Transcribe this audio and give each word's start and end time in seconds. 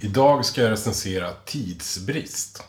Idag 0.00 0.44
ska 0.44 0.60
jag 0.62 0.70
recensera 0.70 1.30
tidsbrist. 1.44 2.62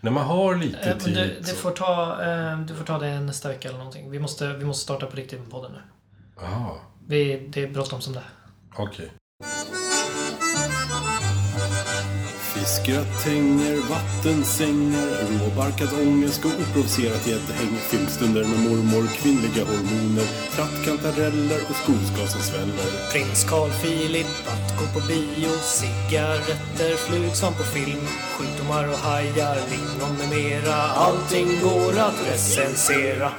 När 0.00 0.10
man 0.10 0.24
har 0.24 0.56
lite 0.56 0.78
Eh, 0.90 0.98
tid... 0.98 1.14
du, 1.40 1.44
så- 1.44 1.56
får 1.56 1.70
ta, 1.70 2.22
eh, 2.22 2.58
du 2.60 2.74
får 2.74 2.84
ta 2.84 2.98
det 2.98 3.20
nästa 3.20 3.48
vecka 3.48 3.68
eller 3.68 3.78
någonting. 3.78 4.10
Vi 4.10 4.18
måste, 4.18 4.52
vi 4.52 4.64
måste 4.64 4.82
starta 4.82 5.06
på 5.06 5.16
riktigt 5.16 5.40
med 5.40 5.50
podden 5.50 5.72
nu. 5.72 5.78
Jaha, 6.40 6.76
Vi, 7.06 7.48
det 7.48 7.62
är 7.62 7.68
bråttom 7.70 8.00
som 8.00 8.12
det 8.12 8.22
okej. 8.76 9.12
Fiskgratänger, 12.64 13.76
vattensängar, 13.90 15.08
råbarkad 15.40 15.88
ångest 16.06 16.44
och 16.44 16.50
oprovocerat 16.60 17.26
gäddhäng. 17.26 17.74
Filmstunder 17.90 18.44
med 18.44 18.58
mormor, 18.58 19.06
kvinnliga 19.06 19.64
hormoner, 19.64 20.26
trattkantareller 20.54 21.60
och 21.70 21.76
skogsgas 21.76 22.32
som 22.32 22.40
sväller. 22.40 23.10
Prins 23.12 23.44
Carl 23.44 23.70
Philip, 23.70 24.26
att 24.46 24.78
gå 24.78 25.00
på 25.00 25.06
bio, 25.06 25.50
cigaretter, 25.62 26.96
flug 26.96 27.36
som 27.36 27.52
på 27.54 27.62
film, 27.62 28.06
sjukdomar 28.36 28.88
och 28.88 28.98
hajar, 28.98 29.58
lingon 29.70 30.16
med 30.18 30.28
mera. 30.28 30.74
Allting 30.74 31.48
går 31.62 31.98
att 31.98 32.18
recensera. 32.32 33.32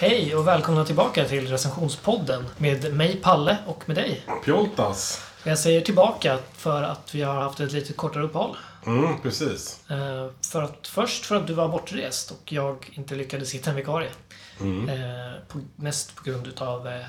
Hej 0.00 0.34
och 0.34 0.46
välkomna 0.46 0.84
tillbaka 0.84 1.24
till 1.24 1.48
recensionspodden 1.48 2.44
med 2.58 2.94
mig 2.94 3.16
Palle 3.16 3.56
och 3.66 3.88
med 3.88 3.96
dig. 3.96 4.26
Pjoltas. 4.44 5.22
Jag 5.44 5.58
säger 5.58 5.80
tillbaka 5.80 6.38
för 6.52 6.82
att 6.82 7.14
vi 7.14 7.22
har 7.22 7.34
haft 7.34 7.60
ett 7.60 7.72
lite 7.72 7.92
kortare 7.92 8.24
uppehåll. 8.24 8.56
Mm, 8.86 9.20
precis. 9.22 9.90
Eh, 9.90 10.26
för 10.52 10.62
att, 10.62 10.86
först 10.86 11.24
för 11.24 11.36
att 11.36 11.46
du 11.46 11.52
var 11.52 11.68
bortrest 11.68 12.30
och 12.30 12.52
jag 12.52 12.90
inte 12.92 13.14
lyckades 13.14 13.54
hitta 13.54 13.70
en 13.70 13.76
vikarie. 13.76 14.10
Mm. 14.60 14.88
Eh, 14.88 15.32
på, 15.48 15.60
mest 15.76 16.14
på 16.14 16.22
grund 16.24 16.46
utav 16.46 16.88
eh, 16.88 17.00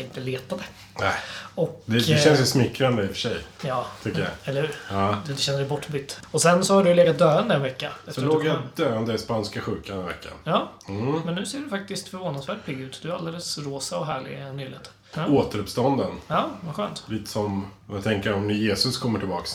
jag 0.00 0.06
inte 0.08 0.20
letade. 0.20 0.62
Nej, 1.00 1.12
Och, 1.54 1.82
det, 1.86 1.98
det 2.06 2.12
eh, 2.12 2.18
känns 2.20 2.40
ju 2.40 2.46
smickrande 2.46 3.02
i 3.02 3.06
och 3.06 3.10
för 3.10 3.16
sig, 3.18 3.36
Ja, 3.62 3.86
tycker 4.02 4.18
jag. 4.20 4.28
eller 4.44 4.60
hur? 4.60 4.74
Ja. 4.90 5.16
Du 5.26 5.36
känner 5.36 5.58
dig 5.58 5.68
bortbytt. 5.68 6.20
Och 6.30 6.42
sen 6.42 6.64
så 6.64 6.74
har 6.74 6.84
du 6.84 6.94
legat 6.94 7.18
döende 7.18 7.54
en 7.54 7.62
vecka. 7.62 7.92
Så 8.08 8.20
låg 8.20 8.46
jag 8.46 8.56
döende 8.74 9.14
i 9.14 9.18
spanska 9.18 9.60
sjukan 9.60 9.98
en 9.98 10.06
vecka. 10.06 10.28
Ja, 10.44 10.72
Mm. 10.88 11.20
men 11.24 11.34
nu 11.34 11.46
ser 11.46 11.58
du 11.58 11.68
faktiskt 11.68 12.08
förvånansvärt 12.08 12.64
pigg 12.66 12.80
ut. 12.80 13.00
Du 13.02 13.08
är 13.10 13.14
alldeles 13.14 13.58
rosa 13.58 13.98
och 13.98 14.06
härlig 14.06 14.32
i 14.38 14.52
nyllet. 14.52 14.90
Ja. 15.14 15.26
Återuppstånden. 15.26 16.10
ja, 16.28 16.50
vad 16.60 16.74
skönt. 16.74 17.04
Lite 17.08 17.30
som, 17.30 17.70
jag 17.92 18.04
tänker 18.04 18.32
om 18.34 18.46
nu 18.46 18.54
Jesus 18.54 18.98
kommer 18.98 19.18
tillbaks. 19.18 19.50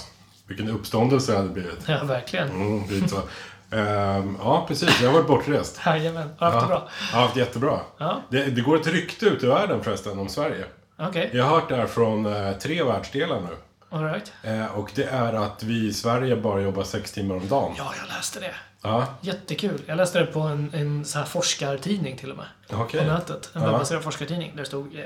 Vilken 0.47 0.69
uppståndelse 0.69 1.31
det 1.31 1.37
hade 1.37 1.49
blivit. 1.49 1.79
Ja, 1.87 2.03
verkligen. 2.03 2.49
Mm, 2.49 2.89
lite 2.89 3.07
så. 3.07 3.21
Ehm, 3.73 4.37
ja, 4.39 4.65
precis. 4.67 5.01
Jag 5.01 5.07
har 5.09 5.13
varit 5.13 5.27
bortrest. 5.27 5.79
Jajamän, 5.85 6.29
har 6.37 6.51
haft 6.51 6.63
det 6.63 6.67
bra. 6.67 6.89
Jag 7.11 7.17
har 7.17 7.23
haft 7.25 7.35
jättebra. 7.37 7.79
Ja, 7.97 8.21
Det, 8.29 8.45
det 8.45 8.61
går 8.61 8.75
ett 8.79 8.87
rykte 8.87 9.25
ut 9.25 9.43
i 9.43 9.47
världen 9.47 9.83
förresten 9.83 10.19
om 10.19 10.29
Sverige. 10.29 10.65
okej. 10.99 11.29
Jag 11.33 11.43
har 11.45 11.59
hört 11.59 11.69
det 11.69 11.75
här 11.75 11.87
från 11.87 12.25
eh, 12.25 12.51
tre 12.57 12.83
världsdelar 12.83 13.39
nu. 13.41 13.55
All 13.97 14.03
right. 14.05 14.31
Eh, 14.43 14.65
och 14.65 14.91
det 14.95 15.03
är 15.03 15.33
att 15.33 15.63
vi 15.63 15.87
i 15.87 15.93
Sverige 15.93 16.35
bara 16.35 16.61
jobbar 16.61 16.83
sex 16.83 17.11
timmar 17.11 17.35
om 17.35 17.47
dagen. 17.47 17.73
Ja, 17.77 17.93
jag 18.01 18.15
läste 18.17 18.39
det. 18.39 18.55
Ja, 18.81 19.05
Jättekul. 19.21 19.81
Jag 19.85 19.97
läste 19.97 20.19
det 20.19 20.25
på 20.25 20.39
en, 20.39 20.71
en 20.73 21.05
så 21.05 21.17
här 21.19 21.25
forskartidning 21.25 22.17
till 22.17 22.31
och 22.31 22.37
med. 22.37 22.45
okej. 22.71 22.99
På 22.99 23.05
nätet. 23.13 23.49
En 23.55 23.61
Ja. 23.61 23.71
webbaserad 23.71 24.03
forskartidning. 24.03 24.51
Där 24.51 24.59
det 24.59 24.65
stod 24.65 24.95
eh, 24.95 25.01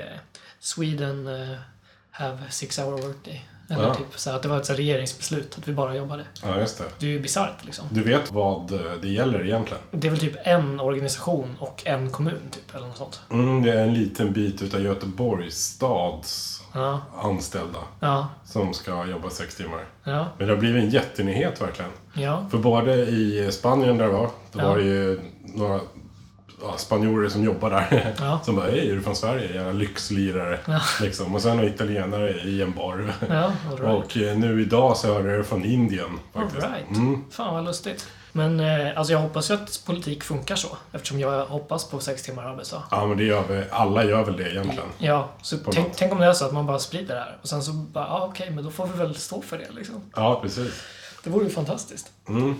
Sweden 0.60 1.26
eh, 1.50 1.56
have 2.10 2.38
six 2.50 2.78
hour 2.78 3.02
workday. 3.02 3.48
Eller 3.70 3.84
Ja. 3.86 3.94
typ 3.94 4.06
så 4.18 4.30
att 4.30 4.42
det 4.42 4.48
var 4.48 4.56
ett 4.56 4.66
så 4.66 4.72
regeringsbeslut 4.74 5.58
att 5.58 5.68
vi 5.68 5.72
bara 5.72 5.94
jobbade. 5.96 6.24
Ja, 6.42 6.58
just 6.60 6.78
det. 6.78 6.84
Det 6.98 7.06
är 7.06 7.10
ju 7.10 7.20
bisarrt 7.20 7.64
liksom. 7.64 7.84
Du 7.90 8.02
vet 8.02 8.32
vad 8.32 8.72
eh, 8.72 8.80
det 9.02 9.08
gäller 9.08 9.44
egentligen? 9.46 9.82
Det 9.90 10.06
är 10.06 10.10
väl 10.10 10.20
typ 10.20 10.36
en 10.44 10.80
organisation 10.80 11.56
och 11.60 11.82
en 11.86 12.10
kommun 12.10 12.40
typ, 12.50 12.74
eller 12.74 12.86
något 12.86 12.96
sånt. 12.96 13.20
Mm, 13.30 13.62
det 13.62 13.72
är 13.72 13.82
en 13.84 13.94
liten 13.94 14.32
bit 14.32 14.62
utav 14.62 14.80
Göteborgs 14.82 15.56
stads 15.56 16.54
Ja, 16.74 17.00
anställda 17.22 17.78
ja, 18.00 18.28
som 18.44 18.74
ska 18.74 19.06
jobba 19.06 19.30
sex 19.30 19.54
timmar. 19.56 19.84
ja, 20.04 20.26
Men 20.38 20.46
det 20.46 20.52
har 20.54 20.60
blivit 20.60 20.84
en 20.84 20.90
jättenyhet 20.90 21.60
verkligen. 21.62 21.90
ja. 22.14 22.46
För 22.50 22.58
både 22.58 22.94
i 22.94 23.48
Spanien 23.52 23.98
där 23.98 24.06
det 24.06 24.12
var, 24.12 24.30
då 24.52 24.58
var 24.58 24.76
det 24.76 24.84
ju 24.84 25.20
några 25.54 25.80
ja, 26.62 26.76
spanjorer 26.76 27.28
som 27.28 27.44
jobbar 27.44 27.70
där. 27.70 28.14
Ja. 28.20 28.40
Som 28.44 28.56
bara, 28.56 28.66
hej, 28.70 28.90
är 28.90 28.94
du 28.94 29.00
från 29.02 29.16
Sverige? 29.16 29.54
Jävla 29.54 29.72
lyxlirare. 29.72 30.58
Ja. 30.66 30.80
Liksom. 31.00 31.34
Och 31.34 31.42
sen 31.42 31.56
några 31.56 31.68
italienare 31.68 32.30
i 32.30 32.62
en 32.62 32.72
bar. 32.72 33.14
Ja, 33.28 33.52
all 33.70 33.78
right. 33.78 34.04
Och 34.04 34.16
eh, 34.16 34.38
nu 34.38 34.62
idag 34.62 34.96
så 34.96 35.14
hörde 35.14 35.30
jag 35.30 35.40
det 35.40 35.44
från 35.44 35.64
Indien. 35.64 36.18
All 36.32 36.42
Faktiskt. 36.42 36.66
right. 36.66 36.96
Mm. 36.98 37.24
Fan 37.30 37.54
vad 37.54 37.64
lustigt. 37.64 38.06
Men 38.32 38.60
eh, 38.60 38.98
alltså 38.98 39.12
jag 39.12 39.20
hoppas 39.20 39.50
ju 39.50 39.54
att 39.54 39.82
politik 39.86 40.24
funkar 40.24 40.56
så. 40.56 40.76
Eftersom 40.92 41.20
jag 41.20 41.46
hoppas 41.46 41.90
på 41.90 42.00
sex 42.00 42.22
timmar 42.22 42.44
arbetsdag. 42.44 42.82
Ja, 42.90 43.06
men 43.06 43.16
det 43.18 43.24
gör 43.24 43.42
vi. 43.48 43.64
Alla 43.70 44.04
gör 44.04 44.24
väl 44.24 44.36
det 44.36 44.50
egentligen. 44.50 44.88
Ja, 44.98 45.28
så 45.42 45.56
tänk, 45.72 45.96
tänk 45.96 46.12
om 46.12 46.18
det 46.18 46.26
är 46.26 46.32
så 46.32 46.44
att 46.44 46.52
man 46.52 46.66
bara 46.66 46.78
sprider 46.78 47.14
det 47.14 47.20
här. 47.20 47.38
Och 47.42 47.48
sen 47.48 47.62
så 47.62 47.72
bara, 47.72 48.04
ja 48.04 48.26
okej, 48.30 48.50
men 48.50 48.64
då 48.64 48.70
får 48.70 48.86
vi 48.86 48.98
väl 48.98 49.14
stå 49.14 49.42
för 49.42 49.58
det 49.58 49.66
liksom. 49.70 49.94
Ja, 50.16 50.38
precis. 50.42 50.82
Det 51.24 51.30
vore 51.30 51.44
ju 51.44 51.50
fantastiskt. 51.50 52.06
Mm. 52.28 52.54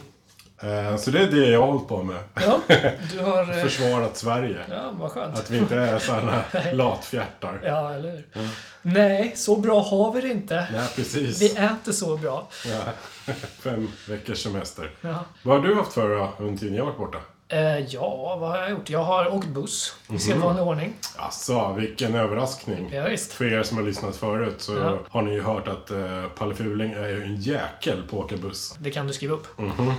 Eh, 0.60 0.96
så 0.96 1.10
det 1.10 1.18
är 1.20 1.26
det 1.26 1.46
jag 1.46 1.60
har 1.60 1.66
hållit 1.66 1.88
på 1.88 2.02
med. 2.02 2.16
Ja, 2.34 2.60
du 3.12 3.18
har... 3.20 3.56
eh, 3.56 3.62
Försvarat 3.62 4.16
Sverige. 4.16 4.58
Ja, 4.70 4.90
vad 4.92 5.10
skönt. 5.10 5.38
Att 5.38 5.50
vi 5.50 5.58
inte 5.58 5.76
är 5.76 5.98
sådana 5.98 6.42
latfjärtar. 6.72 7.60
Ja, 7.64 7.94
eller 7.94 8.10
hur? 8.10 8.48
Nej, 8.82 9.32
så 9.36 9.56
bra 9.56 9.80
har 9.82 10.12
vi 10.12 10.20
det 10.20 10.28
inte. 10.28 10.66
Nej, 10.72 10.88
precis. 10.96 11.42
Vi 11.42 11.50
äter 11.56 11.92
så 11.92 12.16
bra. 12.16 12.48
Ja. 12.66 12.80
Fem 13.62 13.88
veckors 14.08 14.38
semester. 14.42 14.90
Ja. 15.00 15.24
Vad 15.42 15.60
har 15.60 15.68
du 15.68 15.74
haft 15.74 15.92
för 15.92 16.08
då, 16.08 16.32
under 16.38 16.58
tiden 16.58 16.74
jag 16.76 16.84
varit 16.84 16.98
borta? 16.98 17.18
Eh, 17.50 17.78
ja, 17.78 18.36
vad 18.40 18.50
har 18.50 18.58
jag 18.58 18.70
gjort? 18.70 18.90
Jag 18.90 19.04
har 19.04 19.34
åkt 19.34 19.46
buss 19.48 19.94
i 20.12 20.18
sedvanlig 20.18 20.62
ordning. 20.64 20.94
Alltså, 21.16 21.72
vilken 21.72 22.14
överraskning. 22.14 22.90
Ja, 22.92 23.02
visst. 23.08 23.32
För 23.32 23.52
er 23.52 23.62
som 23.62 23.76
har 23.76 23.84
lyssnat 23.84 24.16
förut 24.16 24.54
så 24.58 24.76
Ja. 24.76 24.98
har 25.10 25.22
ni 25.22 25.32
ju 25.32 25.42
hört 25.42 25.68
att 25.68 25.90
eh, 25.90 26.24
Palle 26.38 26.54
Fuling 26.54 26.92
är 26.92 27.08
ju 27.08 27.22
en 27.22 27.36
jäkel 27.36 28.02
på 28.10 28.18
att 28.18 28.24
åka 28.24 28.36
buss. 28.36 28.76
Det 28.78 28.90
kan 28.90 29.06
du 29.06 29.12
skriva 29.12 29.34
upp. 29.34 29.58
Mhm. 29.58 29.88
Eh, 29.88 29.94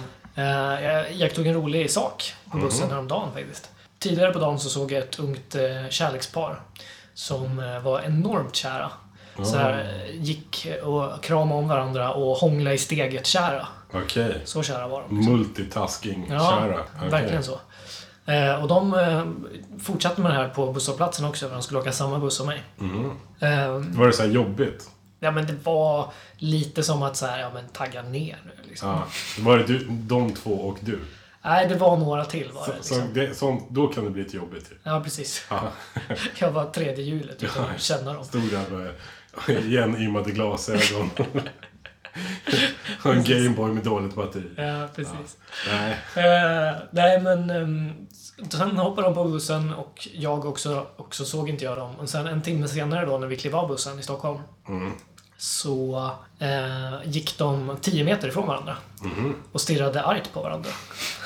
jag 0.81 1.11
iakttog 1.11 1.47
en 1.47 1.53
rolig 1.53 1.91
sak 1.91 2.33
på 2.51 2.57
bussen 2.57 2.89
häromdagen 2.89 3.29
faktiskt. 3.33 3.69
Tidigare 3.99 4.31
på 4.33 4.39
dagen 4.39 4.59
så 4.59 4.69
såg 4.69 4.91
jag 4.91 4.99
ett 5.03 5.19
ungt 5.19 5.55
eh, 5.55 5.89
kärlekspar 5.89 6.61
som 7.13 7.59
eh, 7.59 7.79
var 7.79 8.01
enormt 8.01 8.55
kära. 8.55 8.91
Så 9.43 9.57
här, 9.57 9.79
eh, 10.05 10.15
gick 10.21 10.67
och 10.83 11.23
kramade 11.23 11.59
om 11.59 11.67
varandra 11.67 12.13
och 12.13 12.37
hånglade 12.37 12.75
i 12.75 12.77
steget 12.77 13.25
kära. 13.25 13.67
Okej. 13.93 14.41
Så 14.45 14.63
kära 14.63 14.87
var 14.87 15.01
de. 15.09 15.17
liksom. 15.17 15.33
Multitasking, 15.33 16.27
Ja. 16.29 16.63
Okej. 16.97 17.09
verkligen 17.09 17.43
så. 17.43 17.59
Eh, 18.25 18.61
och 18.61 18.67
de 18.67 18.93
eh, 18.93 19.23
fortsatte 19.83 20.21
med 20.21 20.31
det 20.31 20.35
här 20.37 20.49
på 20.49 20.73
busshållplatsen 20.73 21.25
också, 21.25 21.47
för 21.47 21.53
de 21.53 21.63
skulle 21.63 21.79
åka 21.79 21.91
samma 21.91 22.19
buss 22.19 22.35
som 22.35 22.47
mig. 22.47 22.63
Mhm. 22.77 23.11
Eh, 23.39 23.69
Var 23.99 24.07
det 24.07 24.13
så 24.13 24.23
här 24.23 24.29
jobbigt? 24.29 24.89
Ja, 25.19 25.31
men 25.31 25.47
det 25.47 25.55
var 25.63 26.11
lite 26.37 26.83
som 26.83 27.03
att 27.03 27.17
så 27.17 27.25
här, 27.25 27.39
ja 27.39 27.51
men 27.53 27.67
tagga 27.67 28.01
ner 28.01 28.37
nu 28.45 28.51
liksom. 28.69 28.89
Ja. 28.89 29.03
Var 29.39 29.57
det 29.57 29.63
du, 29.63 29.85
de 29.89 30.33
två 30.33 30.51
och 30.51 30.77
du? 30.81 30.99
Nej, 31.41 31.67
det 31.67 31.75
var 31.75 31.97
några 31.97 32.25
till 32.25 32.51
var 32.51 32.67
det. 32.67 32.73
Så, 32.83 32.83
så 32.83 32.95
Liksom. 32.95 33.13
det 33.13 33.35
sånt, 33.35 33.69
då 33.69 33.87
kan 33.87 34.03
det 34.03 34.09
bli 34.09 34.23
lite 34.23 34.37
jobbigt 34.37 34.71
ju. 34.71 34.75
Ja, 34.83 35.01
precis. 35.03 35.45
Ja. 35.49 35.61
Jag 36.39 36.51
var 36.51 36.65
tredje 36.65 37.03
hjulet 37.03 37.43
utan 37.43 37.65
att 37.69 37.81
känna 37.81 38.13
dem. 38.13 38.23
Stod 38.25 38.49
där 38.51 38.69
med 38.69 38.93
igenimmade 39.65 40.31
glasögon. 40.31 41.09
och 43.03 43.13
en 43.13 43.23
Gameboy 43.23 43.71
med 43.71 43.83
dåligt 43.83 44.15
batteri. 44.15 44.49
Ja, 44.57 44.87
precis. 44.95 45.37
Nej. 45.67 45.91
Eh, 46.15 46.75
nej, 46.91 47.21
men 47.21 47.49
um, 47.49 48.07
sen 48.49 48.77
hoppade 48.77 49.07
de 49.07 49.13
på 49.13 49.23
bussen 49.23 49.73
och 49.73 50.07
jag 50.13 50.45
också, 50.45 50.87
också 50.97 51.25
såg 51.25 51.49
inte 51.49 51.65
jag 51.65 51.77
dem. 51.77 51.95
Och 51.95 52.09
sen 52.09 52.27
en 52.27 52.41
timme 52.41 52.67
senare 52.67 53.05
då 53.05 53.17
när 53.17 53.27
vi 53.27 53.37
klev 53.37 53.55
av 53.55 53.67
bussen 53.67 53.99
i 53.99 54.03
Stockholm 54.03 54.39
Mm. 54.67 54.91
Så 55.41 56.11
eh, 56.39 56.93
gick 57.09 57.37
de 57.37 57.77
10 57.81 58.03
meter 58.03 58.27
ifrån 58.27 58.47
varandra 58.47 58.77
Mhm. 59.01 59.35
och 59.51 59.61
stirrade 59.61 60.03
argt 60.03 60.33
på 60.33 60.41
varandra. 60.41 60.69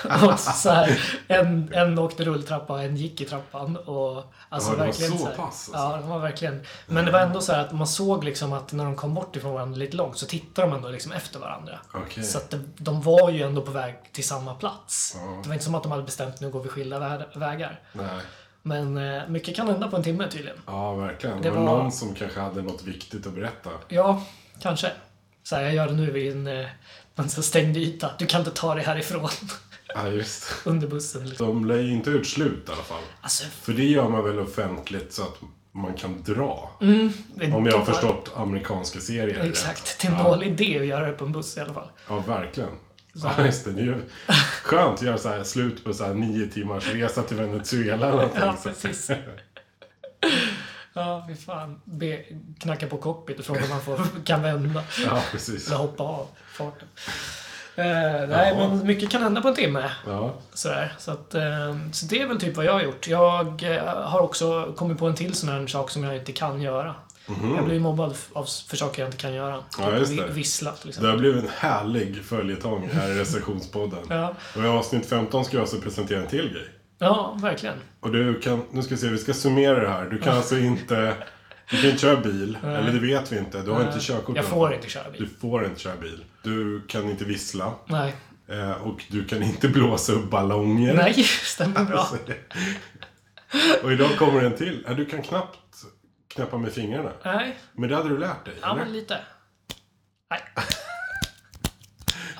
och 0.28 0.40
så 0.40 0.70
här, 0.72 1.02
en, 1.28 1.74
en 1.74 2.00
åkte 2.00 2.24
rulltrappa, 2.26 2.82
en 2.84 2.96
gick 2.98 3.22
i 3.22 3.26
trappan. 3.26 3.78
Och, 3.78 4.34
alltså, 4.50 4.70
Ja, 4.70 4.76
det 4.76 4.80
var 4.80 4.86
verkligen 4.86 5.12
så 5.12 5.18
så 5.18 5.26
här, 5.26 5.36
pass, 5.36 5.46
alltså. 5.46 5.72
Ja, 5.74 5.98
det 5.98 6.08
var 6.08 6.20
verkligen. 6.20 6.62
Men 6.88 7.06
det 7.06 7.12
var 7.12 7.20
ändå 7.20 7.42
så 7.42 7.54
här 7.54 7.60
att 7.66 7.72
man 7.72 7.88
såg 7.88 8.24
liksom 8.24 8.54
att 8.54 8.72
när 8.74 8.84
de 8.86 8.96
kom 8.96 9.14
bort 9.14 9.36
ifrån 9.36 9.54
varandra 9.54 9.78
lite 9.78 9.98
långt 9.98 10.18
så 10.18 10.26
tittade 10.26 10.68
de 10.68 10.76
ändå 10.76 10.90
liksom 10.90 11.12
efter 11.12 11.40
varandra. 11.40 11.80
Okej. 11.94 12.24
Så 12.24 12.38
att 12.38 12.50
det, 12.50 12.60
de 12.78 13.02
var 13.02 13.30
ju 13.30 13.42
ändå 13.44 13.62
på 13.62 13.72
väg 13.72 13.96
till 14.12 14.28
samma 14.28 14.54
plats. 14.56 15.16
Ja. 15.18 15.40
Det 15.44 15.48
var 15.50 15.54
inte 15.54 15.66
som 15.66 15.76
att 15.76 15.84
de 15.84 15.92
hade 15.92 16.04
bestämt 16.04 16.40
nu 16.42 16.50
går 16.50 16.64
vi 16.64 16.70
skilda 16.70 17.00
vä- 17.00 17.40
vägar. 17.40 17.80
Nej. 17.94 18.08
Men 18.66 18.98
eh, 18.98 19.22
mycket 19.30 19.56
kan 19.56 19.68
hända 19.68 19.88
på 19.88 19.96
en 19.98 20.04
timme 20.04 20.28
tydligen. 20.30 20.58
Ja, 20.66 20.96
verkligen. 20.96 21.42
Det 21.42 21.50
var 21.52 21.58
var- 21.64 21.78
någon 21.78 21.92
som 21.92 22.16
kanske 22.16 22.40
hade 22.40 22.62
något 22.62 22.84
viktigt 22.84 23.28
att 23.28 23.34
berätta. 23.34 23.70
Ja, 23.88 24.26
kanske. 24.62 24.92
Så 25.44 25.56
här, 25.56 25.64
jag 25.64 25.74
gör 25.74 25.88
det 25.88 25.94
nu 25.94 26.12
vid 26.12 26.32
en, 26.32 26.48
eh, 26.48 26.68
en 27.16 27.30
så 27.30 27.42
stängd 27.44 27.78
yta. 27.78 28.12
Du 28.20 28.26
kan 28.26 28.40
inte 28.42 28.52
ta 28.52 28.76
dig 28.76 28.84
härifrån 28.84 29.30
Ja, 29.96 30.08
just 30.08 30.46
under 30.66 30.88
bussen. 30.88 31.30
Liksom. 31.30 31.48
De 31.48 31.66
lär 31.66 31.80
ju 31.80 31.92
inte 31.92 32.10
ut 32.10 32.28
slut 32.28 32.70
i 32.70 32.72
alla 32.72 32.82
fall. 32.84 33.02
Alltså, 33.22 33.44
För 33.62 33.74
det 33.74 33.84
gör 33.86 34.10
man 34.10 34.24
väl 34.24 34.40
offentligt 34.40 35.14
så 35.14 35.22
att 35.24 35.38
man 35.72 35.94
kan 35.94 36.24
dra. 36.24 36.70
mm, 36.82 37.14
Om 37.56 37.66
jag 37.66 37.78
har 37.78 37.86
förstått 37.86 38.32
amerikanska 38.36 39.00
serier. 39.00 39.44
Exakt. 39.50 40.02
Det 40.02 40.08
är 40.08 40.12
en 40.12 40.24
dålig 40.24 40.48
idé 40.48 40.80
att 40.80 40.86
göra 40.86 41.06
det 41.08 41.14
på 41.14 41.26
en 41.26 41.32
buss 41.32 41.58
i 41.58 41.60
alla 41.60 41.74
fall. 41.74 41.88
Ja, 42.10 42.20
verkligen. 42.28 42.70
Ja, 43.14 43.46
just 43.46 43.66
det. 43.66 43.72
Det 43.72 43.82
är 43.82 43.86
ju 43.86 43.96
skönt 44.64 44.94
att 45.00 45.02
göra 45.06 45.18
så 45.18 45.30
här 45.30 45.44
slut 45.44 45.84
på 45.84 45.94
så 45.94 46.04
här 46.06 46.14
nio 46.14 46.48
timmars 46.48 46.88
resa 46.88 47.24
till 47.24 47.38
Venezuela 47.38 48.08
eller. 48.10 48.30
Ja, 48.40 48.56
Så- 48.64 48.70
precis. 48.70 49.12
Ja, 50.96 51.26
fy 51.28 51.36
fan. 51.36 51.82
Be, 51.86 52.24
knacka 52.60 52.88
på 52.88 52.98
cockpit 52.98 53.40
och 53.40 53.46
fråga 53.46 53.64
om 53.64 53.70
man 53.70 53.82
får, 53.82 54.00
kan 54.26 54.42
vända. 54.42 54.84
Ja, 55.06 55.22
precis. 55.32 55.68
Eller 55.68 55.78
hoppa 55.78 56.04
av 56.04 56.28
farten. 56.54 56.88
Eh, 57.76 57.86
nej, 58.30 58.56
Ja. 58.58 58.68
men 58.68 58.88
mycket 58.88 59.10
kan 59.10 59.24
hända 59.24 59.42
på 59.42 59.48
en 59.48 59.56
timme. 59.56 59.92
Ja. 60.08 60.34
Sådär. 60.54 60.94
Så, 61.00 61.12
att, 61.12 61.34
eh, 61.36 61.78
så 61.92 62.06
det 62.06 62.22
är 62.22 62.28
väl 62.28 62.40
typ 62.40 62.56
vad 62.56 62.66
jag 62.66 62.74
har 62.74 62.82
gjort. 62.82 63.08
Jag 63.08 63.64
eh, 63.64 63.84
har 63.86 64.20
också 64.20 64.74
kommit 64.78 64.98
på 65.00 65.06
en 65.08 65.16
till 65.16 65.34
sån 65.34 65.50
här 65.50 65.68
sak 65.68 65.90
som 65.90 66.04
jag 66.04 66.16
inte 66.18 66.32
kan 66.32 66.62
göra. 66.62 66.96
Jag 67.56 67.66
blir 67.66 67.80
mobbad 67.80 68.16
av, 68.34 68.46
för 68.70 68.78
saker 68.78 69.02
jag 69.02 69.08
inte 69.08 69.18
kan 69.18 69.34
göra. 69.34 69.64
Ja, 69.80 69.98
just 69.98 70.18
det. 70.18 70.26
Vi- 70.28 70.34
Vissla 70.34 70.72
till 70.72 70.82
Det 70.84 70.90
exempel. 70.90 71.12
har 71.12 71.18
blivit 71.18 71.44
en 71.44 71.50
härlig 71.58 72.24
följetong 72.24 72.90
här 72.94 73.10
i 73.12 73.20
recensionspodden. 73.20 74.00
Ja. 74.10 74.36
Och 74.56 74.64
i 74.64 74.68
avsnitt 74.68 75.06
15 75.06 75.46
ska 75.46 75.58
jag 75.58 75.62
alltså 75.62 75.82
presentera 75.82 76.22
en 76.22 76.28
till 76.28 76.50
grej. 76.50 76.68
ja, 77.00 77.38
verkligen. 77.42 77.76
Och 78.00 78.12
du 78.12 78.40
kan, 78.40 78.64
nu 78.72 78.82
ska 78.84 78.96
vi 78.96 79.02
se, 79.02 79.08
vi 79.08 79.18
ska 79.18 79.34
summera 79.34 79.80
det 79.80 79.90
här. 79.90 80.06
Du 80.06 80.20
kan 80.20 80.38
alltså 80.38 80.58
inte, 80.58 81.16
du 81.70 81.78
kan 81.82 81.86
inte 81.90 82.02
köra 82.02 82.16
bil. 82.22 82.58
Eller 82.64 82.92
det 82.92 83.00
vet 83.00 83.32
vi 83.32 83.38
inte. 83.38 83.62
Du 83.62 83.72
har 83.72 83.82
inte 83.88 84.00
körkort. 84.00 84.36
Jag 84.36 84.46
får 84.46 84.74
inte 84.74 84.90
köra 84.90 85.12
Du 85.12 85.20
bil. 85.20 85.30
får 85.42 85.66
inte 85.66 85.80
köra 85.80 85.96
bil. 85.96 86.24
Du 86.44 86.82
kan 86.88 87.10
inte 87.10 87.26
vissla. 87.26 87.74
Nej. 87.86 88.16
Eh, 88.50 88.72
och 88.72 89.04
du 89.10 89.26
kan 89.26 89.44
inte 89.44 89.68
blåsa 89.70 90.14
upp 90.14 90.30
ballonger. 90.30 90.94
Nej, 90.94 91.14
stämmer 91.44 91.84
bra. 91.86 91.98
Alltså, 92.00 92.18
och 93.84 93.92
idag 93.92 94.10
kommer 94.18 94.42
en 94.42 94.56
till. 94.56 94.86
Du 94.98 95.06
kan 95.06 95.22
knappt 95.22 95.58
knäppa 96.34 96.58
med 96.58 96.74
fingrarna. 96.74 97.12
Nej, 97.26 97.58
Men 97.74 97.90
det 97.90 97.96
hade 97.96 98.10
du 98.10 98.18
lärt 98.18 98.46
dig, 98.46 98.54
ja 98.62 98.72
eller? 98.72 98.84
men 98.84 98.94
lite. 98.94 99.20
Nej. 100.30 100.40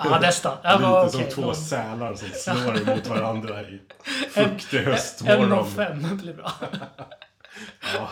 Ja, 0.04 0.18
nästan. 0.20 0.56
Ja, 0.62 0.72
Lite 0.78 0.88
men 0.90 1.10
som 1.10 1.20
okej, 1.20 1.32
två 1.32 1.54
sälar 1.54 2.14
som 2.14 2.28
slår 2.28 2.94
mot 2.94 3.06
varandra 3.06 3.62
i 3.62 3.80
fuktig 4.30 4.78
En 4.80 4.86
och 4.86 4.92
höstmorgon. 4.92 5.70
fem 5.70 6.16
blir 6.16 6.34
bra. 6.34 6.52
Ja. 7.94 8.10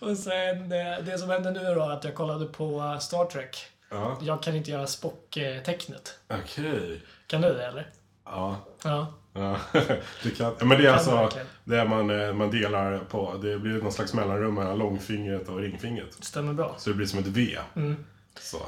Och 0.00 0.16
sen, 0.16 0.72
eh, 0.72 0.98
det 1.04 1.18
som 1.18 1.30
hände 1.30 1.50
nu 1.50 1.74
då, 1.74 1.82
att 1.82 2.04
jag 2.04 2.14
kollade 2.14 2.46
på 2.46 2.96
Star 3.00 3.24
Trek. 3.24 3.66
Ja, 3.90 4.18
Jag 4.22 4.42
kan 4.42 4.54
inte 4.56 4.70
göra 4.70 4.86
Spock-tecknet. 4.86 6.18
okej. 6.30 7.02
Kan 7.26 7.40
du 7.40 7.54
det, 7.54 7.66
eller? 7.66 7.90
Ja. 8.30 8.56
Ja. 8.84 9.06
Ja, 9.32 9.56
det 10.22 10.30
kan, 10.30 10.54
men 10.60 10.68
det 10.68 10.86
är 10.86 10.92
alltså 10.92 11.30
det 11.64 11.84
man, 11.84 12.10
eh, 12.10 12.32
man 12.32 12.50
delar 12.50 12.98
på. 12.98 13.34
Det 13.42 13.58
blir 13.58 13.82
någon 13.82 13.92
slags 13.92 14.14
mellanrum 14.14 14.54
mellan 14.54 14.78
långfingret 14.78 15.48
och 15.48 15.58
ringfingret. 15.58 16.16
Stämmer 16.20 16.52
bra. 16.52 16.74
Så 16.78 16.90
det 16.90 16.96
blir 16.96 17.06
som 17.06 17.18
ett 17.18 17.26
V. 17.26 17.58
Mm. 17.76 17.96
Så. 18.40 18.58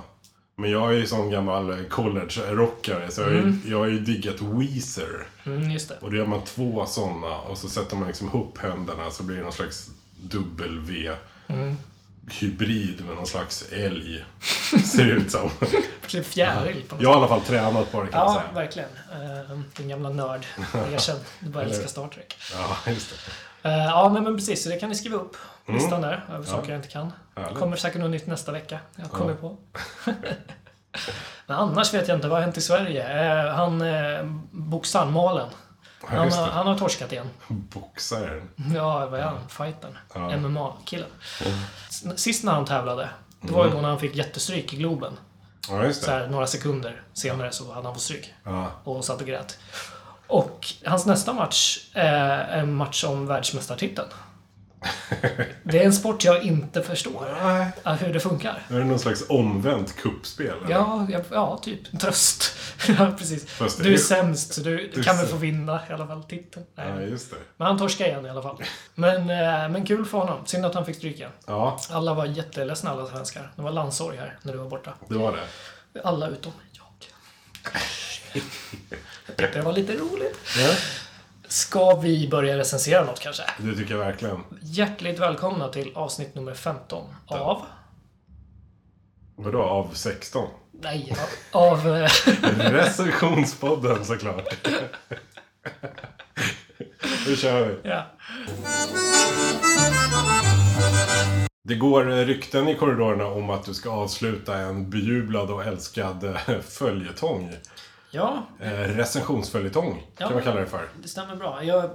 Men 0.57 0.71
jag 0.71 0.93
är 0.93 0.97
ju 0.97 1.07
sån 1.07 1.31
gammal 1.31 1.85
college-rockare 1.85 3.11
så 3.11 3.21
jag 3.21 3.33
ju, 3.33 3.55
jag 3.67 3.79
har 3.79 3.87
ju 3.87 3.99
diggat 3.99 4.41
Weezer. 4.41 5.27
Mm, 5.45 5.71
just 5.71 5.89
det. 5.89 5.97
Och 6.01 6.11
då 6.11 6.17
gör 6.17 6.27
man 6.27 6.45
två 6.45 6.87
såna 6.87 7.37
och 7.37 7.59
så 7.59 7.69
sätter 7.69 7.97
man 7.97 8.09
liksom 8.09 8.27
ihop 8.27 8.59
händerna 8.59 9.11
så 9.11 9.23
blir 9.23 9.37
det 9.37 9.43
någon 9.43 9.53
slags 9.53 9.91
dubbel-V. 10.23 11.11
Mm. 11.47 11.77
Hybrid 12.41 13.05
med 13.07 13.17
någon 13.17 13.27
slags 13.27 13.73
älg. 13.73 14.25
Ser 14.85 15.05
det 15.05 15.11
ut 15.11 15.31
som. 15.31 15.51
Typ 16.09 16.27
fjäril 16.27 16.83
på 16.89 16.95
något 16.95 17.03
Jag 17.03 17.09
har 17.09 17.17
i 17.17 17.19
alla 17.19 17.29
fall 17.29 17.41
tränat 17.41 17.93
på 17.93 18.03
det 18.03 18.09
kan 18.09 18.21
Ja, 18.21 18.35
säga. 18.35 18.55
verkligen. 18.55 18.89
Uh, 19.51 19.61
din 19.77 19.89
gamla 19.89 20.09
nörd. 20.11 20.47
Erkänn. 20.93 21.17
Du 21.41 21.49
bara 21.49 21.65
älskar 21.65 21.87
Star 21.89 22.09
Trek. 22.09 22.37
Ja, 22.55 22.91
just 22.93 23.11
det. 23.63 23.69
Eh, 23.69 23.85
ja, 23.85 24.11
men, 24.15 24.25
men 24.25 24.37
precis. 24.37 24.63
Så 24.63 24.69
det 24.69 24.77
kan 24.77 24.89
ni 24.89 24.95
skriva 24.95 25.17
upp. 25.17 25.37
Listan 25.69 26.01
där, 26.03 26.25
över 26.33 26.45
saker 26.45 26.71
jag 26.71 26.79
inte 26.79 26.89
kan. 26.89 27.03
Mm. 27.03 27.15
Härligt. 27.35 27.59
kommer 27.59 27.77
säkert 27.77 28.01
något 28.01 28.11
nytt 28.11 28.27
nästa 28.27 28.53
vecka. 28.53 28.79
Jag 28.97 29.11
kommer 29.11 29.35
på. 29.35 29.57
men 31.47 31.57
annars 31.57 31.95
vet 31.95 32.09
jag 32.09 32.17
inte. 32.17 32.29
Vad 32.29 32.39
har 32.39 32.43
hänt 32.43 32.57
i 32.57 32.61
Sverige? 32.61 33.25
Uh, 33.45 33.51
han, 33.55 33.83
uh, 33.83 34.25
boxaren, 34.51 35.13
Malen. 35.13 35.49
Ja, 36.11 36.17
Han, 36.17 36.25
just 36.25 36.39
har- 36.39 36.47
han 36.47 36.67
har 36.67 36.79
torskat 36.79 37.13
igen. 37.13 37.31
Boxaren. 37.49 38.49
Ja, 38.75 39.07
vad 39.07 39.21
är 39.21 39.25
han? 39.25 39.49
Fightern. 39.49 39.99
Ja. 40.15 40.37
MMA-killen. 40.37 41.09
S- 41.89 42.05
Sist 42.17 42.45
när 42.45 42.53
han 42.53 42.65
tävlade, 42.65 43.09
det 43.41 43.53
var 43.53 43.65
ju 43.67 43.71
då 43.71 43.81
när 43.81 43.89
han 43.89 44.01
fick 44.01 44.15
jättestryk 44.17 44.73
i 44.73 44.77
Globen. 44.77 45.17
Ja, 45.69 45.85
just 45.85 46.03
Så 46.03 46.11
här, 46.11 46.27
några 46.29 46.47
sekunder 46.47 47.03
senare 47.13 47.53
så 47.53 47.73
hade 47.73 47.87
han 47.87 47.95
fått 47.95 48.03
stryk. 48.03 48.35
Ja. 48.45 48.71
och 48.85 49.05
satt 49.05 49.21
och 49.21 49.27
grät. 49.27 49.59
Och 50.27 50.67
hans 50.87 51.07
nästa 51.07 51.33
match 51.33 51.79
är 51.95 52.39
en 52.59 52.75
match 52.75 53.05
om 53.05 53.27
världsmästartiteln. 53.27 54.09
Det 55.63 55.79
är 55.79 55.85
en 55.85 55.93
sport 55.93 56.25
jag 56.25 56.43
inte 56.43 56.83
förstår 56.83 57.37
Nej. 57.85 57.97
hur 57.99 58.13
det 58.13 58.21
funkar. 58.21 58.63
Är 58.69 58.79
det 58.79 58.85
någon 58.85 58.99
slags 58.99 59.25
omvänt 59.29 59.97
kuppspel? 59.97 60.55
Ja, 60.69 61.07
ja, 61.11 61.21
ja 61.31 61.61
typ. 61.63 62.01
Tröst. 62.01 62.53
ja, 62.99 63.13
precis. 63.19 63.47
Du 63.79 63.89
är 63.89 63.93
är- 63.93 63.99
sämst, 63.99 64.55
så 64.55 64.61
du, 64.61 64.91
du 64.95 65.03
kan 65.03 65.17
väl 65.17 65.27
få 65.27 65.37
vinna 65.37 65.81
i 65.91 65.93
alla 65.93 66.07
fall 66.07 66.23
titeln. 66.23 66.67
Nej. 66.75 66.89
Ja, 66.89 67.01
just 67.01 67.31
det. 67.31 67.37
Men 67.57 67.67
han 67.67 67.79
torskade 67.79 68.11
igen 68.11 68.27
i 68.27 68.31
alla 68.31 68.43
fall. 68.43 68.63
Men, 68.95 69.17
eh, 69.31 69.69
men 69.69 69.87
kul 69.87 70.05
för 70.05 70.19
honom. 70.19 70.47
Synd 70.47 70.65
att 70.67 70.75
han 70.75 70.87
fick 70.87 70.97
stryk 70.97 71.17
igen. 71.17 71.31
Ja, 71.47 71.81
Alla 71.91 72.15
var 72.15 72.27
jätteledsna, 72.27 72.91
alla 72.91 73.07
svenskar. 73.07 73.53
Det 73.57 73.63
var 73.63 73.73
landssorg 73.73 74.17
här 74.17 74.39
när 74.43 74.53
du 74.53 74.59
var 74.59 74.69
borta. 74.69 74.95
det 75.09 75.19
var 75.19 75.33
det. 75.93 76.03
Alla 76.05 76.29
utom 76.29 76.53
jag. 76.73 76.87
Det 79.53 79.61
var 79.61 79.73
lite 79.73 79.93
roligt. 79.93 80.39
Ja. 80.59 80.71
Ska 81.51 81.95
vi 81.97 82.29
börja 82.29 82.59
recensera 82.59 83.05
något 83.05 83.21
kanske? 83.21 83.43
Det 83.59 83.77
tycker 83.77 83.95
jag 83.95 83.99
verkligen. 84.05 84.45
Hjärtligt 84.63 85.19
välkomna 85.19 85.69
till 85.69 85.93
avsnitt 85.95 86.35
nummer 86.35 86.55
15 86.55 87.05
av... 87.27 87.63
Vadå, 89.37 89.63
av 89.63 89.91
16? 89.93 90.49
Nej, 90.73 91.17
av... 91.53 91.89
eh, 91.97 92.11
Recensionspodden 92.59 94.05
såklart. 94.05 94.55
Nu 97.27 97.37
kör 97.37 97.67
vi. 97.69 97.89
ja. 97.89 98.07
Det 101.63 101.75
går 101.75 102.11
eh, 102.11 102.17
rykten 102.27 102.69
i 102.69 102.75
korridorerna 102.75 103.27
om 103.27 103.51
att 103.51 103.65
du 103.65 103.75
ska 103.75 103.91
avsluta 103.91 104.57
en 104.59 104.91
bejublad 104.91 105.51
och 105.51 105.65
älskad 105.65 106.25
eh, 106.25 106.61
följetong. 106.69 107.55
Ja, 108.11 108.47
Eh, 108.61 108.71
recensionsföljetong 108.71 110.03
Ja. 110.17 110.27
kan 110.27 110.35
man 110.35 110.43
kalla 110.45 110.61
det 110.61 110.67
för. 110.67 110.89
det 111.03 111.09
stämmer 111.09 111.37
bra. 111.37 111.65
Jag, 111.65 111.91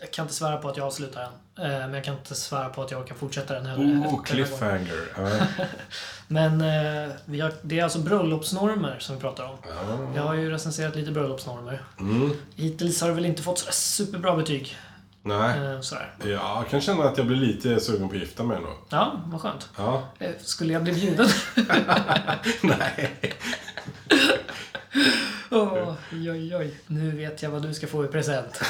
jag 0.00 0.10
kan 0.12 0.22
inte 0.24 0.34
svära 0.34 0.56
på 0.56 0.68
att 0.68 0.76
jag 0.76 0.86
avslutar 0.86 1.20
den. 1.56 1.64
Eh, 1.72 1.78
Men 1.78 1.94
jag 1.94 2.04
kan 2.04 2.14
inte 2.14 2.34
svära 2.34 2.68
på 2.68 2.82
att 2.82 2.90
jag 2.90 3.06
kan 3.06 3.16
fortsätta 3.16 3.54
den 3.54 3.66
heller. 3.66 3.84
Oh, 3.84 4.04
gången. 4.04 4.22
cliffhanger. 4.24 5.00
Men 6.28 6.60
eh, 6.60 7.12
vi 7.24 7.40
har, 7.40 7.52
det 7.62 7.78
är 7.78 7.84
alltså 7.84 7.98
bröllopsnormer 7.98 8.96
som 8.98 9.14
vi 9.14 9.20
pratar 9.20 9.44
om. 9.44 9.56
Ja. 9.68 10.08
Jag 10.16 10.22
har 10.22 10.34
ju 10.34 10.50
recenserat 10.50 10.96
lite 10.96 11.10
bröllopsnormer. 11.10 11.82
Mm. 12.00 12.32
Hittills 12.56 13.00
har 13.00 13.08
det 13.08 13.14
väl 13.14 13.26
inte 13.26 13.42
fått 13.42 13.58
sådär 13.58 13.72
superbra 13.72 14.36
betyg. 14.36 14.76
Nej. 15.22 15.58
Eh, 15.74 15.80
Sådär. 15.80 16.14
Ja, 16.20 16.26
jag 16.62 16.68
kan 16.70 16.80
känna 16.80 17.04
att 17.04 17.18
jag 17.18 17.26
blir 17.26 17.36
lite 17.36 17.80
sugen 17.80 18.08
på 18.08 18.14
att 18.14 18.20
gifta 18.20 18.42
mig 18.42 18.56
ändå. 18.56 18.68
Ja, 18.88 19.12
vad 19.26 19.40
skönt. 19.40 19.68
Ja. 19.76 20.02
Eh, 20.18 20.30
Skulle 20.40 20.72
jag 20.72 20.82
bli 20.82 20.92
bjuden? 20.92 21.28
Nej. 22.62 23.14
Åh, 25.50 25.94
oj, 26.12 26.30
oj, 26.30 26.56
oj. 26.56 26.80
Nu 26.86 27.10
vet 27.10 27.42
jag 27.42 27.50
vad 27.50 27.62
du 27.62 27.74
ska 27.74 27.86
få 27.86 28.04
i 28.04 28.08
present. 28.08 28.60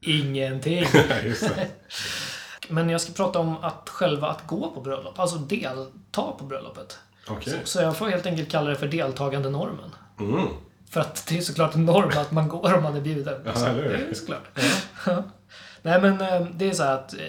Ingenting. 0.00 0.86
Men 2.68 2.90
jag 2.90 3.00
ska 3.00 3.12
prata 3.12 3.38
om 3.38 3.56
att 3.64 3.88
själva 3.88 4.28
att 4.28 4.46
gå 4.46 4.70
på 4.70 4.80
bröllop. 4.80 5.18
Alltså 5.18 5.36
delta 5.36 6.32
på 6.38 6.44
bröllopet. 6.44 6.98
Okej. 7.28 7.60
Så 7.64 7.80
jag 7.80 7.96
får 7.96 8.08
helt 8.08 8.26
enkelt 8.26 8.50
kalla 8.50 8.70
det 8.70 8.76
för 8.76 8.88
deltagande 8.88 9.50
normen. 9.50 9.90
Mm. 10.20 10.48
För 10.90 11.00
att 11.00 11.26
det 11.28 11.38
är 11.38 11.42
såklart 11.42 11.74
en 11.74 11.86
norm 11.86 12.10
att 12.16 12.30
man 12.30 12.48
går 12.48 12.74
om 12.74 12.82
man 12.82 12.96
är 12.96 13.00
bjuden. 13.00 13.42
Ja, 13.44 13.54
Så 13.54 13.64
det 13.64 13.70
är 13.70 14.14
såklart. 14.14 14.58
Ja. 15.06 15.22
Nej 15.82 16.00
men 16.00 16.20
eh, 16.20 16.46
det 16.54 16.70
är 16.70 16.72
så 16.72 16.82
här 16.82 16.94
att 16.94 17.14
eh, 17.14 17.20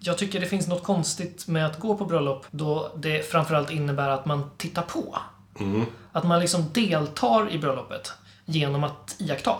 jag 0.00 0.18
tycker 0.18 0.40
det 0.40 0.46
finns 0.46 0.66
något 0.66 0.82
konstigt 0.82 1.48
med 1.48 1.66
att 1.66 1.80
gå 1.80 1.96
på 1.96 2.04
bröllop 2.04 2.46
då 2.50 2.92
det 2.96 3.30
framförallt 3.30 3.70
innebär 3.70 4.08
att 4.08 4.26
man 4.26 4.50
tittar 4.56 4.82
på. 4.82 5.18
Mm. 5.60 5.86
Att 6.12 6.24
man 6.24 6.40
liksom 6.40 6.64
deltar 6.72 7.50
i 7.50 7.58
bröllopet 7.58 8.12
genom 8.44 8.84
att 8.84 9.16
iaktta. 9.18 9.56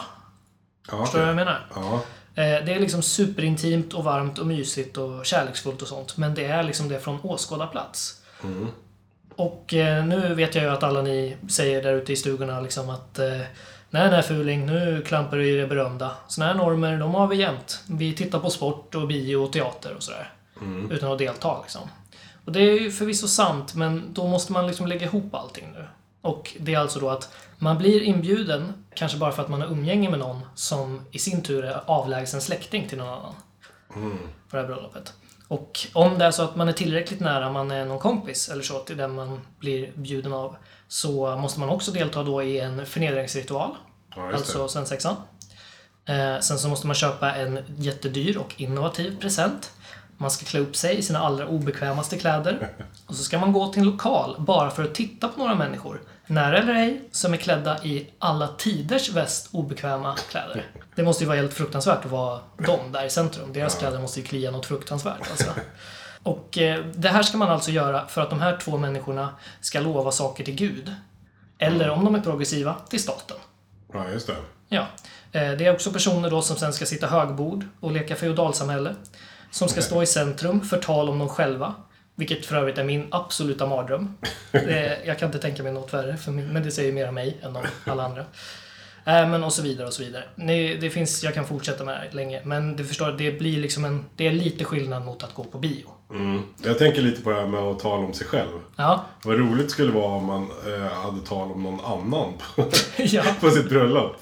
Ja, 0.91 1.01
Förstår 1.05 1.19
du 1.19 1.25
vad 1.25 1.29
jag 1.29 1.37
menar? 1.37 1.67
Ja. 1.75 1.95
Eh, 2.43 2.65
Det 2.65 2.75
är 2.75 2.81
liksom 2.81 3.03
superintimt 3.03 3.95
och 3.95 4.05
varmt 4.05 4.39
och 4.39 4.47
mysigt 4.47 4.97
och 4.97 5.27
kärleksfullt 5.27 5.83
och 5.83 5.89
sånt. 5.89 6.17
Men 6.17 6.35
det 6.35 6.45
är 6.45 6.63
liksom 6.63 6.89
det 6.89 7.01
från 7.01 7.21
åskådarplats. 7.23 8.23
Mm. 8.45 8.69
Och 9.37 9.75
eh, 9.75 10.05
nu 10.05 10.35
vet 10.35 10.55
jag 10.55 10.65
ju 10.65 10.71
att 10.71 10.83
alla 10.83 11.03
ni 11.03 11.37
säger 11.49 11.83
där 11.83 11.93
ute 11.93 12.13
i 12.13 12.17
stugorna 12.17 12.61
liksom 12.61 12.91
att 12.91 13.19
eh, 13.19 13.41
Nej, 13.91 14.11
nej 14.11 14.23
fuling, 14.23 14.67
nu 14.67 15.03
klampar 15.07 15.37
du 15.37 15.49
i 15.49 15.57
det 15.57 15.67
berömda. 15.67 16.11
Såna 16.29 16.47
här 16.47 16.55
normer, 16.55 16.99
de 16.99 17.15
har 17.15 17.27
vi 17.27 17.37
jämt. 17.37 17.81
Vi 17.87 18.15
tittar 18.15 18.39
på 18.39 18.51
sport 18.51 18.95
och 18.95 19.07
bio 19.09 19.37
och 19.37 19.53
teater 19.53 19.95
och 19.97 20.03
sådär. 20.03 20.33
Mm. 20.61 20.91
Utan 20.91 21.13
att 21.13 21.19
delta 21.19 21.61
liksom. 21.63 21.81
Och 22.47 22.53
det 22.53 22.61
är 22.61 22.81
ju 22.81 22.91
förvisso 22.91 23.29
sant, 23.29 23.75
men 23.75 24.15
då 24.15 24.27
måste 24.27 24.53
man 24.53 24.67
liksom 24.67 24.87
lägga 24.87 25.07
ihop 25.07 25.35
allting 25.35 25.73
nu. 25.73 25.87
Och 26.21 26.57
det 26.61 26.75
är 26.75 26.79
alltså 26.79 27.01
då 27.01 27.11
att 27.11 27.35
man 27.59 27.79
blir 27.79 28.03
inbjuden, 28.03 28.85
kanske 28.95 29.19
bara 29.19 29.33
för 29.33 29.43
att 29.43 29.49
man 29.49 29.61
har 29.61 29.69
umgänge 29.69 30.11
med 30.11 30.19
någon 30.19 30.41
som 30.55 31.01
i 31.11 31.19
sin 31.19 31.43
tur 31.43 31.65
är 31.65 31.83
avlägsen 31.87 32.41
släkting 32.41 32.89
till 32.89 32.99
någon 32.99 33.09
annan. 33.09 33.35
Mm. 33.97 34.19
På 34.51 34.57
det 34.57 34.63
här 34.63 34.69
bröllopet. 34.69 35.13
Och 35.49 35.87
om 35.93 36.19
det 36.19 36.25
är 36.25 36.31
så 36.31 36.43
att 36.43 36.57
man 36.57 36.69
är 36.69 36.73
tillräckligt 36.73 37.21
nära, 37.21 37.53
man 37.53 37.71
är 37.71 37.85
någon 37.85 37.99
kompis 37.99 38.49
eller 38.49 38.63
så 38.63 38.79
till 38.79 38.97
den 38.97 39.15
man 39.15 39.41
blir 39.59 39.93
bjuden 39.95 40.33
av, 40.33 40.57
så 40.89 41.37
måste 41.37 41.61
man 41.61 41.69
också 41.69 41.91
delta 41.93 42.23
då 42.23 42.43
i 42.43 42.61
en 42.61 42.87
förnedringsritual. 42.87 43.75
Ja, 44.17 44.33
Alltså 44.33 44.69
svensexan. 44.69 45.17
Eh, 46.05 46.41
sen 46.41 46.59
så 46.59 46.69
måste 46.69 46.87
man 46.87 46.97
köpa 46.97 47.35
en 47.35 47.59
jättedyr 47.77 48.37
och 48.37 48.55
innovativ 48.57 49.21
present. 49.21 49.73
Man 50.19 50.31
ska 50.31 50.45
klä 50.47 50.61
upp 50.61 50.77
sig 50.77 50.97
i 50.99 51.03
sina 51.03 51.19
allra 51.19 51.47
obekvämaste 51.47 52.19
kläder. 52.19 52.69
Och 53.07 53.15
så 53.15 53.23
ska 53.25 53.39
man 53.39 53.53
gå 53.53 53.73
till 53.73 53.81
en 53.83 53.87
lokal 53.89 54.37
bara 54.39 54.71
för 54.71 54.85
att 54.85 54.95
titta 54.95 55.29
på 55.29 55.39
några 55.41 55.55
människor, 55.55 56.01
nära 56.27 56.59
eller 56.59 56.75
ej, 56.75 57.03
som 57.13 57.33
är 57.33 57.37
klädda 57.37 57.85
i 57.85 58.11
alla 58.19 58.49
tiders 58.49 59.11
väst 59.11 59.49
obekväma 59.53 60.17
kläder. 60.31 60.65
Det 60.95 61.03
måste 61.03 61.25
ju 61.25 61.29
vara 61.29 61.39
helt 61.39 61.55
fruktansvärt 61.55 62.05
att 62.05 62.11
vara 62.11 62.41
dem 62.57 62.93
där 62.93 63.05
i 63.05 63.11
centrum. 63.11 63.53
Deras 63.53 63.75
kläder 63.79 63.99
måste 63.99 64.21
ju 64.21 64.27
klia 64.27 64.51
något 64.51 64.67
fruktansvärt. 64.67 65.31
Alltså. 65.31 65.51
Och 66.23 66.59
eh, 66.59 66.85
det 66.95 67.09
här 67.09 67.23
ska 67.23 67.39
man 67.39 67.49
alltså 67.49 67.71
göra 67.71 68.07
för 68.07 68.21
att 68.21 68.31
de 68.31 68.41
här 68.41 68.57
två 68.57 68.79
människorna 68.79 69.29
ska 69.61 69.81
lova 69.81 70.11
saker 70.11 70.45
till 70.45 70.55
Gud. 70.55 70.95
Eller 71.59 71.91
om 71.91 72.05
de 72.05 72.15
är 72.15 72.21
progressiva, 72.21 72.75
till 72.89 73.03
staten. 73.03 73.37
Ja, 73.93 74.09
just 74.09 74.27
det. 74.27 74.37
Ja. 74.69 74.87
Eh, 75.33 75.53
Det 75.53 75.67
är 75.67 75.75
också 75.75 75.93
personer 75.93 76.31
då 76.31 76.43
som 76.43 76.57
sen 76.57 76.73
ska 76.73 76.87
sitta 76.87 77.07
högbord 77.07 77.65
och 77.81 77.93
leka 77.93 78.17
feodalsamhälle. 78.17 78.95
Som 79.51 79.69
ska 79.69 79.83
stå 79.83 80.03
i 80.03 80.07
centrum 80.07 80.61
för 80.61 80.79
tal 80.79 81.09
om 81.09 81.19
dem 81.19 81.29
själva. 81.29 81.75
Vilket 82.15 82.47
för 82.47 82.57
övrigt 82.57 82.79
är 82.79 82.85
min 82.85 83.07
absoluta 83.11 83.67
mardröm. 83.67 84.15
Det- 84.53 84.99
Jag 85.07 85.19
kan 85.19 85.29
inte 85.29 85.39
tänka 85.39 85.63
mig 85.63 85.73
något 85.73 85.95
värre, 85.95 86.17
för 86.17 86.33
min, 86.33 86.53
men 86.53 86.63
det 86.63 86.71
säger 86.71 86.93
mer 86.93 87.09
om 87.09 87.15
mig 87.15 87.37
än 87.43 87.57
om 87.57 87.63
alla 87.87 88.05
andra. 88.05 88.21
Eh, 89.05 89.29
Men 89.29 89.45
och 89.45 89.53
så 89.53 89.63
vidare 89.63 89.87
och 89.87 89.93
så 89.93 90.03
vidare. 90.05 90.25
Det 90.81 90.91
finns, 90.91 91.25
jag 91.25 91.35
kan 91.35 91.47
fortsätta 91.47 91.85
med 91.85 91.95
det 91.95 91.99
här 91.99 92.09
länge, 92.13 92.41
men 92.45 92.77
du 92.77 92.85
förstår, 92.85 93.13
det 93.13 93.33
blir 93.39 93.59
liksom 93.61 93.85
en, 93.85 94.05
det 94.17 94.27
är 94.27 94.33
lite 94.33 94.65
skillnad 94.65 95.05
mot 95.05 95.23
att 95.23 95.35
gå 95.35 95.45
på 95.45 95.59
bio. 95.59 95.87
Mm. 96.11 96.43
Jag 96.65 96.79
tänker 96.79 97.03
lite 97.03 97.23
på 97.23 97.31
det 97.31 97.37
här 97.37 97.47
med 97.47 97.61
att 97.61 97.79
tala 97.79 98.07
om 98.07 98.13
sig 98.15 98.27
själv. 98.27 98.49
Ja, 98.77 99.05
Vad 99.25 99.39
roligt 99.39 99.71
skulle 99.71 99.93
vara 99.93 100.13
om 100.13 100.25
man 100.27 100.43
eh, 100.67 100.93
hade 100.93 101.21
tal 101.27 101.53
om 101.53 101.63
någon 101.63 101.81
annan 101.85 102.33
på, 102.57 102.65
ja. 102.97 103.23
på 103.41 103.51
sitt 103.51 103.69
bröllop. 103.69 104.17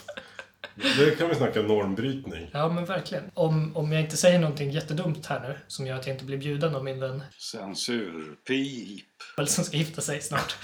Det 0.77 1.19
kan 1.19 1.29
vi 1.29 1.35
snacka 1.35 1.63
normbrytning. 1.63 2.51
Ja, 2.53 2.69
men 2.69 2.85
verkligen. 2.85 3.25
Om, 3.35 3.77
om 3.77 3.93
jag 3.93 4.01
inte 4.03 4.17
säger 4.17 4.39
någonting 4.39 4.71
jättedumt 4.71 5.27
här 5.27 5.41
nu, 5.41 5.59
som 5.67 5.87
gör 5.87 5.97
att 5.97 6.07
jag 6.07 6.15
inte 6.15 6.25
blir 6.25 6.39
bjuden 6.39 6.75
av 6.75 6.85
min 6.85 7.01
vän 7.01 7.23
Censurpip. 7.39 9.05
Som 9.47 9.65
ska 9.65 9.77
gifta 9.77 10.01
sig 10.01 10.21
snart, 10.21 10.57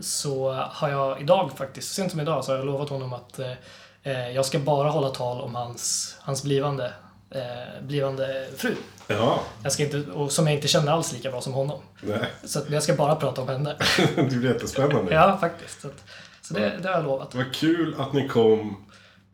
så 0.00 0.52
har 0.52 0.88
jag 0.90 1.20
idag 1.20 1.50
faktiskt, 1.56 1.88
så 1.88 1.94
sent 1.94 2.10
som 2.10 2.20
idag, 2.20 2.44
så 2.44 2.52
har 2.52 2.56
jag 2.56 2.66
lovat 2.66 2.88
honom 2.88 3.12
att 3.12 3.38
eh, 3.38 3.52
eh, 4.02 4.30
jag 4.30 4.44
ska 4.46 4.58
bara 4.58 4.88
hålla 4.88 5.08
tal 5.08 5.40
om 5.40 5.54
hans, 5.54 6.16
hans 6.20 6.42
blivande, 6.42 6.92
eh, 7.30 7.82
blivande 7.86 8.46
fru. 8.56 8.74
Ja, 9.08 9.40
Jag 9.62 9.72
ska 9.72 9.82
inte, 9.82 9.98
och 9.98 10.32
som 10.32 10.46
jag 10.46 10.54
inte 10.56 10.68
känner 10.68 10.92
alls 10.92 11.12
lika 11.12 11.30
bra 11.30 11.40
som 11.40 11.52
honom. 11.52 11.80
nej. 12.00 12.30
Så 12.44 12.58
att 12.58 12.70
jag 12.70 12.82
ska 12.82 12.94
bara 12.94 13.16
prata 13.16 13.42
om 13.42 13.48
henne. 13.48 13.76
Det 14.16 14.22
blir 14.22 14.52
jättespännande. 14.52 15.14
Ja, 15.14 15.38
faktiskt. 15.40 15.80
Så, 15.80 15.88
att, 15.88 16.04
så 16.42 16.54
det, 16.54 16.78
det 16.82 16.88
har 16.88 16.94
jag 16.94 17.04
lovat. 17.04 17.34
Vad 17.34 17.54
kul 17.54 17.94
att 17.98 18.12
ni 18.12 18.28
kom 18.28 18.85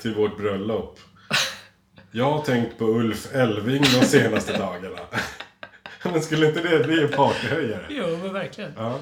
till 0.02 0.14
vårt 0.14 0.37
bröllop. 0.37 0.99
Jag 2.11 2.30
har 2.32 2.42
tänkt 2.42 2.78
på 2.78 2.85
Ulf 2.85 3.35
Elving 3.35 3.82
de 3.82 4.06
senaste 4.06 4.59
dagarna. 4.59 4.99
Men 6.02 6.23
skulle 6.23 6.47
inte 6.49 6.61
det 6.61 6.85
bli 6.85 7.02
en 7.02 7.09
partyhöjare? 7.09 7.87
Jo, 7.90 8.18
men 8.23 8.32
verkligen. 8.32 8.73
Ja, 8.76 8.99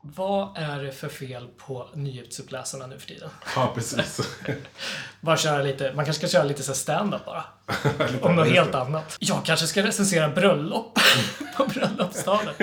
Vad 0.00 0.58
är 0.58 0.82
det 0.82 0.92
för 0.92 1.08
fel 1.08 1.48
på 1.66 1.88
nyhetsuppläsarna 1.94 2.86
nu 2.86 2.98
för 2.98 3.06
tiden? 3.06 3.30
ja 3.56 3.72
precis. 3.74 4.38
Bara 5.20 5.36
köra 5.36 5.62
lite, 5.62 5.92
man 5.94 6.04
kanske 6.04 6.26
ska 6.28 6.38
köra 6.38 6.44
lite 6.44 6.62
så 6.62 6.74
stand-up 6.74 7.24
bara. 7.24 7.44
Om 8.20 8.36
något 8.36 8.48
helt 8.48 8.74
annat. 8.74 9.16
Jag 9.20 9.44
kanske 9.44 9.66
ska 9.66 9.82
recensera 9.82 10.28
bröllop 10.28 10.98
på 11.56 11.64
bröllopsdagen. 11.66 12.54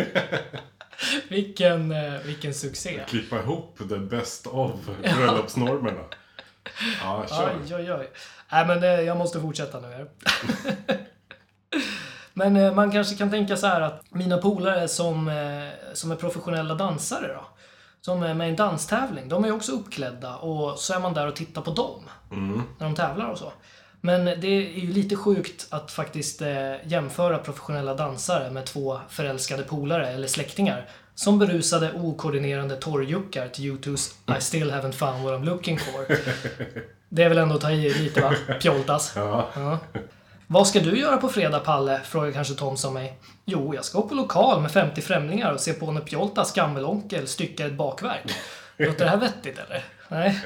Vilken, 1.29 1.91
eh, 1.91 2.19
vilken 2.25 2.53
succé. 2.53 3.03
Klippa 3.07 3.39
ihop 3.39 3.77
the 3.89 3.97
best 3.97 4.47
of 4.47 4.71
bröllopsnormerna. 5.03 6.01
Ja, 7.01 7.25
kör. 7.29 7.59
Oj, 7.63 7.75
oj, 7.75 7.93
oj. 7.93 8.09
Nej, 8.51 8.65
men 8.67 8.83
eh, 8.83 8.89
jag 8.89 9.17
måste 9.17 9.39
fortsätta 9.39 9.79
nu 9.79 9.87
här. 9.87 10.07
men 12.33 12.55
eh, 12.55 12.73
man 12.73 12.91
kanske 12.91 13.15
kan 13.15 13.31
tänka 13.31 13.57
så 13.57 13.67
här 13.67 13.81
att 13.81 14.03
mina 14.09 14.37
polare 14.37 14.87
som, 14.87 15.27
eh, 15.27 15.93
som 15.93 16.11
är 16.11 16.15
professionella 16.15 16.75
dansare 16.75 17.27
då. 17.27 17.45
Som 18.01 18.23
är 18.23 18.33
med 18.33 18.47
i 18.47 18.49
en 18.49 18.55
danstävling, 18.55 19.29
de 19.29 19.45
är 19.45 19.51
också 19.51 19.71
uppklädda 19.71 20.35
och 20.35 20.79
så 20.79 20.93
är 20.93 20.99
man 20.99 21.13
där 21.13 21.27
och 21.27 21.35
tittar 21.35 21.61
på 21.61 21.71
dem. 21.71 22.09
När 22.79 22.85
de 22.85 22.95
tävlar 22.95 23.29
och 23.29 23.37
så. 23.37 23.53
Men 24.01 24.25
det 24.25 24.47
är 24.47 24.79
ju 24.79 24.93
lite 24.93 25.15
sjukt 25.15 25.67
att 25.69 25.91
faktiskt 25.91 26.41
jämföra 26.83 27.37
professionella 27.37 27.93
dansare 27.93 28.51
med 28.51 28.65
två 28.65 28.99
förälskade 29.09 29.63
polare 29.63 30.09
eller 30.09 30.27
släktingar 30.27 30.89
som 31.21 31.39
berusade 31.39 31.91
okoordinerande 31.93 32.75
torrjuckar 32.75 33.47
till 33.47 33.71
U2's 33.71 34.37
I 34.37 34.41
still 34.41 34.71
haven't 34.71 34.91
found 34.91 35.23
what 35.23 35.33
I'm 35.33 35.45
looking 35.45 35.79
for. 35.79 36.05
Det 37.09 37.23
är 37.23 37.29
väl 37.29 37.37
ändå 37.37 37.55
att 37.55 37.61
ta 37.61 37.71
i 37.71 37.93
lite 37.93 38.21
va? 38.21 38.33
Pjoltas. 38.61 39.13
Ja. 39.15 39.47
Ja. 39.55 39.79
Vad 40.47 40.67
ska 40.67 40.79
du 40.79 40.99
göra 40.99 41.17
på 41.17 41.29
fredag, 41.29 41.59
Palle? 41.59 42.01
Frågar 42.03 42.31
kanske 42.31 42.53
Thomson 42.53 42.93
mig. 42.93 43.19
Jo, 43.45 43.75
jag 43.75 43.85
ska 43.85 43.99
gå 44.01 44.07
på 44.07 44.15
lokal 44.15 44.61
med 44.61 44.71
50 44.71 45.01
främlingar 45.01 45.51
och 45.51 45.59
se 45.59 45.73
på 45.73 45.91
när 45.91 46.01
Pjoltas 46.01 46.53
gammelonkel 46.53 47.27
styckar 47.27 47.67
ett 47.67 47.73
bakverk. 47.73 48.35
Låter 48.77 49.05
det 49.05 49.09
här 49.09 49.17
vettigt 49.17 49.59
eller? 49.59 49.83
Nej. 50.07 50.39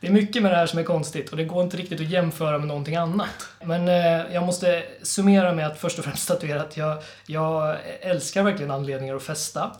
Det 0.00 0.06
är 0.06 0.12
mycket 0.12 0.42
med 0.42 0.52
det 0.52 0.56
här 0.56 0.66
som 0.66 0.78
är 0.78 0.84
konstigt 0.84 1.30
och 1.30 1.36
det 1.36 1.44
går 1.44 1.62
inte 1.62 1.76
riktigt 1.76 2.00
att 2.00 2.06
jämföra 2.06 2.58
med 2.58 2.68
någonting 2.68 2.96
annat. 2.96 3.48
Men 3.64 3.88
eh, 3.88 4.34
jag 4.34 4.42
måste 4.46 4.82
summera 5.02 5.52
med 5.52 5.66
att 5.66 5.78
först 5.78 5.98
och 5.98 6.04
främst 6.04 6.22
statuera 6.22 6.60
att 6.60 6.76
jag, 6.76 7.02
jag 7.26 7.76
älskar 8.00 8.42
verkligen 8.42 8.70
anledningar 8.70 9.16
att 9.16 9.22
festa. 9.22 9.70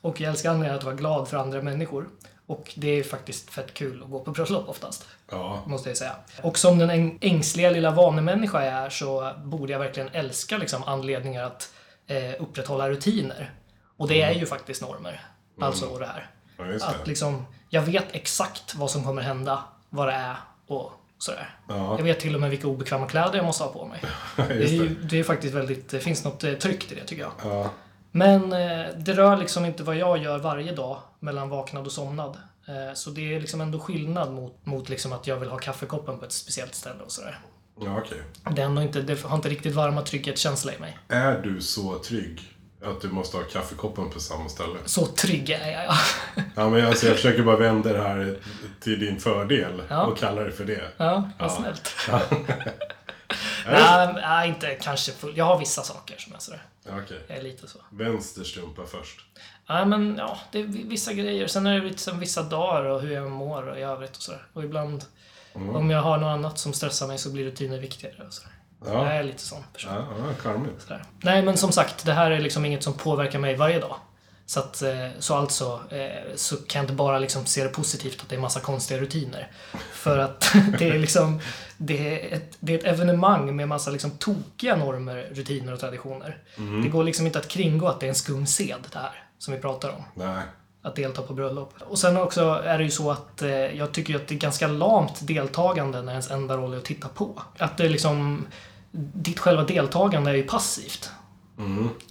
Och 0.00 0.20
jag 0.20 0.30
älskar 0.30 0.50
anledningar 0.50 0.76
att 0.78 0.84
vara 0.84 0.94
glad 0.94 1.28
för 1.28 1.36
andra 1.36 1.62
människor. 1.62 2.08
Och 2.46 2.72
det 2.76 2.88
är 2.88 3.02
faktiskt 3.02 3.50
fett 3.50 3.74
kul 3.74 4.02
att 4.02 4.10
gå 4.10 4.20
på 4.20 4.30
bröllop 4.30 4.68
oftast 4.68 5.06
Ja, 5.30 5.62
måste 5.66 5.90
jag 5.90 5.96
säga. 5.98 6.12
Och 6.42 6.58
som 6.58 6.78
den 6.78 6.90
äng- 6.90 7.18
ängsliga 7.20 7.70
lilla 7.70 7.90
vanemänniska 7.90 8.64
jag 8.64 8.74
är 8.74 8.90
så 8.90 9.32
borde 9.44 9.72
jag 9.72 9.78
verkligen 9.78 10.08
älska 10.12 10.58
liksom, 10.58 10.82
anledningar 10.82 11.44
att 11.44 11.72
eh, 12.06 12.30
upprätthålla 12.42 12.90
rutiner. 12.90 13.50
Och 13.96 14.08
det 14.08 14.22
är 14.22 14.32
ju 14.32 14.46
faktiskt 14.46 14.82
normer. 14.82 15.20
Alltså 15.60 15.98
det 15.98 16.06
här. 16.06 16.30
ja 16.58 16.66
just 16.66 16.84
Att 16.86 17.04
det. 17.04 17.08
liksom, 17.10 17.46
jag 17.68 17.82
vet 17.82 18.06
exakt 18.12 18.74
vad 18.74 18.90
som 18.90 19.04
kommer 19.04 19.22
hända, 19.22 19.64
vad 19.90 20.08
det 20.08 20.12
är 20.14 20.36
och 20.66 20.92
sådär. 21.18 21.54
Ja. 21.68 21.96
Jag 21.98 22.04
vet 22.04 22.20
till 22.20 22.34
och 22.34 22.40
med 22.40 22.50
vilka 22.50 22.68
obekväma 22.68 23.06
kläder 23.06 23.36
jag 23.36 23.44
måste 23.44 23.64
ha 23.64 23.72
på 23.72 23.84
mig. 23.86 24.00
Det 24.36 24.42
är, 24.42 24.54
Just 24.58 24.72
ju, 24.72 24.88
det. 24.88 25.06
det 25.06 25.18
är 25.18 25.24
faktiskt 25.24 25.54
väldigt, 25.54 25.88
det 25.88 26.00
finns 26.00 26.24
något 26.24 26.44
eh, 26.44 26.52
tryggt 26.54 26.92
i 26.92 26.94
det 26.94 27.04
tycker 27.04 27.22
jag. 27.22 27.32
Ja, 27.44 27.70
Men 28.12 28.52
eh, 28.52 28.86
det 28.96 29.12
rör 29.12 29.36
liksom 29.36 29.64
inte 29.64 29.82
vad 29.82 29.96
jag 29.96 30.18
gör 30.18 30.38
varje 30.38 30.72
dag 30.72 30.98
mellan 31.20 31.48
vaknad 31.48 31.86
och 31.86 31.92
somnad. 31.92 32.36
Eh, 32.68 32.94
så 32.94 33.10
det 33.10 33.34
är 33.34 33.40
liksom 33.40 33.60
ändå 33.60 33.78
skillnad 33.80 34.32
mot, 34.32 34.66
mot 34.66 34.88
liksom 34.88 35.12
att 35.12 35.26
jag 35.26 35.36
vill 35.36 35.48
ha 35.48 35.58
kaffekoppen 35.58 36.18
på 36.18 36.24
ett 36.24 36.32
speciellt 36.32 36.74
ställe 36.74 37.02
och 37.04 37.12
sådär. 37.12 37.38
ja 37.80 37.98
okej. 37.98 38.18
Det, 38.56 38.62
är 38.62 38.66
ändå 38.66 38.82
inte, 38.82 39.00
det 39.02 39.22
har 39.22 39.36
inte 39.36 39.48
riktigt 39.48 39.74
varma 39.74 40.02
trygghetskänsla 40.02 40.72
i 40.74 40.78
mig. 40.78 40.98
Är 41.08 41.38
du 41.42 41.60
så 41.60 41.98
trygg 41.98 42.40
att 42.84 43.00
du 43.00 43.08
måste 43.08 43.36
ha 43.36 43.44
kaffekoppen 43.44 44.10
på 44.10 44.20
samma 44.20 44.48
ställe? 44.48 44.78
Så 44.84 45.06
trygg 45.06 45.50
är 45.50 45.70
jag, 45.70 45.84
ja. 45.84 45.94
Ja, 46.56 46.68
men 46.70 46.86
alltså, 46.86 47.06
jag 47.06 47.16
försöker 47.16 47.42
bara 47.42 47.56
vända 47.56 47.92
det 47.92 48.02
här 48.02 48.38
till 48.80 49.00
din 49.00 49.20
fördel 49.20 49.82
Ja. 49.88 50.06
och 50.06 50.18
kalla 50.18 50.42
det 50.42 50.52
för 50.52 50.64
det. 50.64 50.82
Ja, 50.96 51.30
vad 51.38 51.50
Ja. 51.50 51.56
snällt. 51.56 51.90
Det- 52.06 52.72
Nej, 53.66 54.12
nej, 54.14 54.48
inte 54.48 54.74
kanske 54.74 55.12
full. 55.12 55.36
Jag 55.36 55.44
har 55.44 55.58
vissa 55.58 55.82
saker 55.82 56.16
som 56.18 56.34
är 56.34 56.38
sådär. 56.38 56.62
Okej. 56.88 57.24
Jag 57.28 57.38
är 57.38 57.42
lite 57.42 57.68
så. 57.68 57.78
Vänster 57.90 58.44
strumpa 58.44 58.86
först. 58.86 59.20
Nej, 59.68 59.86
men 59.86 60.14
ja, 60.18 60.38
det 60.52 60.58
är 60.58 60.64
vi- 60.64 60.82
vissa 60.82 61.12
grejer. 61.12 61.46
Sen 61.46 61.66
är 61.66 61.80
det 61.80 61.86
liksom 61.86 62.18
vissa 62.18 62.42
dagar 62.42 62.82
och 62.84 63.00
hur 63.00 63.10
jag 63.14 63.30
mår 63.30 63.68
och 63.68 63.78
i 63.78 63.82
övrigt 63.82 64.16
och 64.16 64.22
sådär. 64.22 64.46
Och 64.52 64.64
ibland, 64.64 65.04
Mm. 65.54 65.76
om 65.76 65.90
jag 65.90 66.02
har 66.02 66.18
något 66.18 66.28
annat 66.28 66.58
som 66.58 66.72
stressar 66.72 67.06
mig 67.06 67.18
så 67.18 67.30
blir 67.32 67.44
rutiner 67.44 67.78
viktigare 67.78 68.26
och 68.26 68.32
sådär. 68.32 68.52
Jag 68.84 68.94
Ja, 68.94 69.10
är 69.12 69.22
lite 69.22 69.42
sån 69.42 69.64
person. 69.72 69.92
ja, 69.94 70.06
ja. 70.88 70.96
Nej, 71.22 71.42
men 71.42 71.56
som 71.56 71.72
sagt, 71.72 72.04
det 72.06 72.12
här 72.12 72.30
är 72.30 72.40
liksom 72.40 72.64
inget 72.64 72.82
som 72.82 72.92
påverkar 72.92 73.38
mig 73.38 73.56
varje 73.56 73.80
dag. 73.80 73.96
Så, 74.50 74.60
att, 74.60 74.82
eh, 74.82 75.08
så 75.18 75.34
alltså 75.34 75.80
eh, 75.90 76.34
så 76.36 76.56
kan 76.56 76.78
jag 76.78 76.82
inte 76.82 76.94
bara 76.94 77.18
liksom 77.18 77.46
se 77.46 77.64
det 77.64 77.68
positivt 77.68 78.22
att 78.22 78.28
det 78.28 78.36
är 78.36 78.40
massa 78.40 78.60
konstiga 78.60 79.00
rutiner. 79.00 79.50
För 79.92 80.18
att 80.18 80.52
det 80.78 80.88
är 80.88 80.98
liksom 80.98 81.40
det 81.76 82.30
är 82.30 82.36
ett, 82.36 82.56
det 82.60 82.74
är 82.74 82.78
ett 82.78 82.84
evenemang 82.84 83.56
med 83.56 83.68
massa 83.68 83.90
liksom 83.90 84.10
tokiga 84.10 84.76
normer, 84.76 85.28
rutiner 85.34 85.72
och 85.72 85.80
traditioner. 85.80 86.38
Det 86.82 86.88
går 86.88 87.04
liksom 87.04 87.26
inte 87.26 87.38
att 87.38 87.48
kringgå 87.48 87.88
att 87.88 88.00
det 88.00 88.06
är 88.06 88.08
en 88.08 88.14
skum 88.14 88.46
sed 88.46 88.86
det 88.92 88.98
här 88.98 89.24
som 89.38 89.54
vi 89.54 89.60
pratar 89.60 89.88
om. 89.88 90.04
Nej. 90.14 90.42
Att 90.82 90.96
delta 90.96 91.22
på 91.22 91.34
bröllop. 91.34 91.74
Och 91.80 91.98
sen 91.98 92.16
också 92.16 92.62
är 92.64 92.78
det 92.78 92.84
ju 92.84 92.90
så 92.90 93.10
att 93.10 93.42
eh, 93.42 93.50
jag 93.50 93.92
tycker 93.92 94.16
att 94.16 94.28
det 94.28 94.34
är 94.34 94.38
ganska 94.38 94.66
lamt 94.66 95.26
deltagande 95.26 96.02
när 96.02 96.12
ens 96.12 96.30
enda 96.30 96.56
roll 96.56 96.74
är 96.74 96.78
att 96.78 96.84
titta 96.84 97.08
på. 97.08 97.42
Att 97.58 97.76
det 97.76 97.88
liksom... 97.88 98.46
Ditt 99.12 99.38
själva 99.38 99.64
deltagande 99.64 100.30
är 100.30 100.34
ju 100.34 100.42
passivt 100.42 101.10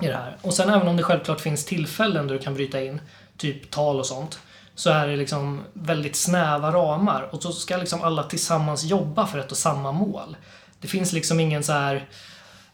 i 0.01 0.07
det 0.07 0.13
här. 0.13 0.37
Och 0.41 0.53
sen 0.53 0.69
även 0.69 0.87
om 0.87 0.97
det 0.97 1.03
självklart 1.03 1.41
finns 1.41 1.65
tillfällen 1.65 2.27
då 2.27 2.33
du 2.33 2.39
kan 2.39 2.53
bryta 2.53 2.81
in, 2.81 3.01
typ 3.37 3.71
tal 3.71 3.99
och 3.99 4.05
sånt, 4.05 4.39
så 4.75 4.89
är 4.89 5.07
det 5.07 5.15
liksom 5.15 5.61
väldigt 5.73 6.15
snäva 6.15 6.71
ramar. 6.71 7.29
Och 7.31 7.43
så 7.43 7.51
ska 7.51 7.77
liksom 7.77 8.01
alla 8.01 8.23
tillsammans 8.23 8.83
jobba 8.83 9.27
för 9.27 9.39
ett 9.39 9.51
och 9.51 9.57
samma 9.57 9.91
mål. 9.91 10.37
Det 10.79 10.87
finns 10.87 11.13
liksom 11.13 11.39
ingen 11.39 11.63
så 11.63 11.73
här 11.73 12.07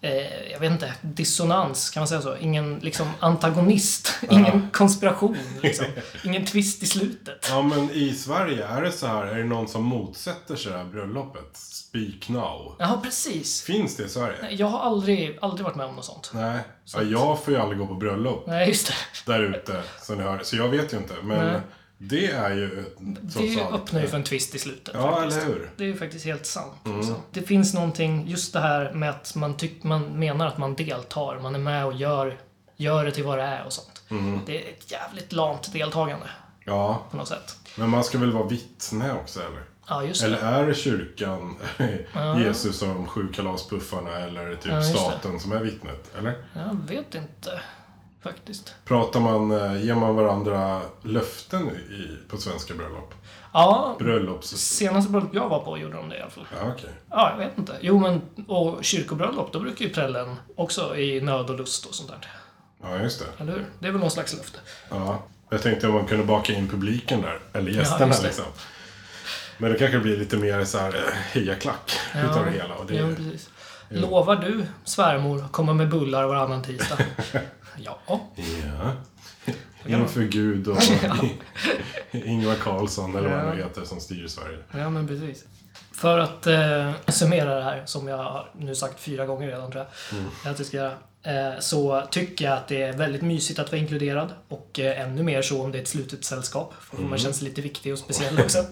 eh, 0.02 0.52
jag 0.52 0.60
vet 0.60 0.72
inte, 0.72 0.94
dissonans, 1.02 1.90
kan 1.90 2.02
man 2.02 2.08
säga 2.08 2.22
så? 2.22 2.38
Ingen 2.38 2.80
liksom 2.80 3.08
antagonist, 3.20 4.14
ingen 4.30 4.70
konspiration, 4.72 5.38
liksom. 5.62 5.86
ingen 6.24 6.46
twist 6.46 6.84
i 6.84 6.86
slutet. 6.86 7.48
Ja, 7.50 7.62
men 7.62 7.92
i 7.92 8.14
Sverige, 8.14 8.66
är 8.68 8.82
det 8.82 8.92
så 8.92 9.08
här, 9.08 9.26
är 9.26 9.38
det 9.38 9.44
någon 9.44 9.68
som 9.68 9.84
motsätter 9.84 10.56
sig 10.56 10.72
det 10.72 10.78
här 10.78 10.86
bröllopet? 10.86 11.58
Speak 11.58 12.30
now. 12.30 12.76
Ja, 12.80 13.00
precis. 13.04 13.62
Finns 13.62 13.96
det 13.98 14.04
i 14.04 14.10
Sverige? 14.10 14.38
Jag 14.52 14.68
har 14.68 14.80
aldrig, 14.80 15.38
aldrig 15.42 15.64
varit 15.66 15.76
med 15.76 15.86
om 15.86 15.96
något 15.96 16.06
sånt. 16.06 16.32
Nej. 16.34 16.60
Ja, 16.94 17.02
jag 17.02 17.44
får 17.44 17.54
ju 17.54 17.60
aldrig 17.60 17.80
gå 17.80 17.88
på 17.88 17.94
bröllop 17.94 18.44
Nej, 18.48 18.68
just 18.68 18.88
det. 18.88 19.32
där 19.32 19.44
ute, 19.44 19.82
som 20.02 20.18
ni 20.18 20.24
hör. 20.24 20.40
Så 20.44 20.56
jag 20.56 20.70
vet 20.70 20.94
ju 20.94 20.98
inte. 20.98 21.14
Men 21.24 21.52
Nej. 21.52 21.62
Det 21.98 22.26
är 22.32 22.50
ju 22.56 22.86
Det 23.22 23.62
öppnar 23.74 24.02
ju 24.02 24.08
för 24.08 24.18
en 24.18 24.24
twist 24.24 24.56
i 24.56 24.60
slutet. 24.60 24.94
Ja, 24.98 25.16
faktiskt. 25.16 25.38
eller 25.42 25.48
hur? 25.48 25.58
Mm. 25.62 25.70
Det 25.78 25.84
är 25.84 25.88
ju 25.88 25.98
faktiskt 25.98 26.26
helt 26.26 26.46
sant. 26.46 26.74
Alltså. 26.84 27.16
Det 27.32 27.42
finns 27.42 27.74
någonting, 27.74 28.28
just 28.28 28.54
det 28.54 28.60
här 28.60 28.94
med 28.94 29.10
att 29.10 29.36
man, 29.36 29.58
tyck, 29.58 29.84
man 29.84 30.20
menar 30.20 30.48
att 30.48 30.58
man 30.58 30.76
deltar. 30.76 31.40
Man 31.40 31.56
är 31.56 31.60
med 31.60 31.86
och 31.86 31.94
gör, 31.94 32.38
gör 32.78 33.06
det 33.06 33.12
till 33.12 33.24
vad 33.24 33.38
det 33.38 33.44
är 33.44 33.66
och 33.66 33.74
sånt. 33.74 34.02
Mm. 34.10 34.40
Det 34.46 34.66
är 34.66 34.70
ett 34.74 34.92
jävligt 34.92 35.32
lamt 35.34 35.74
deltagande 35.74 36.26
Ja, 36.66 37.06
på 37.12 37.18
något 37.18 37.28
sätt. 37.28 37.56
men 37.78 37.90
man 37.90 38.04
ska 38.04 38.18
väl 38.18 38.32
vara 38.32 38.48
vittne 38.48 39.14
också, 39.14 39.40
eller? 39.40 39.64
Ja, 39.88 40.04
just 40.04 40.24
Eller 40.24 40.38
det. 40.38 40.44
är 40.44 40.66
det 40.68 40.74
kyrkan, 40.76 41.56
Jesus 42.44 42.82
och 42.82 42.88
de 42.88 43.08
sju 43.08 43.28
kalaspuffarna, 43.34 44.18
eller 44.18 44.56
typ 44.56 44.72
Ja, 44.72 44.82
staten 44.82 45.40
som 45.40 45.52
är 45.52 45.60
vittnet? 45.60 46.12
Eller? 46.18 46.34
Jag 46.54 46.78
vet 46.88 47.16
inte, 47.16 47.62
faktiskt. 48.30 48.76
Pratar 48.86 49.20
man, 49.20 49.52
eh, 49.52 49.86
ger 49.86 49.96
man 49.96 50.16
varandra 50.16 50.82
löften 51.04 51.70
i, 51.70 52.30
på 52.30 52.38
svenska 52.38 52.74
bröllop? 52.74 53.14
Ja, 53.54 53.96
Bröllops... 54.00 54.48
senaste 54.58 55.12
bröllop 55.12 55.30
jag 55.34 55.50
var 55.50 55.60
på 55.60 55.78
gjorde 55.78 55.96
de 55.96 56.10
det 56.10 56.18
i 56.18 56.22
alla 56.22 56.32
fall. 56.32 56.48
Ja, 56.62 56.72
okej. 56.78 56.90
Ja, 57.10 57.32
jag 57.32 57.46
vet 57.46 57.58
inte. 57.58 57.74
Jo, 57.82 58.00
men 58.00 58.22
och 58.48 58.84
kyrkobröllop, 58.84 59.52
då 59.54 59.60
brukar 59.60 59.86
ju 59.86 59.92
prällen 59.94 60.36
också 60.56 60.98
i 60.98 61.22
nöd 61.22 61.50
och 61.50 61.58
lust 61.58 61.86
och 61.86 61.96
sånt 61.96 62.10
där. 62.10 62.28
Ja, 62.84 62.98
just 63.04 63.20
det. 63.20 63.44
Eller 63.44 63.52
hur? 63.54 63.66
Det 63.80 63.88
är 63.88 63.92
väl 63.92 64.02
någon 64.02 64.12
slags 64.12 64.34
löfte. 64.34 64.60
Ja. 64.90 65.24
Jag 65.50 65.62
tänkte 65.62 65.88
om 65.88 65.94
man 65.94 66.06
kunde 66.06 66.26
baka 66.26 66.54
in 66.54 66.68
publiken 66.70 67.22
där, 67.22 67.40
eller 67.54 67.72
gästerna 67.72 68.16
det. 68.16 68.24
liksom. 68.24 68.46
Men 69.58 69.72
det 69.72 69.80
kanske 69.80 70.00
blir 70.00 70.18
lite 70.18 70.38
mer 70.38 70.66
så 70.66 70.78
här 70.78 70.96
eh, 70.96 71.14
hejaklack 71.32 71.92
utav 72.16 72.46
det 72.46 72.52
hela. 72.52 72.76
Och 72.76 72.86
det, 72.86 72.96
Ja, 72.96 73.08
precis. 73.16 73.50
Lovar 73.90 74.36
du, 74.36 74.66
svärmor, 74.84 75.46
komma 75.52 75.74
med 75.74 75.90
bullar 75.90 76.28
varannan 76.28 76.64
tisdag? 76.64 76.98
ja. 77.78 78.00
Ja. 78.08 78.92
Inför 79.88 80.22
Gud 80.24 80.68
och 80.68 80.78
Ingvar 82.12 82.56
Carlsson 82.56 83.16
eller 83.16 83.30
vad 83.30 83.40
han 83.40 83.58
heter 83.58 83.84
som 83.84 84.00
styr 84.00 84.28
Sverige. 84.28 84.58
Ja, 84.72 84.90
men 84.90 85.08
precis. 85.08 85.46
För 85.92 86.20
att 86.20 86.48
eh, 86.48 86.92
summera 87.08 87.56
det 87.56 87.64
här, 87.64 87.84
som 87.86 88.08
jag 88.08 88.18
har 88.18 88.50
nu 88.58 88.76
sagt 88.76 89.00
fyra 89.00 89.26
gånger 89.26 89.48
redan 89.48 89.72
tror 89.72 89.86
jag, 90.44 90.52
att 90.52 90.60
jag 90.60 90.68
ska 90.68 90.78
göra, 90.78 90.94
eh, 91.24 91.60
så 91.60 92.04
tycker 92.12 92.46
jag 92.46 92.54
att 92.54 92.68
det 92.68 92.82
är 92.82 92.94
väldigt 92.94 93.22
mysigt 93.22 93.60
att 93.60 93.72
vara 93.72 93.82
inkluderad 93.82 94.30
och 94.48 94.80
eh, 94.80 95.02
ännu 95.02 95.24
mer 95.24 95.42
så 95.42 95.64
om 95.64 95.72
det 95.72 95.78
är 95.78 95.82
ett 95.82 95.88
slutet 95.88 96.26
sällskap. 96.26 96.74
För 96.80 96.98
man 96.98 97.18
känns 97.18 97.42
lite 97.42 97.62
viktig 97.62 97.94
och 97.94 98.00
speciell 98.00 98.40
också. 98.40 98.66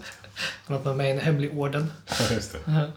Man 0.66 0.86
är 0.86 0.94
med 0.94 1.08
i 1.08 1.10
en 1.10 1.20
hemlig 1.20 1.58
orden. 1.58 1.92
Just 2.30 2.52
det. 2.52 2.90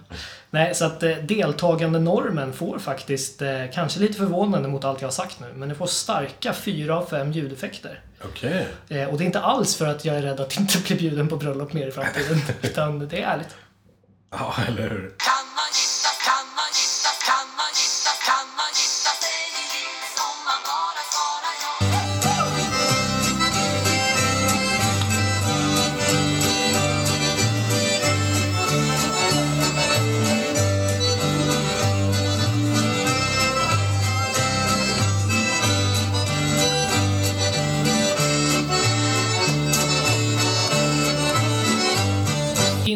Nej, 0.50 0.75
så 0.75 0.86
att 0.86 1.03
eh, 1.03 1.12
deltagandenormen 1.12 2.53
får 2.53 2.79
faktiskt, 2.79 3.41
eh, 3.41 3.63
kanske 3.74 4.00
lite 4.00 4.13
förvånande 4.13 4.70
mot 4.70 4.84
allt 4.84 5.01
jag 5.01 5.08
har 5.08 5.13
sagt 5.13 5.39
nu, 5.39 5.48
men 5.56 5.70
det 5.70 5.75
får 5.75 5.88
starka 5.88 6.53
fyra 6.53 6.98
av 6.98 7.06
fem 7.06 7.32
ljudeffekter. 7.32 8.01
Okej. 8.24 8.67
Eh, 8.89 9.03
och 9.10 9.17
det 9.17 9.24
är 9.24 9.25
inte 9.25 9.39
alls 9.39 9.75
för 9.75 9.88
att 9.88 10.06
jag 10.06 10.15
är 10.15 10.22
rädd 10.22 10.39
att 10.39 10.60
inte 10.60 10.79
bli 10.79 10.96
bjuden 10.96 11.27
på 11.27 11.36
bröllop 11.36 11.74
mer 11.74 11.88
i 11.88 11.91
framtiden, 11.91 12.41
utan 12.62 13.08
det 13.08 13.22
är 13.22 13.27
ärligt. 13.27 13.56
Ja, 14.32 14.56
eller 14.67 14.89
hur? 14.89 15.13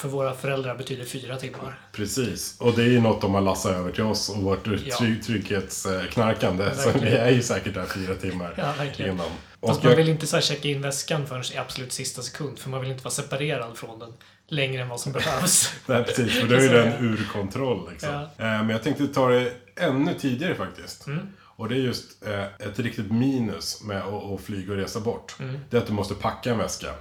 för 0.00 0.08
våra 0.08 0.34
föräldrar 0.34 0.74
betyder 0.76 1.04
fyra 1.04 1.36
timmar. 1.36 1.78
Precis. 1.92 2.56
Och 2.60 2.72
det 2.76 2.82
är 2.82 2.86
ju 2.88 3.00
något 3.00 3.20
de 3.20 3.34
har 3.34 3.40
lassat 3.40 3.72
över 3.72 3.92
till 3.92 4.02
oss 4.04 4.28
och 4.28 4.36
vårt 4.42 4.66
Ja. 4.66 4.96
try- 4.96 5.22
trygghetsknarkande. 5.22 6.70
Så 6.76 6.90
Verkligen. 6.90 7.14
vi 7.14 7.18
är 7.20 7.30
ju 7.30 7.42
säkert 7.42 7.74
där 7.74 7.84
fyra 7.86 8.14
timmar 8.14 8.54
Ja, 8.56 8.72
verkligen. 8.78 9.10
innan. 9.14 9.26
Fast 9.26 9.78
Och 9.78 9.84
man 9.84 9.90
jag, 9.90 9.96
vill 9.96 10.08
inte 10.08 10.26
så 10.26 10.40
checka 10.40 10.68
in 10.68 10.82
väskan 10.82 11.26
förrän 11.26 11.42
i 11.54 11.56
absolut 11.56 11.92
sista 11.92 12.22
sekund, 12.22 12.58
för 12.58 12.70
man 12.70 12.80
vill 12.80 12.90
inte 12.90 13.04
vara 13.04 13.14
separerad 13.14 13.76
från 13.76 13.98
den 13.98 14.12
längre 14.48 14.82
än 14.82 14.88
vad 14.88 15.00
som 15.00 15.12
behövs. 15.12 15.72
nej, 15.86 16.04
precis, 16.04 16.40
för 16.40 16.48
då 16.48 16.54
är 16.54 16.60
ju 16.60 16.68
den 16.68 17.04
ur 17.04 17.28
kontroll. 17.32 17.90
Liksom. 17.90 18.08
Ja. 18.12 18.22
Eh, 18.22 18.28
Men 18.38 18.70
jag 18.70 18.82
tänkte 18.82 19.06
ta 19.06 19.28
det 19.28 19.52
ännu 19.76 20.14
tidigare 20.14 20.54
faktiskt. 20.54 21.06
Mm. 21.06 21.26
Och 21.42 21.68
det 21.68 21.74
är 21.74 21.78
just 21.78 22.26
eh, 22.26 22.44
ett 22.68 22.78
riktigt 22.78 23.10
minus 23.12 23.82
med 23.82 24.02
att, 24.02 24.40
flyga 24.40 24.72
och 24.72 24.78
resa 24.78 25.00
bort. 25.00 25.36
Mm. 25.40 25.58
Det 25.70 25.76
är 25.76 25.80
att 25.80 25.86
du 25.86 25.92
måste 25.92 26.14
packa 26.14 26.50
en 26.50 26.58
väska. 26.58 26.94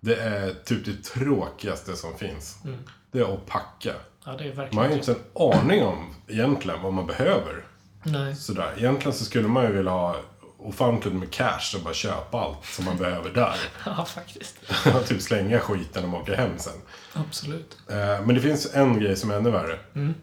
Det 0.00 0.16
är 0.16 0.54
typ 0.64 0.84
det 0.84 1.04
tråkigaste 1.04 1.96
som 1.96 2.18
finns. 2.18 2.56
Mm. 2.64 2.78
Det 3.12 3.18
är 3.18 3.34
att 3.34 3.46
packa. 3.46 3.92
Ja, 4.24 4.32
det 4.32 4.44
är 4.44 4.48
Man 4.48 4.56
har 4.56 4.62
verkligen 4.62 4.90
ju 4.90 4.96
inte 4.96 5.12
en 5.12 5.58
aning 5.60 5.82
om 5.82 6.14
egentligen 6.28 6.82
vad 6.82 6.92
man 6.92 7.06
behöver. 7.06 7.64
Nej. 8.02 8.36
Sådär. 8.36 8.74
Egentligen 8.76 9.12
så 9.12 9.24
skulle 9.24 9.48
man 9.48 9.64
ju 9.64 9.72
vilja 9.72 9.90
ha 9.90 10.16
ofantligt 10.58 11.14
med 11.14 11.30
cash 11.30 11.76
och 11.76 11.82
bara 11.82 11.94
köpa 11.94 12.40
allt 12.40 12.64
som 12.64 12.84
man 12.84 12.96
behöver 12.96 13.30
där. 13.30 13.54
Ja, 13.86 14.04
faktiskt. 14.04 14.56
Typ 15.08 15.22
slänga 15.22 15.58
skiten 15.60 16.14
och 16.14 16.20
åka 16.20 16.36
hem 16.36 16.58
sen. 16.58 16.72
Absolut. 17.12 17.78
Eh, 17.88 17.96
Men 17.96 18.34
det 18.34 18.40
finns 18.40 18.74
en 18.74 19.00
grej 19.00 19.16
som 19.16 19.30
är 19.30 19.34
ännu 19.34 19.50
värre. 19.50 19.78
Mm. 19.94 20.14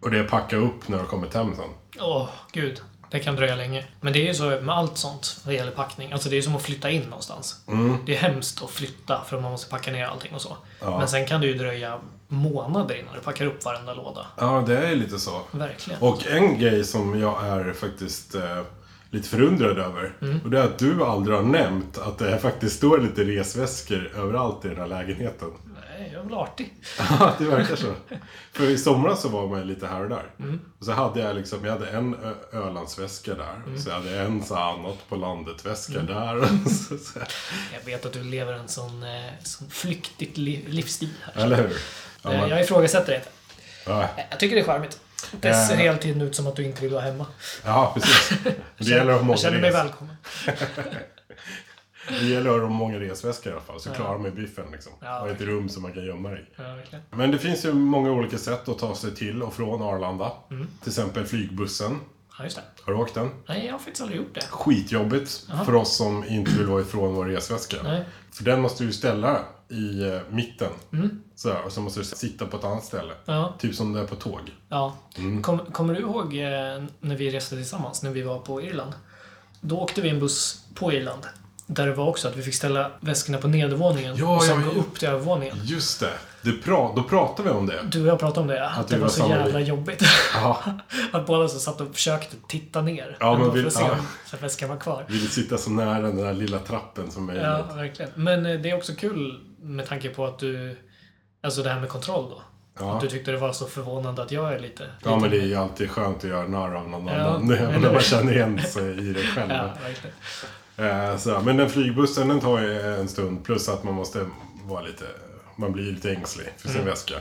Och 0.00 0.10
det 0.10 0.18
är 0.18 0.24
att 0.24 0.30
packa 0.30 0.56
upp 0.56 0.88
när 0.88 0.96
du 0.96 1.02
har 1.02 1.08
kommit 1.10 1.34
hem 1.34 1.54
sen. 1.56 1.70
Åh, 2.00 2.28
gud. 2.52 2.80
Det 3.12 3.20
kan 3.20 3.36
dröja 3.36 3.56
länge. 3.56 3.84
Men 4.00 4.12
det 4.12 4.22
är 4.22 4.26
ju 4.26 4.34
så 4.34 4.44
med 4.44 4.70
allt 4.70 4.98
sånt 4.98 5.40
vad 5.44 5.54
gäller 5.54 5.70
packning. 5.70 6.12
Alltså 6.12 6.28
det 6.28 6.38
är 6.38 6.42
som 6.42 6.56
att 6.56 6.62
flytta 6.62 6.90
in 6.90 7.02
någonstans. 7.02 7.60
Det 8.06 8.16
är 8.16 8.18
hemskt 8.18 8.62
att 8.62 8.70
flytta 8.70 9.24
för 9.26 9.40
man 9.40 9.50
måste 9.50 9.70
packa 9.70 9.90
ner 9.90 10.06
allting 10.06 10.34
och 10.34 10.42
så. 10.42 10.56
Men 10.80 11.08
sen 11.08 11.26
kan 11.26 11.40
det 11.40 11.46
ju 11.46 11.54
dröja 11.54 11.98
månader 12.28 12.94
innan 12.94 13.14
du 13.14 13.20
packar 13.20 13.46
upp 13.46 13.64
varenda 13.64 13.94
låda. 13.94 14.26
Ja, 14.36 14.64
det 14.66 14.78
är 14.78 14.96
lite 14.96 15.18
så. 15.18 15.42
Verkligen. 15.50 16.02
Och 16.02 16.26
en 16.26 16.58
grej 16.58 16.84
som 16.84 17.20
jag 17.20 17.46
är 17.46 17.72
faktiskt 17.72 18.34
eh, 18.34 18.62
lite 19.10 19.28
förundrad 19.28 19.78
över. 19.78 20.12
Mm. 20.22 20.40
Och 20.44 20.50
det 20.50 20.58
är 20.58 20.64
att 20.64 20.78
du 20.78 21.04
aldrig 21.04 21.36
har 21.36 21.44
nämnt 21.44 21.98
att 21.98 22.18
det 22.18 22.38
faktiskt 22.38 22.76
står 22.76 22.98
lite 22.98 23.24
resväskor 23.24 24.12
överallt 24.16 24.64
i 24.64 24.68
den 24.68 24.76
här 24.76 24.86
lägenheten. 24.86 25.48
Nej, 25.98 26.10
jag 26.12 26.20
är 26.20 26.24
väl 26.24 26.34
artig. 26.34 26.74
Ja, 26.98 27.32
det 27.38 27.44
verkar 27.44 27.76
så. 27.76 27.94
För 28.52 28.70
i 28.70 28.78
somras 28.78 29.22
så 29.22 29.28
var 29.28 29.46
man 29.48 29.58
ju 29.58 29.64
lite 29.64 29.86
här 29.86 30.02
och 30.02 30.08
där. 30.08 30.24
Mm. 30.38 30.60
Och 30.78 30.84
så 30.86 30.92
hade 30.92 31.20
jag 31.20 31.36
liksom, 31.36 31.64
jag 31.64 31.72
hade 31.72 31.90
en 31.90 32.16
Ölandsväska 32.52 33.34
där. 33.34 33.76
Så 33.78 33.88
jag 33.88 33.94
hade 33.94 34.18
en 34.20 34.44
så 34.44 34.54
här 34.54 34.62
annat 34.72 35.08
på 35.08 35.16
landet-väska 35.16 35.92
Mm. 35.92 36.06
där. 36.06 36.46
Så, 36.68 36.98
så. 36.98 37.18
Jag 37.72 37.84
vet 37.84 38.06
att 38.06 38.12
du 38.12 38.22
lever 38.22 38.52
en 38.52 38.68
sån, 38.68 39.02
eh, 39.02 39.30
sån 39.44 39.70
flyktigt 39.70 40.36
li- 40.36 40.64
livsstil 40.68 41.10
här. 41.34 41.42
Eller 41.44 41.56
hur? 41.56 41.76
Ja, 42.22 42.32
Eh, 42.32 42.40
man, 42.40 42.48
Jag 42.48 42.60
ifrågasätter 42.60 43.12
det 43.12 43.22
ja, 43.86 44.08
Jag 44.30 44.40
tycker 44.40 44.56
det 44.56 44.62
är 44.62 44.66
charmigt. 44.66 45.00
Det 45.40 45.48
Eh. 45.48 45.66
ser 45.68 45.76
hela 45.76 45.98
tiden 45.98 46.22
ut 46.22 46.36
som 46.36 46.46
att 46.46 46.56
du 46.56 46.64
inte 46.64 46.82
vill 46.82 46.92
vara 46.92 47.02
hemma. 47.04 47.26
ja, 47.64 47.92
precis. 47.94 48.32
Det 48.78 48.84
gäller 48.84 49.12
att 49.12 49.18
ha 49.18 49.24
många 49.24 49.32
Jag 49.32 49.38
känner 49.40 49.60
mig 49.60 49.70
välkommen. 49.72 50.16
Det 52.20 52.26
gäller 52.26 52.54
att 52.54 52.60
ha 52.60 52.68
många 52.68 53.00
resväskor 53.00 53.52
i 53.52 53.56
alla 53.56 53.64
fall. 53.64 53.80
Så 53.80 53.90
klarar 53.90 54.18
man 54.18 54.24
ju 54.24 54.30
biffen 54.30 54.64
liksom. 54.72 54.92
Ja, 55.00 55.20
och 55.20 55.28
ett 55.28 55.40
rum 55.40 55.68
som 55.68 55.82
man 55.82 55.92
kan 55.92 56.04
gömma 56.04 56.30
dig 56.30 56.40
i. 56.40 56.62
Ja. 56.90 56.98
Men 57.10 57.30
det 57.30 57.38
finns 57.38 57.64
ju 57.64 57.72
många 57.72 58.10
olika 58.10 58.38
sätt 58.38 58.68
att 58.68 58.78
ta 58.78 58.94
sig 58.94 59.14
till 59.14 59.42
och 59.42 59.54
från 59.54 59.82
Arlanda. 59.82 60.32
Mm. 60.50 60.66
Till 60.80 60.88
exempel 60.88 61.24
flygbussen. 61.24 61.98
Ja, 62.38 62.44
just 62.44 62.56
det. 62.56 62.62
Har 62.82 62.92
du 62.92 62.98
åkt 62.98 63.14
den? 63.14 63.30
Nej, 63.48 63.66
jag 63.66 63.72
har 63.72 63.78
faktiskt 63.78 64.02
aldrig 64.02 64.20
gjort 64.20 64.34
det. 64.34 64.40
Skitjobbigt 64.50 65.46
för 65.64 65.74
oss 65.74 65.96
som 65.96 66.24
inte 66.24 66.50
vill 66.50 66.66
vara 66.66 66.80
ifrån 66.80 67.14
vår 67.14 67.24
resväska. 67.24 67.76
Nej. 67.82 68.04
För 68.30 68.44
den 68.44 68.60
måste 68.60 68.84
du 68.84 68.92
ställa 68.92 69.40
i 69.68 70.08
eh, 70.08 70.20
mitten. 70.30 70.70
Mm. 70.92 71.22
Så 71.34 71.54
och 71.66 71.72
så 71.72 71.80
måste 71.80 72.00
du 72.00 72.04
sitta 72.04 72.46
på 72.46 72.56
ett 72.56 72.64
annat 72.64 72.84
ställe. 72.84 73.12
Ja. 73.24 73.54
Typ 73.58 73.74
som 73.74 73.92
det 73.92 74.00
är 74.00 74.06
på 74.06 74.14
tåg. 74.14 74.40
Ja. 74.68 74.96
Mm. 75.18 75.42
Kom, 75.42 75.58
kommer 75.58 75.94
du 75.94 76.00
ihåg 76.00 76.36
eh, 76.36 76.84
när 77.00 77.16
vi 77.16 77.30
reste 77.30 77.56
tillsammans, 77.56 78.02
när 78.02 78.10
vi 78.10 78.22
var 78.22 78.38
på 78.38 78.62
Irland? 78.62 78.92
Då 79.60 79.78
åkte 79.80 80.00
vi 80.00 80.08
en 80.08 80.20
buss 80.20 80.64
på 80.74 80.92
Irland. 80.92 81.22
Där 81.74 81.86
det 81.86 81.92
var 81.94 82.06
också 82.08 82.28
att 82.28 82.36
vi 82.36 82.42
fick 82.42 82.54
ställa 82.54 82.90
väskorna 83.00 83.38
på 83.38 83.48
nedervåningen 83.48 84.16
Ja, 84.16 84.36
och 84.36 84.42
sen 84.42 84.60
ja, 84.60 84.66
gå 84.66 84.72
ja. 84.76 84.80
upp 84.80 84.98
till 84.98 85.08
övervåningen. 85.08 85.56
Just 85.64 86.00
det. 86.00 86.12
Du 86.42 86.60
pra- 86.60 86.92
då 86.96 87.02
pratar 87.02 87.44
vi 87.44 87.50
om 87.50 87.66
det. 87.66 87.80
Du 87.90 88.00
och 88.02 88.06
jag 88.08 88.18
pratade 88.18 88.40
om 88.40 88.46
det, 88.46 88.66
att, 88.68 88.78
Att 88.78 88.88
det 88.88 88.94
vi 88.94 89.00
var 89.00 89.08
var 89.08 89.14
så 89.14 89.28
jävla 89.28 89.58
lik. 89.58 89.68
jobbigt. 89.68 90.02
Ja, 90.34 90.62
att 91.12 91.26
båda 91.26 91.48
så 91.48 91.58
satt 91.58 91.80
och 91.80 91.94
försökte 91.94 92.36
titta 92.48 92.82
ner. 92.82 93.16
Ja, 93.20 93.32
men 93.32 93.40
ändå 93.42 93.54
vi- 93.54 93.60
för 93.60 93.66
att 93.68 93.74
se 93.74 93.84
ja. 93.84 93.92
om 93.92 94.06
så 94.26 94.36
att 94.36 94.42
väskan 94.42 94.68
var 94.68 94.76
kvar. 94.76 95.04
vill 95.08 95.30
sitta 95.30 95.58
så 95.58 95.70
nära 95.70 96.00
den 96.00 96.16
där 96.16 96.32
lilla 96.32 96.58
trappen 96.58 97.10
som 97.10 97.26
möjligt. 97.26 97.44
Ja, 97.44 97.62
verkligen. 97.76 98.10
Men 98.14 98.46
eh, 98.46 98.60
det 98.60 98.70
är 98.70 98.76
också 98.76 98.92
kul 98.94 99.40
med 99.62 99.86
tanke 99.88 100.08
på 100.08 100.26
att 100.26 100.38
du... 100.38 100.76
Alltså 101.42 101.62
det 101.62 101.70
här 101.70 101.80
med 101.80 101.88
kontroll 101.88 102.30
då. 102.30 102.42
Ja. 102.80 102.94
Att 102.94 103.00
du 103.00 103.08
tyckte 103.08 103.30
det 103.30 103.38
var 103.38 103.52
så 103.52 103.66
förvånande 103.66 104.22
att 104.22 104.30
jag 104.32 104.52
är 104.54 104.58
lite... 104.58 104.84
Ja, 105.04 105.10
lite 105.14 105.20
men 105.20 105.30
det 105.30 105.36
är 105.44 105.46
ju 105.46 105.54
alltid 105.54 105.90
skönt 105.90 106.16
att 106.16 106.24
göra 106.24 106.48
narr 106.48 106.74
av 106.74 106.88
någon 106.88 107.06
Ja, 107.06 107.14
annan. 107.14 107.46
När 107.82 107.92
man 107.92 108.00
känner 108.00 108.32
igen 108.32 108.60
sig 108.62 109.08
i 109.08 109.12
det 109.12 109.20
själv. 109.22 109.50
Ja, 109.52 109.70
verkligen. 109.82 110.16
Eh, 110.76 111.16
så, 111.16 111.40
men 111.44 111.56
den 111.56 111.68
flygbussen 111.70 112.28
den 112.28 112.40
tar 112.40 112.60
ju 112.60 112.80
en 112.80 113.08
stund. 113.08 113.44
Plus 113.44 113.68
att 113.68 113.84
man 113.84 113.94
måste 113.94 114.26
vara 114.64 114.80
lite... 114.82 115.04
Man 115.56 115.72
blir 115.72 115.92
lite 115.92 116.12
ängslig 116.12 116.46
för 116.58 116.68
sin 116.68 116.84
väska. 116.84 117.14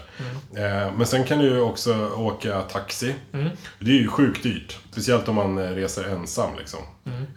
Eh, 0.56 0.94
men 0.98 1.06
sen 1.06 1.24
kan 1.24 1.40
du 1.40 1.46
ju 1.46 1.62
också 1.62 2.10
åka 2.18 2.62
taxi. 2.62 3.16
Det 3.80 3.92
är 3.92 3.96
ju 3.96 4.08
sjukt 4.08 4.44
dyrt. 4.44 4.78
Speciellt 4.92 5.28
om 5.28 5.36
man 5.36 5.58
eh, 5.58 5.70
reser 5.70 6.04
ensam 6.04 6.50
liksom. 6.58 6.80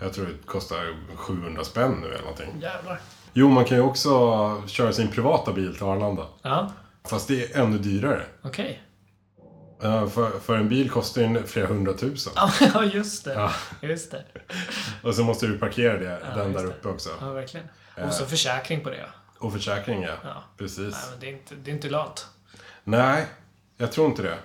Jag 0.01 0.13
tror 0.13 0.27
det 0.27 0.47
kostar 0.47 0.95
700 1.17 1.65
spänn 1.65 1.93
nu 2.01 2.07
eller 2.07 2.21
någonting. 2.21 2.49
Jävlar. 2.63 3.01
Jo, 3.33 3.49
man 3.49 3.65
kan 3.65 3.77
ju 3.77 3.83
också 3.83 4.11
köra 4.67 4.93
sin 4.93 5.09
privata 5.09 5.53
bil 5.53 5.75
till 5.75 5.83
Arlanda. 5.85 6.27
Ja, 6.43 6.73
Fast 7.09 7.29
det 7.29 7.53
är 7.55 7.61
ännu 7.63 7.79
dyrare. 7.79 8.23
okej. 8.43 8.83
Eh, 9.85 10.09
för, 10.09 10.31
för 10.41 10.57
en 10.57 10.69
bil 10.69 10.91
kostar 10.91 11.23
ju 11.23 11.43
flera 11.47 11.67
hundratusen. 11.67 12.33
Ja, 12.37 12.85
just 12.93 13.25
det. 13.25 13.35
Ja. 13.35 13.53
Just 13.81 14.11
det. 14.11 14.25
Och 15.03 15.15
så 15.15 15.25
måste 15.25 15.47
du 15.47 15.59
parkera 15.59 15.99
det, 15.99 16.19
den 16.35 16.53
just 16.53 16.59
där 16.59 16.67
uppe 16.67 16.89
också. 16.89 17.11
Ja, 17.21 17.31
verkligen. 17.31 17.67
Och 18.07 18.13
så 18.13 18.27
försäkring 18.27 18.81
på 18.81 18.91
det. 18.91 19.07
Och 19.39 19.53
försäkring, 19.53 20.03
ja. 20.03 20.13
Ja. 20.25 20.43
Precis. 20.59 20.79
Nej, 20.79 21.03
men 21.11 21.21
det 21.21 21.27
är 21.27 21.31
inte, 21.33 21.55
det 21.55 21.71
är 21.71 21.75
inte 21.75 21.89
lönt. 21.89 22.27
Nej, 22.85 23.27
jag 23.77 23.93
tror 23.93 24.07
inte 24.07 24.23
det. 24.23 24.39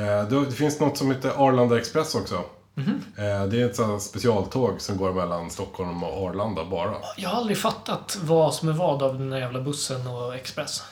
Eh, 0.00 0.28
det 0.28 0.52
finns 0.52 0.80
något 0.80 0.96
som 0.98 1.10
heter 1.10 1.32
Arlanda 1.36 1.78
Express 1.78 2.14
också. 2.14 2.44
Mhm. 2.74 3.04
Eh, 3.16 3.44
det 3.46 3.60
är 3.60 3.66
ett 3.66 3.76
sånt 3.76 4.02
specialtåg 4.02 4.80
som 4.80 4.96
går 4.96 5.12
mellan 5.12 5.50
Stockholm 5.50 6.04
och 6.04 6.28
Arlanda 6.28 6.64
bara. 6.64 6.94
Jag 7.16 7.30
har 7.30 7.36
aldrig 7.36 7.58
fattat 7.58 8.18
vad 8.22 8.54
som 8.54 8.68
är 8.68 8.72
vad 8.72 9.02
av 9.02 9.18
den 9.18 9.30
där 9.30 9.38
jävla 9.38 9.60
bussen 9.60 10.06
och 10.06 10.34
Express. 10.34 10.82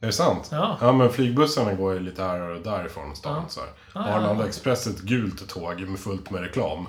Är 0.00 0.06
det 0.06 0.12
sant? 0.12 0.48
Ja. 0.52 0.92
men 0.92 1.10
flygbussarna 1.10 1.74
går 1.74 1.94
ju 1.94 2.00
lite 2.00 2.22
här 2.22 2.40
och 2.40 2.60
därifrån 2.62 3.16
stan. 3.16 3.44
Så 3.48 3.60
här. 3.60 3.68
Ah, 3.92 4.08
ja, 4.08 4.14
Arlanda 4.14 4.42
ja. 4.42 4.48
Express 4.48 4.86
är 4.86 4.90
ett 4.90 5.00
gult 5.00 5.48
tåg 5.48 5.80
med 5.80 6.00
fullt 6.00 6.30
med 6.30 6.42
reklam. 6.42 6.86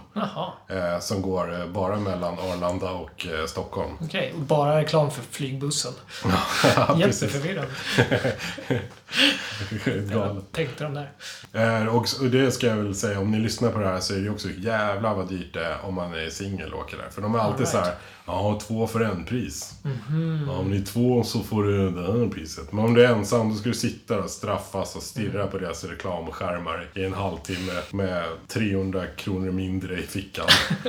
Eh, 0.67 0.99
som 0.99 1.21
går 1.21 1.59
eh, 1.61 1.67
bara 1.67 1.95
mellan 1.99 2.39
Arlanda 2.39 2.91
och 2.91 3.27
eh, 3.27 3.45
Stockholm. 3.45 3.91
okej. 4.01 4.33
Och 4.35 4.39
Bara 4.41 4.77
reklam 4.81 5.11
för 5.11 5.21
flygbussen. 5.21 5.93
Ja. 6.75 6.97
Jätteförvirrande. 6.99 7.71
Galet. 10.11 10.51
Tänkte 10.51 10.83
de 10.83 10.93
där. 10.93 11.11
Eh, 11.53 11.95
och, 11.95 12.05
det 12.31 12.51
ska 12.51 12.67
jag 12.67 12.75
väl 12.75 12.95
säga, 12.95 13.19
om 13.19 13.31
ni 13.31 13.39
lyssnar 13.39 13.71
på 13.71 13.79
det 13.79 13.87
här 13.87 13.99
så 13.99 14.13
är 14.13 14.19
det 14.19 14.29
också 14.29 14.47
jävlar 14.57 15.15
vad 15.15 15.29
dyrt 15.29 15.53
det 15.53 15.63
är 15.65 15.77
om 15.85 15.93
man 15.93 16.13
är 16.13 16.29
singel 16.29 16.73
och 16.73 16.79
åker 16.79 16.97
där. 16.97 17.09
För 17.09 17.21
de 17.21 17.35
är 17.35 17.39
alltid 17.39 17.65
All 17.65 17.71
så 17.71 17.77
right. 17.77 17.87
här, 17.89 17.95
ja 18.25 18.59
två 18.67 18.87
för 18.87 18.99
en 18.99 19.25
pris. 19.25 19.73
Mhm. 19.83 20.45
Ja, 20.47 20.53
om 20.57 20.71
ni 20.71 20.77
är 20.77 20.85
två 20.85 21.23
så 21.23 21.39
får 21.43 21.63
du 21.63 21.91
det 21.91 22.01
här 22.01 22.29
priset. 22.29 22.71
Men 22.71 22.85
om 22.85 22.93
du 22.93 23.05
är 23.05 23.13
ensam 23.13 23.49
då 23.49 23.55
ska 23.55 23.69
du 23.69 23.75
sitta 23.75 24.19
och 24.23 24.29
straffas 24.29 24.95
och 24.95 25.03
stirra 25.03 25.39
Mm. 25.39 25.51
på 25.51 25.57
deras 25.57 25.83
reklamskärmar 25.83 26.87
i 26.93 27.03
en 27.03 27.13
halvtimme 27.13 27.73
med 27.91 28.23
300 28.47 29.05
kronor 29.17 29.51
mindre 29.51 29.99
i 29.99 30.01
fickan. 30.01 30.47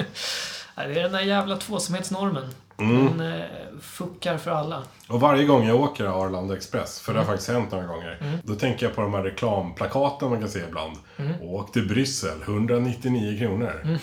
Det 0.77 0.83
är 0.83 1.03
den 1.03 1.13
där 1.13 1.21
jävla 1.21 1.57
tvåsamhetsnormen. 1.57 2.45
Mm. 2.81 3.19
Den 3.19 3.33
eh, 3.41 3.45
fuckar 3.81 4.39
för 4.39 4.51
alla. 4.51 4.83
Och 5.09 5.21
varje 5.21 5.45
gång 5.45 5.67
jag 5.67 5.81
åker 5.81 6.05
Arlanda 6.05 6.57
Express, 6.57 7.01
för 7.01 7.13
det 7.13 7.19
Mm. 7.19 7.27
har 7.29 7.35
faktiskt 7.35 7.51
hänt 7.51 7.73
några 7.73 7.87
gånger, 7.87 8.41
då 8.45 8.55
tänker 8.55 8.87
jag 8.87 8.95
på 8.95 9.01
de 9.03 9.15
här 9.15 9.23
reklamplakaten 9.23 10.31
man 10.31 10.41
kan 10.41 10.49
se 10.49 10.59
ibland. 10.69 10.97
Mm. 11.17 11.33
Åk 11.43 11.73
till 11.73 11.89
Bryssel, 11.89 12.43
199 12.43 13.39
kronor. 13.39 13.99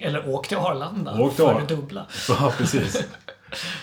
Eller 0.00 0.28
åk 0.28 0.48
till 0.48 0.56
Arlanda 0.56 1.20
Åk 1.20 1.30
till 1.36 1.44
för 1.44 1.54
Ar- 1.54 1.60
det 1.60 1.74
dubbla. 1.76 2.06
Ja, 2.28 2.52
precis. 2.58 3.02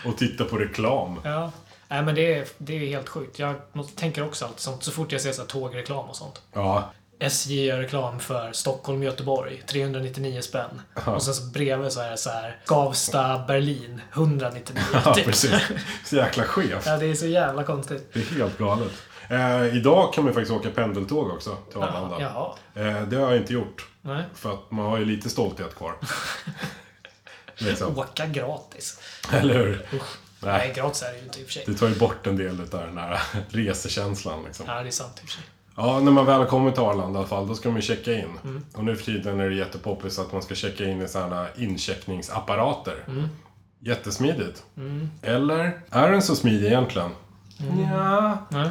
Och 0.05 0.17
titta 0.17 0.45
på 0.45 0.57
reklam. 0.57 1.19
Ja. 1.23 1.51
Nej, 1.89 2.01
men 2.03 2.15
det 2.15 2.33
är, 2.35 2.47
det 2.57 2.73
är 2.75 2.87
helt 2.87 3.09
sjukt. 3.09 3.39
Jag 3.39 3.55
måste, 3.73 3.99
tänker 3.99 4.25
också 4.25 4.45
alltid 4.45 4.59
sånt 4.59 4.83
så 4.83 4.91
fort 4.91 5.11
jag 5.11 5.21
ser 5.21 5.31
så 5.31 5.41
här 5.41 5.47
tågreklam 5.49 6.05
och 6.09 6.15
sånt. 6.15 6.41
Ja, 6.53 6.91
SJ 7.19 7.65
gör 7.65 7.77
reklam 7.77 8.19
för 8.19 8.51
Stockholm, 8.51 9.03
Göteborg, 9.03 9.63
399 9.67 10.41
spänn. 10.41 10.81
Och 11.05 11.23
sen 11.23 11.33
så 11.33 11.43
bredvid 11.43 11.91
så 11.91 12.01
är 12.01 12.11
det 12.11 12.17
så 12.17 12.29
här 12.29 12.59
Skavsta, 12.65 13.45
Berlin, 13.47 14.01
199. 14.13 14.81
ja 14.93 15.13
typ. 15.13 15.25
precis. 15.25 15.51
Så 16.05 16.15
jäkla 16.15 16.43
skevt. 16.43 16.85
Ja, 16.85 16.97
det 16.97 17.05
är 17.05 17.15
så 17.15 17.27
jävla 17.27 17.63
konstigt. 17.63 18.09
Det 18.13 18.19
är 18.19 18.23
helt 18.23 18.57
galet. 18.57 18.91
Eh, 19.29 19.75
idag 19.77 20.13
kan 20.13 20.23
man 20.23 20.33
faktiskt 20.33 20.51
åka 20.51 20.69
pendeltåg 20.69 21.29
också 21.31 21.55
till 21.71 21.81
Arlanda. 21.81 22.21
Jaha. 22.21 22.53
Eh, 22.75 23.01
det 23.01 23.15
har 23.15 23.31
jag 23.31 23.37
inte 23.37 23.53
gjort. 23.53 23.87
Nej. 24.01 24.23
För 24.33 24.53
att 24.53 24.71
man 24.71 24.85
har 24.85 24.97
ju 24.97 25.05
lite 25.05 25.29
stolthet 25.29 25.75
kvar. 25.75 25.95
liksom. 27.57 27.97
Åka 27.99 28.25
gratis. 28.25 28.99
Eller 29.31 29.53
hur? 29.53 29.87
Nej, 29.91 30.01
Nej, 30.39 30.73
gratis 30.75 31.03
är 31.03 31.11
det 31.11 31.17
ju 31.17 31.23
inte 31.23 31.39
i 31.39 31.43
och 31.43 31.45
för 31.47 31.53
sig. 31.53 31.63
det 31.67 31.73
tar 31.73 31.87
ju 31.87 31.95
bort 31.95 32.27
en 32.27 32.37
del 32.37 32.61
av 32.61 32.67
den 32.69 32.97
här 32.97 33.19
resekänslan. 33.49 34.43
Liksom. 34.45 34.65
Ja, 34.67 34.81
det 34.81 34.89
är 34.89 34.91
sant 34.91 35.19
i 35.21 35.25
och 35.25 35.29
för 35.29 35.35
sig. 35.35 35.43
Ja, 35.79 35.99
när 35.99 36.11
man 36.11 36.25
väl 36.25 36.45
kommer 36.45 36.71
till 36.71 36.81
Arlanda 36.83 37.13
i 37.13 37.17
alla 37.19 37.27
fall, 37.27 37.47
då 37.47 37.55
ska 37.55 37.69
man 37.69 37.75
ju 37.75 37.81
checka 37.81 38.13
in. 38.13 38.29
Mm. 38.43 38.65
Och 38.73 38.83
nu 38.83 38.95
för 38.95 39.05
tiden 39.05 39.39
är 39.39 39.49
det 39.49 39.55
jättepoppis 39.55 40.19
att 40.19 40.31
man 40.33 40.41
ska 40.41 40.55
checka 40.55 40.85
in 40.85 41.01
i 41.01 41.07
sådana 41.07 41.47
incheckningsapparater. 41.57 42.95
Mm. 43.07 43.27
Jättesmidigt. 43.79 44.63
Eller? 45.21 45.79
Är 45.89 46.11
den 46.11 46.21
så 46.21 46.35
smidig 46.35 46.67
egentligen? 46.67 47.09
Mm. 47.59 47.79
Ja. 47.93 48.37
Nej. 48.49 48.69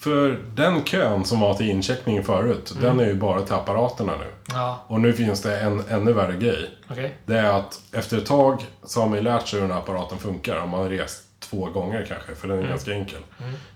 För 0.00 0.40
den 0.54 0.82
kön 0.84 1.24
som 1.24 1.40
var 1.40 1.54
till 1.54 1.70
incheckning 1.70 2.24
förut, 2.24 2.70
Mm. 2.76 2.82
den 2.84 3.00
är 3.00 3.08
ju 3.10 3.14
bara 3.14 3.42
till 3.42 3.54
apparaterna 3.54 4.12
nu. 4.16 4.26
Ja, 4.52 4.84
Och 4.86 5.00
nu 5.00 5.12
finns 5.12 5.42
det 5.42 5.60
en 5.60 5.82
ännu 5.88 6.12
värre 6.12 6.36
grej. 6.36 6.70
okej. 6.90 7.16
Det 7.26 7.38
är 7.38 7.58
att 7.58 7.80
efter 7.92 8.18
ett 8.18 8.26
tag 8.26 8.64
så 8.84 9.00
har 9.00 9.08
man 9.08 9.18
ju 9.18 9.24
lärt 9.24 9.48
sig 9.48 9.60
hur 9.60 9.66
den 9.66 9.76
här 9.76 9.82
apparaten 9.82 10.18
funkar. 10.18 10.60
Om 10.60 10.70
man 10.70 10.80
har 10.80 10.88
rest 10.88 11.22
två 11.50 11.66
gånger 11.70 12.06
kanske, 12.08 12.34
för 12.34 12.48
den 12.48 12.58
är 12.58 12.68
ganska 12.68 12.92
enkel. 12.92 13.20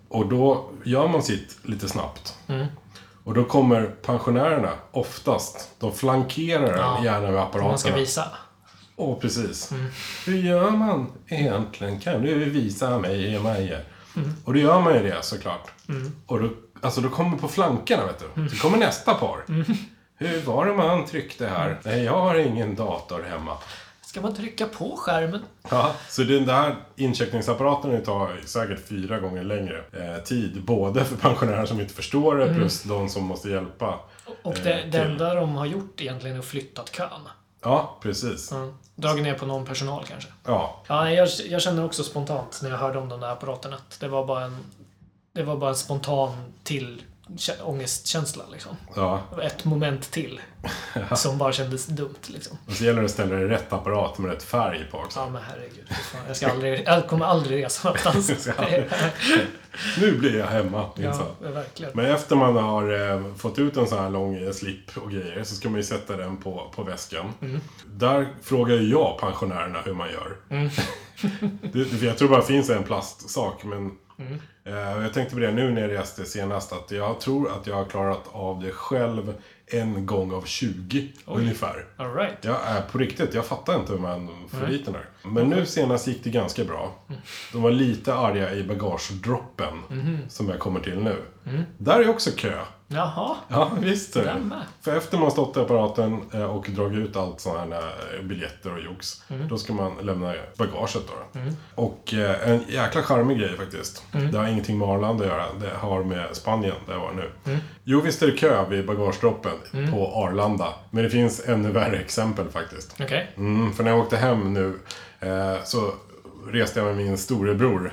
Och 0.08 0.26
då 0.28 0.70
gör 0.84 1.08
man 1.08 1.22
sitt 1.22 1.58
lite 1.62 1.88
snabbt. 1.88 2.38
Och 3.24 3.34
då 3.34 3.44
kommer 3.44 3.82
pensionärerna 3.86 4.70
oftast, 4.92 5.70
de 5.78 5.92
flankerar 5.92 6.66
den 6.66 6.78
Ja, 6.78 7.04
gärna 7.04 7.20
med 7.20 7.28
Om 7.30 7.34
man 7.34 7.48
ska 7.50 7.58
apparaterna. 7.58 7.96
visa. 7.96 8.24
Åh, 8.96 9.18
precis. 9.18 9.72
Hur 10.26 10.36
gör 10.36 10.70
man 10.70 11.12
egentligen? 11.26 12.00
Kan 12.00 12.22
du 12.22 12.44
visa 12.44 12.98
mig, 12.98 13.38
Maja? 13.40 13.78
Och 14.44 14.54
då 14.54 14.60
gör 14.60 14.80
man 14.80 14.94
ju 14.94 15.02
det 15.02 15.22
såklart. 15.24 15.70
Och 16.26 16.40
då, 16.42 16.50
alltså 16.80 17.00
då 17.00 17.08
kommer 17.08 17.36
på 17.38 17.48
flankerna, 17.48 18.02
vet 18.06 18.24
du. 18.34 18.48
Så 18.48 18.56
kommer 18.62 18.78
nästa 18.78 19.14
par. 19.14 19.38
Hur 20.16 20.40
var 20.42 20.66
det 20.66 20.74
man 20.74 21.04
tryckte 21.06 21.46
här? 21.46 21.78
Nej, 21.84 22.02
jag 22.04 22.20
har 22.20 22.34
ingen 22.34 22.74
dator 22.74 23.22
hemma. 23.30 23.56
Ska 24.10 24.20
man 24.20 24.34
trycka 24.34 24.66
på 24.66 24.96
skärmen? 24.96 25.40
Ja, 25.70 25.94
så 26.08 26.22
den 26.22 26.46
där 26.46 26.76
incheckningsapparaten 26.96 28.04
tar 28.04 28.40
säkert 28.46 28.88
fyra 28.88 29.20
gånger 29.20 29.42
längre 29.42 29.84
eh, 29.92 30.22
tid. 30.22 30.64
Både 30.64 31.04
för 31.04 31.16
pensionärer 31.16 31.66
som 31.66 31.80
inte 31.80 31.94
förstår 31.94 32.36
det 32.36 32.54
plus 32.54 32.82
de 32.82 33.08
som 33.08 33.24
måste 33.24 33.48
hjälpa. 33.48 34.00
Och 34.42 34.58
Eh, 34.58 34.64
det, 34.64 34.84
det 34.92 34.98
enda 34.98 35.34
de 35.34 35.54
har 35.54 35.66
gjort 35.66 36.00
egentligen 36.00 36.36
är 36.36 36.40
att 36.40 36.46
flyttat 36.46 36.90
kön. 36.90 37.28
Ja, 37.62 37.98
precis. 38.02 38.52
Mm. 38.52 38.74
Dragit 38.94 39.22
ner 39.22 39.34
på 39.34 39.46
någon 39.46 39.66
personal 39.66 40.04
kanske. 40.04 40.28
Ja, 40.44 40.82
Ja, 40.88 41.10
jag, 41.10 41.28
jag 41.48 41.62
känner 41.62 41.84
också 41.84 42.02
spontant 42.02 42.60
när 42.62 42.70
jag 42.70 42.78
hörde 42.78 42.98
om 42.98 43.08
de 43.08 43.20
där 43.20 43.32
apparaterna 43.32 43.76
att 43.76 44.00
det 44.00 44.08
var 44.08 44.26
bara 44.26 44.44
en, 44.44 44.56
det 45.32 45.42
var 45.42 45.56
bara 45.56 45.70
en 45.70 45.76
spontan 45.76 46.52
till 46.62 47.02
ångestkänsla 47.62 48.44
liksom. 48.52 48.76
ja. 48.96 49.20
Ett 49.42 49.64
moment 49.64 50.10
till. 50.10 50.40
som 51.16 51.38
bara 51.38 51.52
kändes 51.52 51.86
dumt 51.86 52.14
liksom. 52.26 52.58
Och 52.66 52.72
så 52.72 52.84
gäller 52.84 52.98
det 53.00 53.04
att 53.04 53.10
ställa 53.10 53.34
det 53.36 53.42
i 53.42 53.46
rätt 53.48 53.72
apparat 53.72 54.18
med 54.18 54.30
rätt 54.30 54.42
färg 54.42 54.84
på 54.90 54.98
också. 54.98 55.20
Ja 55.20 55.28
men 55.28 55.42
herregud. 55.48 55.88
Fan. 55.88 56.20
Jag, 56.26 56.36
ska 56.36 56.50
aldrig, 56.50 56.82
jag 56.86 57.08
kommer 57.08 57.26
aldrig 57.26 57.64
resa 57.64 57.88
någonstans. 57.88 58.48
Aldrig- 58.58 58.90
Nu 60.00 60.18
blir 60.18 60.38
jag 60.38 60.46
hemma, 60.46 60.90
minsann. 60.96 61.26
ja, 61.42 61.50
verkligen. 61.50 61.92
Men 61.94 62.04
efter 62.06 62.36
man 62.36 62.56
har 62.56 63.10
eh, 63.10 63.34
fått 63.34 63.58
ut 63.58 63.76
en 63.76 63.86
sån 63.86 63.98
här 63.98 64.10
lång 64.10 64.52
slip 64.52 64.96
och 64.96 65.10
grejer 65.10 65.44
så 65.44 65.54
ska 65.54 65.68
man 65.68 65.76
ju 65.76 65.84
sätta 65.84 66.16
den 66.16 66.36
på, 66.36 66.72
på 66.74 66.82
väskan. 66.82 67.32
Där 67.86 68.28
frågar 68.42 68.76
ju 68.76 68.90
jag 68.90 69.18
pensionärerna 69.20 69.78
hur 69.84 69.94
man 69.94 70.08
gör. 70.10 70.36
det, 71.72 71.84
för 71.84 72.06
jag 72.06 72.18
tror 72.18 72.28
bara 72.28 72.40
det 72.40 72.46
finns 72.46 72.70
en 72.70 72.84
plastsak 72.84 73.64
men 73.64 73.90
eh, 74.64 74.96
och 74.96 75.02
jag 75.04 75.12
tänkte 75.12 75.34
på 75.34 75.40
det 75.40 75.52
nu 75.52 75.70
när 75.70 75.80
jag 75.82 75.90
reste 75.90 76.24
senast 76.24 76.72
att 76.72 76.90
jag 76.90 77.20
tror 77.20 77.50
att 77.50 77.66
jag 77.66 77.74
har 77.74 77.84
klarat 77.84 78.24
av 78.32 78.60
det 78.62 78.70
själv 78.70 79.34
en 79.66 80.06
gång 80.06 80.32
av 80.34 80.42
20 80.44 81.12
ungefär. 81.26 81.84
All 81.96 82.14
right. 82.14 82.36
Jag 82.42 82.56
är 82.66 82.82
på 82.82 82.98
riktigt, 82.98 83.34
jag 83.34 83.46
fattar 83.46 83.76
inte 83.80 83.92
hur 83.92 83.98
man 83.98 84.28
får 84.48 84.66
dit 84.66 84.84
den 84.84 84.94
där. 84.94 85.04
Men 85.30 85.48
nu 85.48 85.66
senast 85.66 86.06
gick 86.06 86.24
det 86.24 86.30
ganska 86.30 86.64
bra. 86.64 86.94
De 87.52 87.62
var 87.62 87.70
lite 87.70 88.14
arga 88.14 88.54
i 88.54 88.64
bagagedroppen, 88.64 89.82
som 90.28 90.48
jag 90.48 90.58
kommer 90.58 90.80
till 90.80 90.98
nu. 90.98 91.16
Där 91.78 92.00
är 92.00 92.08
också 92.08 92.30
kö. 92.36 92.58
Jaha. 92.92 93.36
Ja, 93.48 93.70
visst 93.80 94.16
är 94.16 94.24
det. 94.24 94.62
För 94.80 94.96
efter 94.96 95.18
man 95.18 95.30
stått 95.30 95.56
i 95.56 95.60
apparaten 95.60 96.20
eh, 96.34 96.42
och 96.56 96.66
dragit 96.70 96.98
ut 96.98 97.16
allt 97.16 97.40
sådana 97.40 97.76
här 97.76 98.16
eh, 98.18 98.22
biljetter 98.24 98.74
och 98.74 98.80
jox, 98.82 99.22
då 99.48 99.58
ska 99.58 99.72
man 99.72 99.92
lämna 100.02 100.34
bagaget 100.56 100.94
då. 100.94 101.40
Och 101.74 102.14
eh, 102.14 102.48
en 102.50 102.64
jäkla 102.68 103.02
charmig 103.02 103.38
grej 103.38 103.56
faktiskt. 103.56 104.04
Det 104.32 104.38
har 104.38 104.46
ingenting 104.46 104.78
med 104.78 104.88
Arlanda 104.88 105.24
att 105.24 105.30
göra. 105.30 105.44
Det 105.60 105.70
har 105.78 106.04
med 106.04 106.36
Spanien, 106.36 106.74
där 106.86 106.92
jag 106.92 107.00
var 107.00 107.12
nu. 107.12 107.30
Jo, 107.84 108.00
visst 108.00 108.22
är 108.22 108.26
det 108.26 108.32
kö 108.36 108.64
vid 108.68 108.86
bagagedroppen 108.86 109.52
på 109.90 110.06
Arlanda. 110.14 110.68
Men 110.90 111.04
det 111.04 111.10
finns 111.10 111.48
ännu 111.48 111.70
värre 111.72 111.96
exempel 111.96 112.48
faktiskt. 112.48 112.96
Okej. 113.00 113.32
Mm, 113.36 113.72
för 113.72 113.84
när 113.84 113.90
jag 113.90 114.00
åkte 114.00 114.16
hem 114.16 114.54
nu 114.54 114.78
så 115.64 115.92
reste 116.48 116.80
jag 116.80 116.86
med 116.86 116.96
min 116.96 117.18
storebror. 117.18 117.92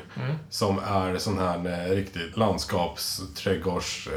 Som 0.49 0.79
är 0.79 1.17
sån 1.17 1.37
här 1.39 1.87
eh, 1.87 1.95
riktig 1.95 2.21
landskapsträdgårds... 2.37 4.07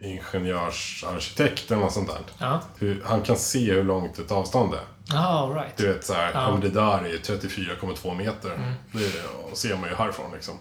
Ingenjörsarkitekt 0.00 1.70
eller 1.70 1.80
något 1.82 1.92
sånt 1.92 2.08
där. 2.08 2.18
Ja. 2.38 2.60
Hur, 2.78 3.02
han 3.04 3.22
kan 3.22 3.36
se 3.36 3.72
hur 3.72 3.84
långt 3.84 4.18
ett 4.18 4.30
avstånd 4.32 4.74
är. 4.74 5.16
Ah, 5.16 5.18
all 5.38 5.54
right. 5.54 5.76
Du 5.76 5.88
vet 5.92 6.04
såhär, 6.04 6.30
Ja. 6.34 6.46
om 6.46 6.60
det 6.60 6.68
där 6.68 6.98
är 6.98 7.18
34,2 7.18 8.14
meter. 8.14 8.54
Mm. 8.54 8.72
Det 8.92 9.56
ser 9.56 9.76
man 9.76 9.88
ju 9.90 9.94
härifrån 9.96 10.32
liksom. 10.34 10.54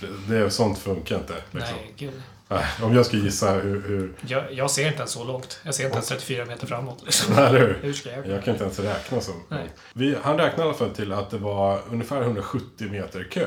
Det, 0.00 0.34
det, 0.34 0.50
sånt 0.50 0.78
funkar 0.78 1.16
inte. 1.16 1.34
Liksom. 1.50 1.76
Nej, 1.76 1.92
gud. 1.96 2.22
Nej, 2.48 2.64
Om 2.82 2.94
jag 2.94 3.06
ska 3.06 3.16
gissa 3.16 3.52
hur... 3.52 3.82
hur 3.88 4.12
Jag, 4.26 4.52
jag 4.52 4.70
ser 4.70 4.86
inte 4.86 4.98
ens 4.98 5.10
så 5.10 5.24
långt. 5.24 5.60
Jag 5.62 5.74
ser 5.74 5.84
inte 5.84 5.94
ens 5.96 6.08
34 6.08 6.44
meter 6.44 6.66
framåt. 6.66 7.02
Liksom. 7.04 7.34
eller 7.38 7.58
hur? 7.60 7.78
Hur 7.82 7.92
ska 7.92 8.10
jag 8.10 8.26
Jag 8.26 8.44
kan 8.44 8.52
inte 8.54 8.64
ens 8.64 8.78
räkna 8.78 9.20
så. 9.20 9.32
Nej. 9.48 9.68
Vi, 9.92 10.16
han 10.22 10.38
räknade 10.38 10.62
i 10.62 10.64
alla 10.64 10.78
fall 10.78 10.90
till 10.90 11.12
att 11.12 11.30
det 11.30 11.38
var 11.38 11.80
ungefär 11.90 12.22
170 12.22 12.90
meter 12.90 13.24
kö 13.24 13.46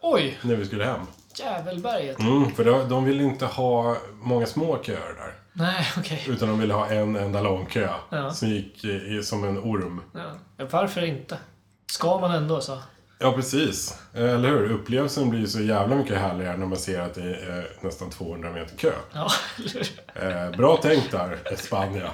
Oj! 0.00 0.38
när 0.42 0.56
vi 0.56 0.64
skulle 0.66 0.84
hem. 0.84 1.00
Jävelberget. 1.38 2.18
Mm, 2.18 2.50
för 2.50 2.64
de, 2.64 2.88
de 2.88 3.04
ville 3.04 3.22
inte 3.22 3.46
ha 3.46 3.96
många 4.22 4.46
små 4.46 4.82
köer 4.82 5.14
där. 5.16 5.34
Nej, 5.52 5.86
okej. 5.98 6.24
Utan 6.28 6.48
de 6.48 6.58
ville 6.58 6.74
ha 6.74 6.86
en 6.86 7.16
enda 7.16 7.40
lång 7.40 7.66
kö. 7.66 7.88
Ja. 8.10 8.30
Som 8.30 8.48
gick 8.48 8.84
i, 8.84 9.22
som 9.22 9.44
en 9.44 9.58
orm. 9.58 10.00
Ja. 10.14 10.66
Varför 10.70 11.04
inte? 11.04 11.38
Ska 11.86 12.18
man 12.20 12.30
ändå 12.30 12.60
så? 12.60 12.78
Ja, 13.18 13.32
precis. 13.32 13.98
Eller 14.14 14.48
hur? 14.48 14.70
Upplevelsen 14.72 15.30
blir 15.30 15.40
ju 15.40 15.46
så 15.46 15.60
jävla 15.60 15.96
mycket 15.96 16.18
härligare 16.18 16.56
när 16.56 16.66
man 16.66 16.78
ser 16.78 17.00
att 17.00 17.14
det 17.14 17.34
är 17.34 17.68
nästan 17.80 18.10
200 18.10 18.50
meter 18.50 18.76
kö. 18.76 18.92
Ja, 19.12 19.30
eller 19.56 19.70
hur? 19.72 20.50
Eh, 20.50 20.56
bra 20.56 20.76
tänkt 20.76 21.10
där, 21.10 21.38
Spanien. 21.56 22.10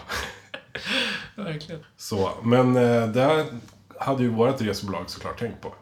Verkligen. 1.34 1.84
Så, 1.96 2.30
men 2.42 2.76
eh, 2.76 3.06
där 3.06 3.46
hade 3.98 4.22
ju 4.22 4.28
vårt 4.28 4.60
resebolag 4.60 5.10
såklart 5.10 5.38
tänkt 5.38 5.60
på. 5.62 5.74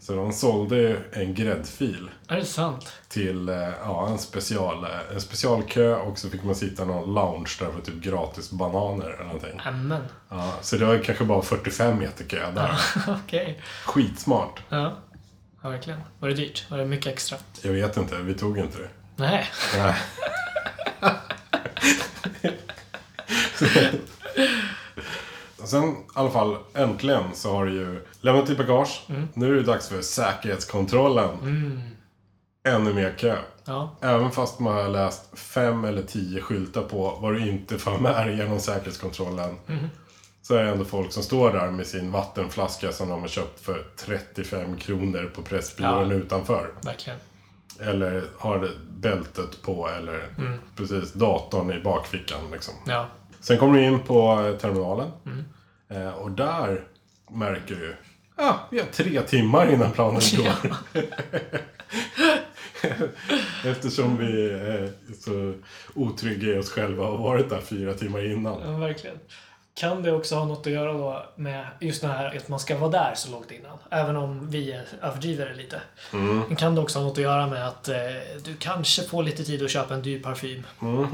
Så 0.00 0.16
de 0.16 0.32
sålde 0.32 0.96
en 1.12 1.34
gräddfil 1.34 2.10
Är 2.28 2.36
det 2.36 2.44
sant? 2.44 2.92
till 3.08 3.48
eh, 3.48 3.68
ja, 3.84 4.08
en, 4.08 4.18
special, 4.18 4.84
eh, 4.84 4.90
en 5.14 5.20
specialkö 5.20 5.94
och 5.94 6.18
så 6.18 6.30
fick 6.30 6.44
man 6.44 6.54
sitta 6.54 6.82
i 6.82 6.86
någon 6.86 7.14
lounge 7.14 7.56
där 7.58 7.70
för 7.72 7.80
typ 7.80 8.02
gratis 8.02 8.50
bananer 8.50 9.06
eller 9.06 9.24
någonting. 9.24 9.60
Nämen. 9.64 10.02
Ja, 10.28 10.52
så 10.60 10.76
det 10.76 10.84
var 10.84 10.98
kanske 10.98 11.24
bara 11.24 11.42
45 11.42 11.98
meter 11.98 12.24
kö 12.24 12.50
där. 12.52 12.80
Okej. 13.24 13.60
Skitsmart. 13.84 14.62
Ja. 14.68 14.96
ja, 15.62 15.68
verkligen. 15.68 16.00
Var 16.18 16.28
det 16.28 16.34
dyrt? 16.34 16.66
Var 16.70 16.78
det 16.78 16.84
mycket 16.84 17.12
extra? 17.12 17.38
Jag 17.62 17.72
vet 17.72 17.96
inte, 17.96 18.16
vi 18.16 18.34
tog 18.34 18.58
inte 18.58 18.78
det. 18.78 18.88
Nej. 19.16 19.46
Nej. 19.76 19.94
Sen 25.68 25.84
i 25.84 25.94
alla 26.14 26.30
fall, 26.30 26.56
äntligen 26.74 27.24
så 27.34 27.52
har 27.52 27.66
du 27.66 27.72
ju 27.72 28.04
lämnat 28.20 28.46
ditt 28.46 28.58
bagage. 28.58 29.06
Nu 29.34 29.50
är 29.50 29.54
det 29.54 29.62
dags 29.62 29.88
för 29.88 30.02
säkerhetskontrollen. 30.02 31.28
Ännu 32.68 32.94
mer 32.94 33.14
kö. 33.18 33.36
Ja. 33.64 33.96
Även 34.00 34.30
fast 34.30 34.58
man 34.58 34.74
har 34.74 34.88
läst 34.88 35.38
fem 35.38 35.84
eller 35.84 36.02
tio 36.02 36.40
skyltar 36.42 36.82
på 36.82 37.18
vad 37.20 37.34
du 37.34 37.48
inte 37.48 37.78
får 37.78 37.98
med 37.98 38.26
dig 38.26 38.36
genom 38.36 38.60
säkerhetskontrollen. 38.60 39.56
Så 40.42 40.54
är 40.54 40.64
det 40.64 40.70
ändå 40.70 40.84
folk 40.84 41.12
som 41.12 41.22
står 41.22 41.52
där 41.52 41.70
med 41.70 41.86
sin 41.86 42.12
vattenflaska 42.12 42.92
som 42.92 43.08
de 43.08 43.20
har 43.20 43.28
köpt 43.28 43.60
för 43.60 43.86
35 43.96 44.76
kronor 44.76 45.30
på 45.34 45.42
Pressbyrån 45.42 46.10
Ja. 46.10 46.16
utanför. 46.16 46.70
Verkligen. 46.82 47.18
Eller 47.80 48.24
har 48.38 48.70
bältet 48.90 49.62
på 49.62 49.88
eller 49.88 50.28
precis 50.76 51.12
datorn 51.12 51.70
i 51.72 51.80
bakfickan. 51.80 52.40
Liksom. 52.52 52.74
Ja. 52.86 53.06
Sen 53.40 53.58
kommer 53.58 53.78
du 53.78 53.84
in 53.84 54.00
på 54.00 54.56
terminalen. 54.60 55.10
Eh, 55.88 56.08
och 56.08 56.30
där 56.30 56.84
märker 57.30 57.74
du 57.74 57.96
Ja, 58.36 58.68
vi 58.70 58.78
har 58.78 58.86
tre 58.86 59.22
timmar 59.22 59.72
innan 59.72 59.92
planen 59.92 60.20
går. 60.36 60.76
Eftersom 63.70 64.16
vi 64.16 64.50
är 64.50 64.92
så 65.24 65.54
otrygga 65.94 66.48
i 66.54 66.58
oss 66.58 66.70
själva 66.70 67.06
och 67.06 67.18
har 67.18 67.24
varit 67.24 67.50
där 67.50 67.60
fyra 67.60 67.94
timmar 67.94 68.24
innan. 68.32 68.60
Ja, 68.64 68.76
verkligen. 68.78 69.16
Kan 69.74 70.02
det 70.02 70.12
också 70.12 70.34
ha 70.34 70.44
något 70.44 70.66
att 70.66 70.72
göra 70.72 70.92
då 70.92 71.26
med 71.36 71.66
just 71.80 72.02
det 72.02 72.08
här 72.08 72.36
att 72.36 72.48
man 72.48 72.60
ska 72.60 72.78
vara 72.78 72.90
där 72.90 73.14
så 73.14 73.30
långt 73.30 73.50
innan? 73.50 73.78
Även 73.90 74.16
om 74.16 74.50
vi 74.50 74.80
överdriver 75.02 75.46
det 75.46 75.54
lite. 75.54 75.80
Men 76.48 76.56
Kan 76.56 76.74
det 76.74 76.80
också 76.80 76.98
ha 76.98 77.06
något 77.06 77.18
att 77.18 77.24
göra 77.24 77.46
med 77.46 77.68
att 77.68 77.88
eh, 77.88 77.96
du 78.44 78.54
kanske 78.58 79.02
får 79.02 79.22
lite 79.22 79.44
tid 79.44 79.62
att 79.64 79.70
köpa 79.70 79.94
en 79.94 80.02
dyr 80.02 80.22
parfym? 80.22 80.62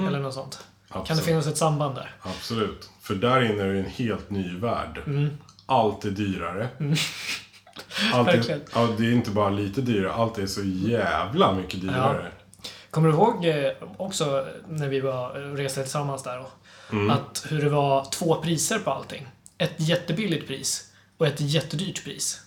Eller 0.08 0.18
något 0.18 0.34
sånt. 0.34 0.64
Kan 0.94 1.02
det 1.02 1.11
Absolut. 1.11 1.24
finnas 1.24 1.46
ett 1.46 1.57
samband 1.57 1.94
där? 1.94 2.11
Absolut. 2.22 2.90
För 3.00 3.14
där 3.14 3.42
inne 3.42 3.62
är 3.62 3.72
det 3.72 3.78
en 3.78 3.90
helt 3.90 4.30
ny 4.30 4.57
värld. 4.57 5.00
Allt 5.66 6.04
är 6.04 6.11
dyrare. 6.11 6.68
Allt 8.12 8.28
är, 8.48 8.61
ja, 8.74 8.88
det 8.98 9.07
är 9.07 9.12
inte 9.12 9.30
bara 9.30 9.50
lite 9.50 9.80
dyrare, 9.80 10.12
allt 10.12 10.38
är 10.38 10.46
så 10.46 10.61
jävla 10.64 11.52
mycket 11.52 11.80
dyrare. 11.80 12.33
Kommer 12.90 13.09
du 13.09 13.14
ihåg 13.14 13.44
eh, 13.46 13.72
också 13.96 14.46
när 14.68 14.88
vi 14.88 15.00
var 15.00 15.30
reste 15.57 15.83
tillsammans 15.83 16.22
där 16.22 16.38
då? 16.38 16.46
Att 17.12 17.46
hur 17.48 17.62
det 17.62 17.68
var 17.68 18.04
två 18.04 18.42
priser 18.42 18.78
på 18.78 18.90
allting. 18.90 19.26
Ett 19.59 19.74
jättebilligt 19.76 20.46
pris 20.46 20.92
och 21.18 21.26
ett 21.26 21.40
jättedyrt 21.40 22.04
pris. 22.04 22.40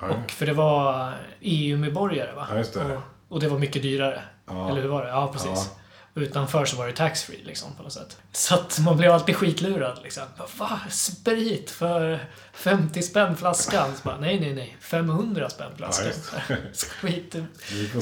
Ja. 0.00 0.06
Och 0.08 0.30
för 0.30 0.46
det 0.46 0.52
var 0.52 1.14
EU-medborgare 1.40 2.32
va? 2.32 2.46
Ja, 2.50 2.56
just 2.56 2.74
det. 2.74 2.96
Och, 2.96 3.02
och 3.28 3.40
det 3.40 3.48
var 3.48 3.58
mycket 3.58 3.82
dyrare. 3.82 4.22
Ja. 4.46 4.70
Eller 4.70 4.82
hur 4.82 4.88
var 4.88 5.04
det? 5.04 5.08
Ja, 5.08 5.30
precis. 5.32 5.70
Utanför 6.18 6.64
så 6.64 6.76
var 6.76 6.86
det 6.86 6.92
taxfree 6.92 7.44
liksom 7.44 7.74
på 7.76 7.82
något 7.82 7.92
sätt. 7.92 8.16
Så 8.32 8.54
att 8.54 8.78
man 8.78 8.96
blev 8.96 9.12
alltid 9.12 9.36
skitlurad 9.36 10.00
liksom. 10.02 10.22
Va? 10.58 10.80
Sprit 10.90 11.70
för 11.70 12.26
50 12.52 13.02
spänn 13.02 13.36
flaskan? 13.36 13.96
Så 13.96 14.02
bara, 14.04 14.20
nej, 14.20 14.40
nej, 14.40 14.54
nej. 14.54 14.76
500 14.80 15.50
spänn 15.50 15.72
flaskan. 15.76 16.12
Skit, 16.74 17.36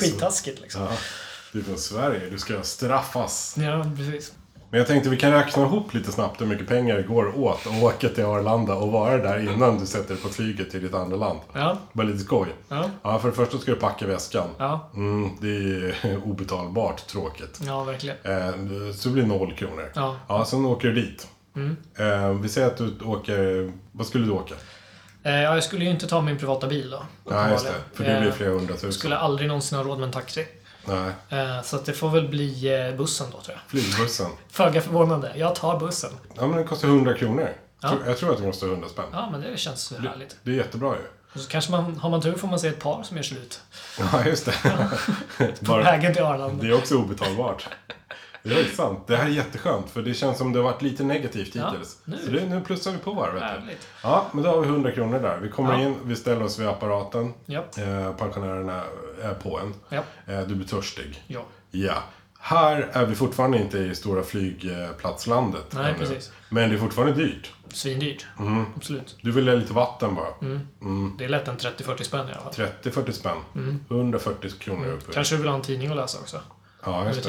skittaskigt 0.01 0.61
liksom. 0.61 0.83
Ja. 0.83 0.93
Du 1.53 1.59
är 1.59 1.65
från 1.65 1.79
Sverige, 1.79 2.31
du 2.31 2.39
ska 2.39 2.63
straffas. 2.63 3.55
Ja, 3.59 3.93
precis. 3.97 4.33
Men 4.71 4.79
jag 4.79 4.87
tänkte 4.87 5.11
vi 5.11 5.17
kan 5.17 5.33
räkna 5.33 5.63
ihop 5.63 5.95
lite 5.95 6.13
snabbt 6.13 6.41
hur 6.41 6.47
mycket 6.47 6.69
pengar 6.69 6.97
det 6.97 7.03
går 7.03 7.39
åt 7.41 7.67
att 7.67 7.83
åka 7.83 8.09
till 8.09 8.25
Arlanda 8.25 8.75
och 8.75 8.93
vara 8.93 9.17
där 9.19 9.39
innan 9.55 9.79
du 9.79 9.87
sätter 9.87 10.15
dig 10.15 10.23
på 10.23 10.29
flyget 10.29 10.71
till 10.71 10.83
ditt 10.83 10.95
andra 10.95 11.17
land. 11.17 11.39
Ja. 11.53 11.77
Bara 11.93 12.07
lite 12.07 12.19
skoj. 12.19 12.49
Ja. 12.69 12.91
Ja, 13.03 13.19
för 13.19 13.29
det 13.29 13.35
första 13.35 13.59
ska 13.59 13.71
du 13.71 13.77
packa 13.77 14.07
väskan. 14.07 14.49
Ja. 14.59 14.91
Mm, 14.95 15.31
det 15.41 15.49
är 15.49 16.21
obetalbart 16.25 17.07
tråkigt. 17.07 17.61
Ja, 17.67 17.85
verkligen. 17.85 18.17
Eh, 18.25 18.93
så 18.95 19.09
det 19.09 19.13
blir 19.15 19.27
noll 19.27 19.53
kronor. 19.55 19.93
Ja. 19.95 20.17
ja 20.29 20.45
sen 20.45 20.65
åker 20.67 20.89
du 20.89 20.95
dit. 20.95 21.29
Mm. 21.57 21.77
Eh, 21.99 22.29
vi 22.41 22.49
säger 22.49 22.67
att 22.67 22.77
du 22.77 22.95
åker... 23.05 23.73
Vad 23.93 24.07
skulle 24.07 24.25
du 24.27 24.31
åka? 24.33 24.55
Eh, 25.23 25.33
ja, 25.35 25.55
jag 25.55 25.65
skulle 25.65 25.85
ju 25.85 25.91
inte 25.91 26.07
ta 26.07 26.21
min 26.21 26.39
privata 26.39 26.67
bil 26.67 26.91
då. 26.91 27.03
Nej, 27.31 27.53
just 27.53 27.65
det. 27.67 27.73
För 27.97 28.05
det 28.05 28.21
blir 28.21 28.29
Eh, 28.31 28.35
flera 28.35 28.51
hundratusen. 28.51 28.93
skulle 28.93 29.17
aldrig 29.17 29.49
någonsin 29.49 29.79
ha 29.79 29.85
råd 29.85 29.99
med 29.99 30.07
en 30.07 30.13
taxi. 30.13 30.47
Nej, 30.87 31.13
Eh, 31.41 31.63
Så 31.63 31.77
det 31.77 31.93
får 31.93 32.11
väl 32.11 32.29
bli 32.29 32.75
eh, 32.89 32.97
bussen 32.97 33.27
då, 33.33 33.41
tror 33.41 33.57
jag. 33.57 33.71
flygbussen. 33.81 34.31
Föga 34.51 34.81
förvånande. 34.81 35.33
Jag 35.37 35.55
tar 35.55 35.79
bussen. 35.81 36.11
Ja, 36.35 36.47
men 36.47 36.57
den 36.57 36.67
kostar 36.67 36.89
100 36.89 37.15
kronor. 37.15 37.49
Ja. 37.81 37.93
Jag 38.07 38.19
tror 38.19 38.31
att 38.33 38.37
den 38.39 38.47
kostar 38.53 38.67
100 38.67 38.89
spänn. 38.89 39.05
Ja, 39.13 39.29
men 39.33 39.41
det 39.41 39.57
känns 39.59 39.93
härligt. 39.99 40.37
Det 40.43 40.51
är 40.51 40.55
jättebra 40.55 40.95
ju. 40.95 41.03
Och 41.35 41.41
så 41.41 41.49
kanske 41.49 41.71
man, 41.71 41.97
har 41.97 42.11
man 42.11 42.21
tur 42.23 42.35
får 42.35 42.49
man 42.49 42.59
se 42.59 42.69
ett 42.69 42.81
par 42.81 43.03
som 43.03 43.17
gör 43.17 43.25
slut. 43.25 43.61
Ja, 43.99 44.25
just 44.27 44.45
det. 44.47 44.55
På 45.67 45.77
vägen 45.77 46.15
till 46.15 46.23
Arlanda. 46.23 46.63
det 46.65 46.69
är 46.71 46.75
också 46.79 46.97
obetalbart. 46.97 47.69
Det 48.49 48.61
är 48.61 48.65
sant. 48.65 48.99
Det 49.07 49.17
här 49.17 49.25
är 49.25 49.29
jätteskönt, 49.31 49.91
för 49.91 50.03
det 50.03 50.15
känns 50.15 50.39
som 50.39 50.53
det 50.53 50.59
har 50.59 50.65
varit 50.65 50.83
lite 50.83 51.05
negativt 51.05 51.55
Ja, 51.55 51.71
hittills. 51.71 51.99
nu. 52.05 52.17
Så 52.25 52.31
det, 52.31 52.47
nu 52.47 52.61
plussar 52.61 52.93
vi 52.93 52.99
på 52.99 53.13
varvet. 53.13 53.43
Härligt. 53.43 53.89
Ja, 54.03 54.27
men 54.33 54.45
då 54.45 54.51
har 54.51 54.61
vi 54.61 54.67
100 54.69 54.91
kronor 54.93 55.19
där. 55.19 55.39
Vi 55.43 55.49
kommer 55.49 55.73
Ja. 55.73 55.81
in, 55.81 55.95
vi 56.05 56.17
ställer 56.17 56.43
oss 56.43 56.59
vid 56.59 56.67
apparaten. 56.69 57.35
Ja. 57.47 57.65
Eh, 57.79 58.13
pensionärerna 58.13 58.83
är 59.23 59.35
på 59.35 59.59
en. 59.59 59.75
Ja. 59.89 60.33
Eh, 60.35 60.41
du 60.41 60.55
blir 60.55 60.67
törstig. 60.69 61.23
Ja. 61.27 61.43
Ja. 61.71 61.95
Här 62.39 62.89
är 62.93 63.07
vi 63.07 63.15
fortfarande 63.15 63.59
inte 63.59 63.79
i 63.79 63.95
stora 63.95 64.23
flygplatslandet. 64.23 65.65
Nej, 65.71 65.91
ännu. 65.91 65.99
precis. 65.99 66.33
Men 66.49 66.69
det 66.71 66.77
är 66.77 66.79
fortfarande 66.79 67.15
dyrt. 67.15 67.53
Svindyrt. 67.69 68.27
Mm. 68.39 68.65
Absolut. 68.77 69.17
Du 69.23 69.33
vill 69.33 69.49
ha 69.49 69.55
lite 69.55 69.73
vatten 69.73 70.15
bara. 70.15 70.27
Det 71.19 71.25
är 71.25 71.29
lätt 71.29 71.49
en 71.49 71.57
30-40 71.57 72.03
spänn 72.03 72.29
i 72.29 72.33
alla 72.33 72.41
fall. 72.41 72.53
30-40 72.83 73.13
spänn. 73.13 73.37
140 73.89 74.51
kronor 74.59 74.87
uppe. 74.87 75.05
Mm. 75.05 75.15
Kanske 75.15 75.35
du 75.35 75.39
vill 75.43 75.49
ha 75.49 75.57
en 75.57 75.63
tidning 75.63 75.91
att 75.91 75.97
läsa 75.97 76.19
också? 76.19 76.41
Ja, 76.87 77.07
just 77.07 77.23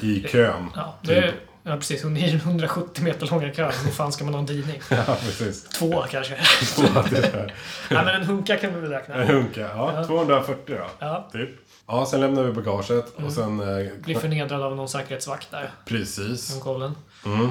det. 0.00 0.06
I 0.06 0.28
kön. 0.28 0.70
Ja, 0.76 0.94
det 1.02 1.14
är, 1.16 1.34
ja 1.62 1.76
precis. 1.76 2.02
Hon 2.02 2.16
är 2.16 2.34
170 2.34 3.04
meter 3.04 3.26
långa 3.26 3.52
kön. 3.54 3.72
Hur 3.84 3.90
fan 3.90 4.12
ska 4.12 4.24
man 4.24 4.34
ha 4.34 4.40
en 4.40 4.46
tidning? 4.46 4.80
Ja, 4.90 5.04
precis. 5.06 5.64
Två 5.64 6.04
kanske. 6.10 6.34
Är- 6.78 7.54
Nej, 7.90 8.04
men 8.04 8.08
en 8.08 8.24
hunka 8.24 8.56
kan 8.56 8.74
vi 8.74 8.80
väl 8.80 8.90
räkna. 8.90 9.14
En 9.14 9.26
hunka. 9.28 9.60
Ja, 9.60 10.04
240 10.06 10.76
då. 10.78 10.86
Ja. 10.98 11.28
Typ. 11.32 11.50
Ja, 11.86 12.06
sen 12.06 12.20
lämnar 12.20 12.42
vi 12.42 12.52
bagaget 12.52 13.14
och 13.24 13.32
sen... 13.32 13.60
Eh, 13.60 13.92
Blir 14.04 14.18
förnedrad 14.18 14.62
av 14.62 14.76
någon 14.76 14.88
säkerhetsvakt 14.88 15.50
där. 15.50 15.70
precis. 15.84 16.50
Från 16.50 16.60
kollen. 16.60 16.94
Mm. 17.24 17.48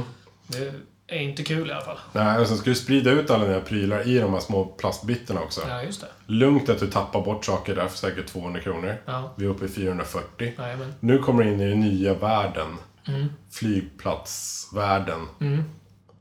Det 0.48 0.74
är 1.08 1.20
inte 1.20 1.44
kul 1.44 1.70
i 1.70 1.74
alla 1.74 1.82
fall. 1.86 1.98
Nej, 2.14 2.40
och 2.40 2.48
sen 2.48 2.58
ska 2.58 2.70
du 2.70 2.76
sprida 2.76 3.12
ut 3.12 3.30
alla 3.32 3.46
dina 3.46 3.60
prylar 3.60 4.08
i 4.08 4.20
de 4.20 4.34
här 4.34 4.40
små 4.40 4.66
plastbitterna 4.66 5.42
också. 5.42 5.62
Ja, 5.70 5.84
just 5.84 6.02
det. 6.02 6.08
Lugnt 6.26 6.70
att 6.70 6.80
du 6.80 6.88
tappar 6.88 7.22
bort 7.22 7.46
saker 7.46 7.76
där 7.76 7.88
för 7.88 7.98
säkert 7.98 8.28
200 8.28 8.60
kronor. 8.62 8.96
Ja. 9.06 9.34
Vi 9.36 9.46
är 9.46 9.50
uppe 9.50 9.66
i 9.66 9.68
440. 9.68 10.54
Jajamän. 10.58 10.94
Nu 11.00 11.18
kommer 11.20 11.44
du 11.44 11.50
in 11.50 11.62
i 11.62 11.70
den 11.70 11.80
nya 11.80 12.14
världen. 12.14 12.78
Mm. 13.08 13.26
Flygplatsvärlden. 13.52 15.28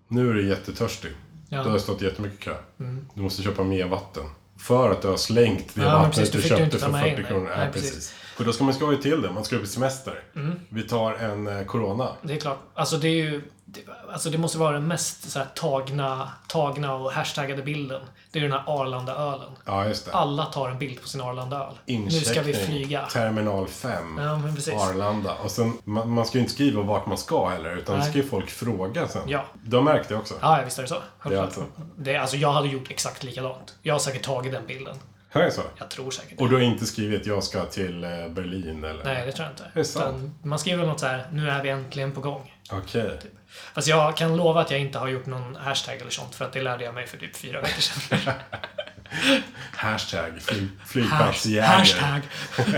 Nu 0.08 0.30
är 0.30 0.34
du 0.34 0.48
jättetörstig. 0.48 1.12
Ja. 1.48 1.62
Du 1.62 1.70
har 1.70 1.78
stått 1.78 2.02
jättemycket 2.02 2.40
kö. 2.40 2.54
Du 3.14 3.22
måste 3.22 3.42
köpa 3.42 3.62
mer 3.64 3.86
vatten. 3.86 4.24
För 4.58 4.90
att 4.90 5.02
du 5.02 5.08
har 5.08 5.16
slängt 5.16 5.74
det 5.74 5.82
Ja, 5.82 5.98
vattnet 5.98 6.32
du 6.32 6.42
köpte 6.42 6.78
för 6.78 6.88
med 6.88 7.00
40 7.00 7.10
in 7.16 7.22
det. 7.22 7.28
kronor. 7.28 7.44
Nej, 7.48 7.58
Nej, 7.58 7.72
precis. 7.72 7.94
precis. 7.94 8.14
För 8.36 8.44
då 8.44 8.52
ska 8.52 8.64
man 8.64 8.74
skoja 8.74 8.98
till 8.98 9.22
det. 9.22 9.30
Man 9.32 9.44
ska 9.44 9.56
upp 9.56 9.64
i 9.64 9.66
semester. 9.66 10.22
Mm. 10.36 10.60
Vi 10.68 10.82
tar 10.82 11.12
en 11.14 11.46
eh, 11.46 11.64
Corona. 11.64 12.08
Det 12.22 12.32
är 12.34 12.38
klart. 12.40 12.58
Alltså 12.74 12.96
det 12.96 13.08
är 13.08 13.14
ju... 13.24 13.42
Det, 13.68 13.80
alltså 14.12 14.30
det 14.30 14.38
måste 14.38 14.58
vara 14.58 14.72
den 14.72 14.86
mest 14.86 15.30
så 15.30 15.38
här, 15.38 15.46
tagna, 15.54 16.28
tagna 16.48 16.94
och 16.94 17.12
hashtaggade 17.12 17.62
bilden. 17.62 18.00
Det 18.30 18.38
är 18.38 18.42
den 18.42 18.52
här 18.52 18.64
Arlanda-ölen. 18.66 19.50
Ja, 19.64 19.86
just 19.88 20.04
det. 20.04 20.12
Alla 20.12 20.44
tar 20.44 20.68
en 20.68 20.78
bild 20.78 21.02
på 21.02 21.08
sin 21.08 21.20
Arlanda-öl. 21.20 21.74
Nu 21.86 22.10
ska 22.10 22.42
vi 22.42 22.54
flyga. 22.54 23.06
Terminal 23.06 23.68
5. 23.68 24.18
Ja, 24.18 24.38
men 24.38 24.54
precis. 24.54 24.74
Arlanda. 24.74 25.34
Och 25.44 25.50
sen, 25.50 25.78
man, 25.84 26.10
man 26.10 26.26
ska 26.26 26.38
ju 26.38 26.42
inte 26.42 26.54
skriva 26.54 26.82
vart 26.82 27.06
man 27.06 27.18
ska 27.18 27.48
heller, 27.48 27.76
utan 27.76 27.98
Nej. 27.98 28.08
ska 28.08 28.18
ju 28.18 28.28
folk 28.28 28.50
fråga 28.50 29.08
sen. 29.08 29.22
Ja. 29.26 29.44
Du 29.64 29.76
har 29.76 29.82
märkt 29.82 30.08
det 30.08 30.16
också? 30.16 30.34
Ja, 30.40 30.60
visst 30.64 30.78
är 30.78 30.82
det 30.82 30.88
så. 30.88 31.02
Det 31.28 31.34
är 31.34 31.42
alltså- 31.42 31.64
Det 31.96 32.16
alltså, 32.16 32.36
jag 32.36 32.52
hade 32.52 32.68
gjort 32.68 32.90
exakt 32.90 33.22
likadant. 33.22 33.74
Jag 33.82 33.94
har 33.94 33.98
säkert 33.98 34.22
tagit 34.24 34.52
den 34.52 34.66
bilden. 34.66 34.96
Är 35.40 35.44
det 35.44 35.50
så? 35.52 35.62
Jag 35.78 35.90
tror 35.90 36.10
säkert 36.10 36.40
Och 36.40 36.48
du 36.48 36.54
har 36.54 36.62
inte 36.62 36.86
skrivit 36.86 37.26
jag 37.26 37.44
ska 37.44 37.64
till 37.64 38.04
eh, 38.04 38.10
Berlin 38.28 38.84
eller? 38.84 39.04
Nej, 39.04 39.26
det 39.26 39.32
tror 39.32 39.44
jag 39.46 39.52
inte. 39.52 39.70
Det 39.74 39.80
är 39.80 39.84
sant. 39.84 40.34
Man 40.44 40.58
skriver 40.58 40.86
något 40.86 41.00
så 41.00 41.06
här, 41.06 41.26
nu 41.32 41.50
är 41.50 41.62
vi 41.62 41.68
äntligen 41.68 42.12
på 42.12 42.20
gång. 42.20 42.54
Okej. 42.70 43.18
Fast 43.74 43.88
jag 43.88 44.16
kan 44.16 44.36
lova 44.36 44.60
att 44.60 44.70
jag 44.70 44.80
inte 44.80 44.98
har 44.98 45.08
gjort 45.08 45.26
någon 45.26 45.56
hashtag 45.56 45.96
eller 46.00 46.10
sånt, 46.10 46.34
för 46.34 46.44
att 46.44 46.52
det 46.52 46.62
lärde 46.62 46.84
jag 46.84 46.94
mig 46.94 47.06
för 47.06 47.16
typ 47.18 47.36
fyra 47.36 47.60
veckor 47.60 47.80
sedan. 47.80 48.18
Hashtag 49.76 50.32
fly, 50.42 50.58
Hash, 50.60 50.86
flygplatsjäger. 50.86 51.62
hashtag. 51.62 52.20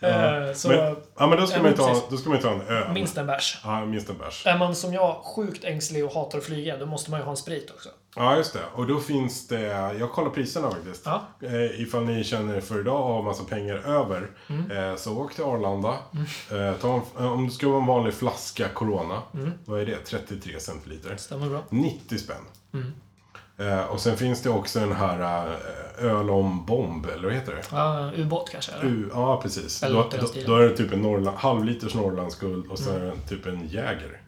Eh, 0.00 0.52
Så, 0.54 0.68
Men, 0.68 0.96
ja, 1.18 1.26
men 1.26 1.38
då 1.40 1.46
ska, 1.46 1.56
Ja, 1.56 1.62
man 1.62 1.70
men 1.70 1.78
ta, 1.78 2.02
då 2.10 2.16
ska 2.16 2.30
man 2.30 2.40
ta 2.40 2.50
en 2.52 2.60
öl. 2.60 2.92
minst 2.92 3.16
en 3.18 3.26
bärs. 3.26 3.58
Ja, 3.64 3.84
minst 3.84 4.08
en 4.10 4.18
bärs. 4.18 4.46
Är 4.46 4.58
man 4.58 4.74
som 4.76 4.92
jag 4.94 5.16
sjukt 5.24 5.64
ängslig 5.64 6.04
och 6.04 6.12
hatar 6.12 6.38
att 6.38 6.44
flyga, 6.44 6.76
då 6.76 6.86
måste 6.86 7.10
man 7.10 7.20
ju 7.20 7.24
ha 7.24 7.30
en 7.30 7.36
sprit 7.36 7.70
också. 7.70 7.88
Ja, 8.16 8.36
just 8.36 8.52
det. 8.52 8.64
Och 8.74 8.86
då 8.86 9.00
finns 9.00 9.48
det... 9.48 9.60
Jag 9.98 10.12
kollar 10.12 10.30
priserna 10.30 10.70
faktiskt. 10.70 11.02
Ja. 11.04 11.22
Eh, 11.42 11.80
ifall 11.80 12.04
ni 12.04 12.24
känner 12.24 12.54
er 12.56 12.60
för 12.60 12.80
idag 12.80 13.00
och 13.00 13.14
har 13.14 13.22
massa 13.22 13.44
pengar 13.44 13.74
över. 13.76 14.30
Mm. 14.48 14.70
Eh, 14.70 14.96
så 14.96 15.18
åk 15.18 15.34
till 15.34 15.44
Arlanda. 15.44 15.94
Eh, 16.50 16.72
ta 16.80 16.94
en, 16.94 17.24
eh, 17.24 17.32
om 17.32 17.46
det 17.46 17.52
ska 17.52 17.68
vara 17.68 17.80
en 17.80 17.86
vanlig 17.86 18.14
flaska 18.14 18.68
Corona. 18.68 19.22
Mm. 19.34 19.52
Vad 19.64 19.80
är 19.80 19.86
det? 19.86 19.96
33 20.04 20.60
centiliter. 20.60 21.16
Stämmer 21.16 21.48
bra. 21.48 21.62
90 21.70 22.18
spänn. 22.18 22.36
Mm. 22.74 22.92
Eh, 23.58 23.84
och 23.84 24.00
sen 24.00 24.16
finns 24.16 24.42
det 24.42 24.50
också 24.50 24.80
den 24.80 24.92
här 24.92 25.46
eh, 25.98 26.04
öl 26.04 26.30
om 26.30 26.66
bomb, 26.66 27.06
eller 27.06 27.24
vad 27.24 27.32
heter 27.34 27.52
det? 27.54 27.62
Ja, 27.70 28.10
ubåt 28.16 28.50
kanske? 28.52 28.72
Eller? 28.72 28.84
U, 28.86 29.10
ja, 29.12 29.40
precis. 29.42 29.82
Eller 29.82 29.94
Då, 29.96 30.08
då, 30.20 30.26
då 30.46 30.56
är 30.56 30.62
det 30.68 30.76
typ 30.76 30.92
en 30.92 31.02
Norrland, 31.02 31.36
halvliters 31.36 31.94
Norrlandsguld 31.94 32.66
och 32.70 32.78
så 32.78 32.90
Mm. 32.90 33.16
typ 33.28 33.46
en 33.46 33.68
Jäger. 33.68 34.20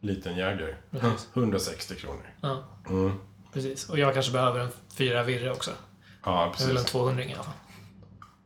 Liten 0.00 0.36
Jäger. 0.36 0.76
Precis. 0.90 1.28
160 1.34 1.94
kronor. 1.94 2.30
Ja, 2.40 2.64
Mm. 2.90 3.12
Precis. 3.52 3.88
Och 3.88 3.98
jag 3.98 4.14
kanske 4.14 4.32
behöver 4.32 4.60
en 4.60 4.70
fyra 4.94 5.22
virre 5.22 5.50
också. 5.50 5.70
Ja, 6.24 6.52
Jag 6.58 6.66
vill 6.66 6.76
en 6.76 6.82
precis. 6.82 6.92
200 6.92 7.24
i 7.24 7.34
alla 7.34 7.42
fall. 7.42 7.54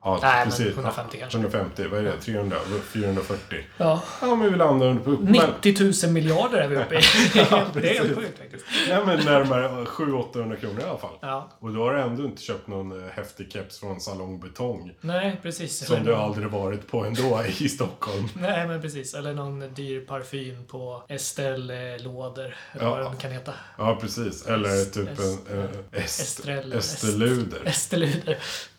Ja, 0.07 0.19
Nej, 0.23 0.39
men 0.39 0.45
precis. 0.51 0.75
150 0.75 1.17
kanske. 1.19 1.39
150, 1.39 1.85
vad 1.91 1.99
är 2.01 2.03
det? 2.05 2.21
300? 2.21 2.57
440? 2.93 3.59
Ja. 3.77 4.03
Ja, 4.23 4.35
men 4.37 4.51
vi 4.53 4.59
landar 4.59 4.87
under 4.87 5.03
på... 5.03 5.11
90 5.11 6.05
000 6.05 6.13
miljarder 6.13 6.59
är 6.59 6.69
vi 6.69 6.77
uppe 6.77 6.95
i. 6.95 6.99
helt- 7.39 7.75
det 7.75 7.91
är 7.91 7.95
helt 8.05 8.17
sjukt 8.17 8.39
faktiskt. 8.39 8.65
Nej, 8.89 9.03
men 9.07 9.25
närmare 9.25 9.69
700-800 9.85 10.57
kronor 10.61 10.81
i 10.81 10.85
alla 10.85 10.99
fall. 10.99 11.19
Ja. 11.21 11.51
Och 11.59 11.73
då 11.73 11.81
har 11.85 11.93
du 11.95 12.01
ändå 12.01 12.25
inte 12.25 12.43
köpt 12.43 12.67
någon 12.69 13.05
eh, 13.05 13.11
häftig 13.13 13.53
keps 13.53 13.79
från 13.81 14.01
Salong 14.01 14.41
Betong. 14.41 14.93
Nej, 15.01 15.41
precis. 15.43 15.87
Som 15.87 15.97
Eller 15.97 16.05
du 16.07 16.13
någon- 16.13 16.21
aldrig 16.25 16.49
varit 16.49 16.89
på 16.89 17.05
ändå 17.05 17.43
i 17.59 17.69
Stockholm. 17.69 18.29
Nej, 18.35 18.67
men 18.69 18.83
precis. 18.83 19.15
Eller 19.15 19.35
någon 19.35 19.75
dyr 19.75 20.01
parfym 20.01 20.65
på 20.65 21.03
Estelle-lådor. 21.09 22.57
Eller 22.73 22.85
Ja. 22.85 22.91
vad 22.91 23.01
den 23.05 23.17
kan 23.17 23.31
heta. 23.31 23.53
Ja, 23.79 23.99
precis. 24.01 24.47
Eller 24.47 24.85
typ 24.85 25.19
est- 25.19 25.53
en... 25.53 25.69
Est, 26.01 26.21
Estrell. 26.21 26.73
Esteluder. 26.73 27.61
Esteluder. 27.65 28.37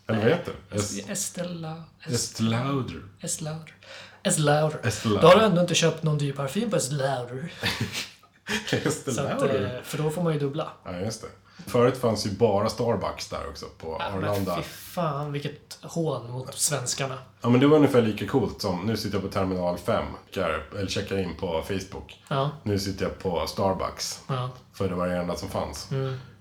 Eller 0.08 0.20
vad 0.20 0.28
heter 0.30 0.54
det? 0.70 0.78
Est- 0.78 1.12
Estella... 1.12 1.84
Estlauder. 2.06 3.02
Estlauder. 3.22 3.74
Estlauder. 4.24 5.22
Då 5.22 5.28
har 5.28 5.36
du 5.39 5.46
ändå 5.46 5.62
inte 5.62 5.76
köpt 5.76 6.04
någon 6.04 6.17
dyr 6.17 6.34
parfym 6.34 6.70
på 6.70 6.76
Estlauder. 6.76 7.54
Så 8.70 8.76
att, 8.76 8.86
Estelauder. 8.86 9.76
eh, 9.76 9.82
för 9.84 9.98
då 9.98 10.10
får 10.10 10.24
man 10.24 10.34
ju 10.34 10.39
dubbla. 10.39 10.72
Ja, 10.86 11.00
just 11.00 11.22
det. 11.22 11.28
Förut 11.65 11.98
fanns 11.98 12.26
ju 12.26 12.30
bara 12.32 12.70
Starbucks 12.70 13.28
där 13.30 13.48
också, 13.50 13.65
på 13.78 13.98
Ja, 14.00 14.06
men 14.15 14.24
Arlanda. 14.30 14.56
fy 14.56 14.62
fan, 14.63 15.32
vilket 15.32 15.78
hån 15.82 16.32
mot 16.32 16.54
svenskarna. 16.56 17.17
Ja, 17.41 17.50
men 17.50 17.60
det 17.62 17.67
var 17.67 17.78
ungefär 17.78 18.02
lika 18.02 18.28
coolt 18.28 18.62
som, 18.62 18.82
nu 18.86 18.98
sitter 18.98 19.15
jag 19.17 19.24
på 19.24 19.32
terminal 19.32 19.78
5, 19.78 20.06
checkar- 20.32 20.63
eller 20.78 20.88
checkar 20.88 21.17
in 21.17 21.36
på 21.39 21.63
Facebook. 21.67 22.24
Ja, 22.28 22.50
Nu 22.63 22.80
sitter 22.80 23.04
jag 23.06 23.20
på 23.20 23.48
Starbucks, 23.48 24.22
ja. 24.28 24.50
för 24.74 24.89
det 24.89 24.96
var 24.96 25.08
det 25.08 25.15
enda 25.17 25.36
som 25.36 25.50
fanns. 25.50 25.89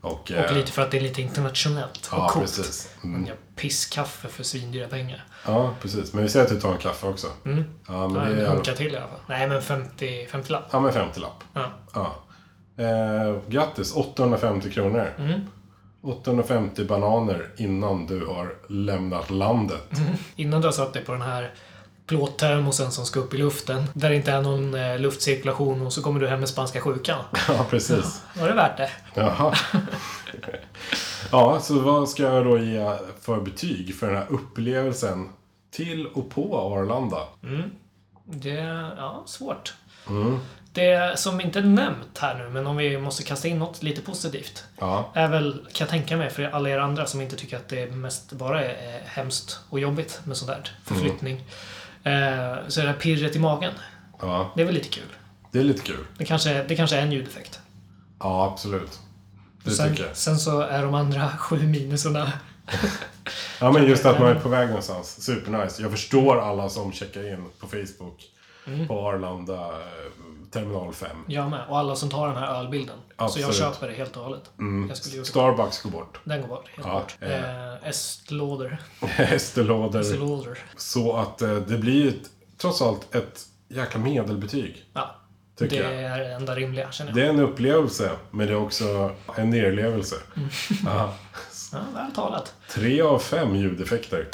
Och, 0.01 0.13
Och 0.13 0.33
eh, 0.33 0.53
lite 0.55 0.73
för 0.73 0.83
att 0.83 0.91
det 0.91 0.97
är 0.97 1.01
lite 1.01 1.23
internationellt 1.23 2.07
och 2.13 2.19
Ja, 2.19 2.29
coolt. 2.29 2.45
precis. 2.45 2.89
Mm. 3.05 3.27
gör 3.27 3.37
pisskaffe 3.57 4.29
för 4.29 4.43
svindyra 4.43 4.89
pengar. 4.89 5.25
Ja, 5.47 5.71
precis. 5.83 6.13
Men 6.13 6.23
vi 6.23 6.29
säger 6.29 6.45
att 6.47 6.53
du 6.53 6.61
tar 6.61 6.73
en 6.73 6.79
kaffe 6.79 7.07
också. 7.07 7.27
Ja, 7.27 7.51
men 7.51 7.75
Ja, 7.89 8.09
det 8.65 8.71
är... 8.71 8.77
till 8.77 8.93
i 8.95 8.97
alla 8.97 9.07
fall. 9.07 9.21
Nej, 9.27 9.49
men 9.49 9.63
50, 9.63 10.27
50 10.27 10.53
lapp. 10.53 10.65
Ja, 10.71 10.81
men 10.81 10.93
50-lapp. 10.93 11.45
Ja. 11.53 11.71
Ja. 11.95 12.17
Eh, 12.77 13.37
grattis, 13.49 13.97
850 13.97 14.71
kronor. 14.71 15.12
Mm. 15.19 15.41
850 16.03 16.85
bananer 16.85 17.49
innan 17.57 18.07
du 18.07 18.27
har 18.27 18.55
lämnat 18.69 19.31
landet. 19.31 19.91
Innan 20.37 20.61
du 20.61 20.67
har 20.67 20.73
satt 20.73 20.93
dig 20.93 21.05
på 21.05 21.12
den 21.12 21.23
här 21.23 21.55
plåttermosen 22.07 22.93
som 22.93 23.07
ska 23.07 23.21
upp 23.21 23.35
i 23.35 23.37
luften, 23.37 23.85
där 23.95 24.11
det 24.11 24.17
inte 24.17 24.33
är 24.33 24.43
någon 24.43 24.75
eh, 24.75 24.99
luftcirkulation 24.99 25.87
och 25.87 25.93
så 25.93 26.03
kommer 26.03 26.21
du 26.21 26.29
hem 26.29 26.41
med 26.41 26.49
spanska 26.49 26.81
sjukan. 26.81 27.25
Ja, 27.49 27.67
precis. 27.71 28.23
Var 28.41 28.49
det 28.49 28.55
värt 28.55 28.77
det? 28.77 28.91
Jaha. 29.15 29.55
ja, 31.33 31.61
så 31.61 31.79
vad 31.79 32.09
ska 32.09 32.23
jag 32.23 32.45
då 32.45 32.59
ge 32.59 32.97
för 33.21 33.41
betyg 33.41 33.95
för 33.95 34.07
den 34.07 34.17
här 34.17 34.27
upplevelsen 34.31 35.29
till 35.70 36.07
och 36.07 36.31
på 36.31 36.59
Arlanda? 36.59 37.18
Det 38.24 38.57
är 38.57 38.95
ja, 38.97 39.22
svårt. 39.27 39.74
Det 40.77 41.18
som 41.18 41.41
inte 41.41 41.59
är 41.59 41.62
nämnt 41.62 42.18
här 42.18 42.39
nu, 42.39 42.49
men 42.49 42.66
om 42.66 42.77
vi 42.77 42.99
måste 42.99 43.22
kasta 43.22 43.49
in 43.49 43.59
något 43.59 43.83
lite 43.83 44.01
positivt. 44.01 44.64
Ja. 44.79 45.11
Är 45.14 45.29
väl, 45.29 45.53
kan 45.53 45.85
jag 45.85 45.89
tänka 45.89 46.16
mig, 46.16 46.31
för 46.31 46.43
alla 46.43 46.70
er 46.70 46.79
andra 46.79 47.07
som 47.07 47.20
inte 47.20 47.37
tycker 47.37 47.57
att 47.57 47.68
det 47.68 47.91
mest 47.95 48.33
bara 48.33 48.64
är 48.64 49.01
hemskt 49.07 49.61
och 49.70 49.81
jobbigt 49.81 50.20
med 50.24 50.37
sånt 50.37 50.51
där. 50.51 50.70
Förflyttning. 50.85 51.37
Eh, 52.05 52.57
så 52.68 52.81
är 52.81 52.85
det 52.85 52.91
här 52.91 52.99
pirret 53.01 53.37
i 53.37 53.39
magen. 53.39 53.72
ja. 54.20 54.53
Det 54.57 54.62
är 54.62 54.66
väl 54.66 54.74
lite 54.74 54.89
kul. 54.89 55.09
Det 55.53 55.59
är 55.59 55.64
lite 55.64 55.83
kul. 55.83 56.07
Det 56.18 56.24
kanske, 56.24 56.62
det 56.62 56.77
kanske 56.77 56.97
är 56.97 57.03
en 57.03 57.12
ljudeffekt. 57.12 57.61
Ja, 58.20 58.51
absolut. 58.53 59.01
Det 59.64 59.70
sen, 59.70 59.91
tycker 59.91 60.07
jag. 60.07 60.16
sen 60.16 60.39
så 60.39 60.61
är 60.61 60.83
de 60.83 60.95
andra 60.95 61.29
sju 61.39 61.59
minuserna... 61.59 62.33
Ja, 63.61 63.72
men 63.72 63.85
just 63.87 64.07
att 64.07 64.20
man 64.20 64.29
är 64.29 64.35
på 64.35 64.49
väg 64.49 64.68
någonstans. 64.68 65.22
Supernice. 65.22 65.83
Jag 65.83 65.91
förstår 65.91 66.41
alla 66.41 66.68
som 66.68 66.93
checkar 66.93 67.33
in 67.33 67.45
på 67.61 67.66
Facebook. 67.66 68.20
Mm. 68.67 68.89
På 68.89 69.09
Arlanda 69.09 69.55
eh, 69.55 70.12
terminal 70.51 70.93
5. 70.95 71.09
Jag 71.27 71.51
med. 71.51 71.61
Och 71.69 71.79
alla 71.79 71.97
som 71.97 72.11
tar 72.11 72.27
den 72.29 72.37
här 72.37 72.55
ölbilden. 72.61 72.97
Så 73.09 73.12
jag 73.19 73.25
Absolut. 73.27 73.55
köper 73.55 73.89
det 73.89 73.95
helt 73.95 74.17
och 74.17 74.23
hållet. 74.23 74.43
Gjort 75.14 75.27
Starbucks 75.27 75.83
går 75.83 75.91
bort. 75.91 76.21
Den 76.25 76.41
går 76.41 76.49
bort. 76.49 76.69
Helt 76.75 76.89
Ja, 76.89 76.95
bort. 76.95 77.17
eh. 77.21 77.73
Eh, 77.75 77.89
Estlådor. 77.89 78.77
Estelådor. 79.17 80.01
Estlådor. 80.01 80.59
Så 80.77 81.17
att 81.17 81.43
eh, 81.43 81.55
det 81.55 81.79
blir 81.79 82.09
ett, 82.09 82.31
trots 82.59 82.83
allt 82.83 83.14
ett 83.14 83.43
jäkla 83.69 84.01
medelbetyg. 84.01 84.85
Ja. 84.93 85.11
Det 85.59 85.73
jag. 85.73 85.95
är 85.95 86.19
det 86.19 86.33
enda 86.33 86.55
rimliga, 86.55 86.93
känner 86.93 87.11
jag. 87.11 87.17
Det 87.17 87.25
är 87.27 87.29
en 87.31 87.41
upplevelse, 87.41 88.11
men 88.31 88.47
det 88.47 88.53
är 88.53 88.57
också 88.62 89.11
en 89.37 89.51
nerlevelse. 89.51 90.17
Mm. 90.37 90.49
Ja, 91.73 91.79
väl 91.95 92.12
talat. 92.14 92.55
Tre 92.71 93.01
av 93.01 93.19
fem 93.19 93.57
ljudeffekter. 93.57 94.29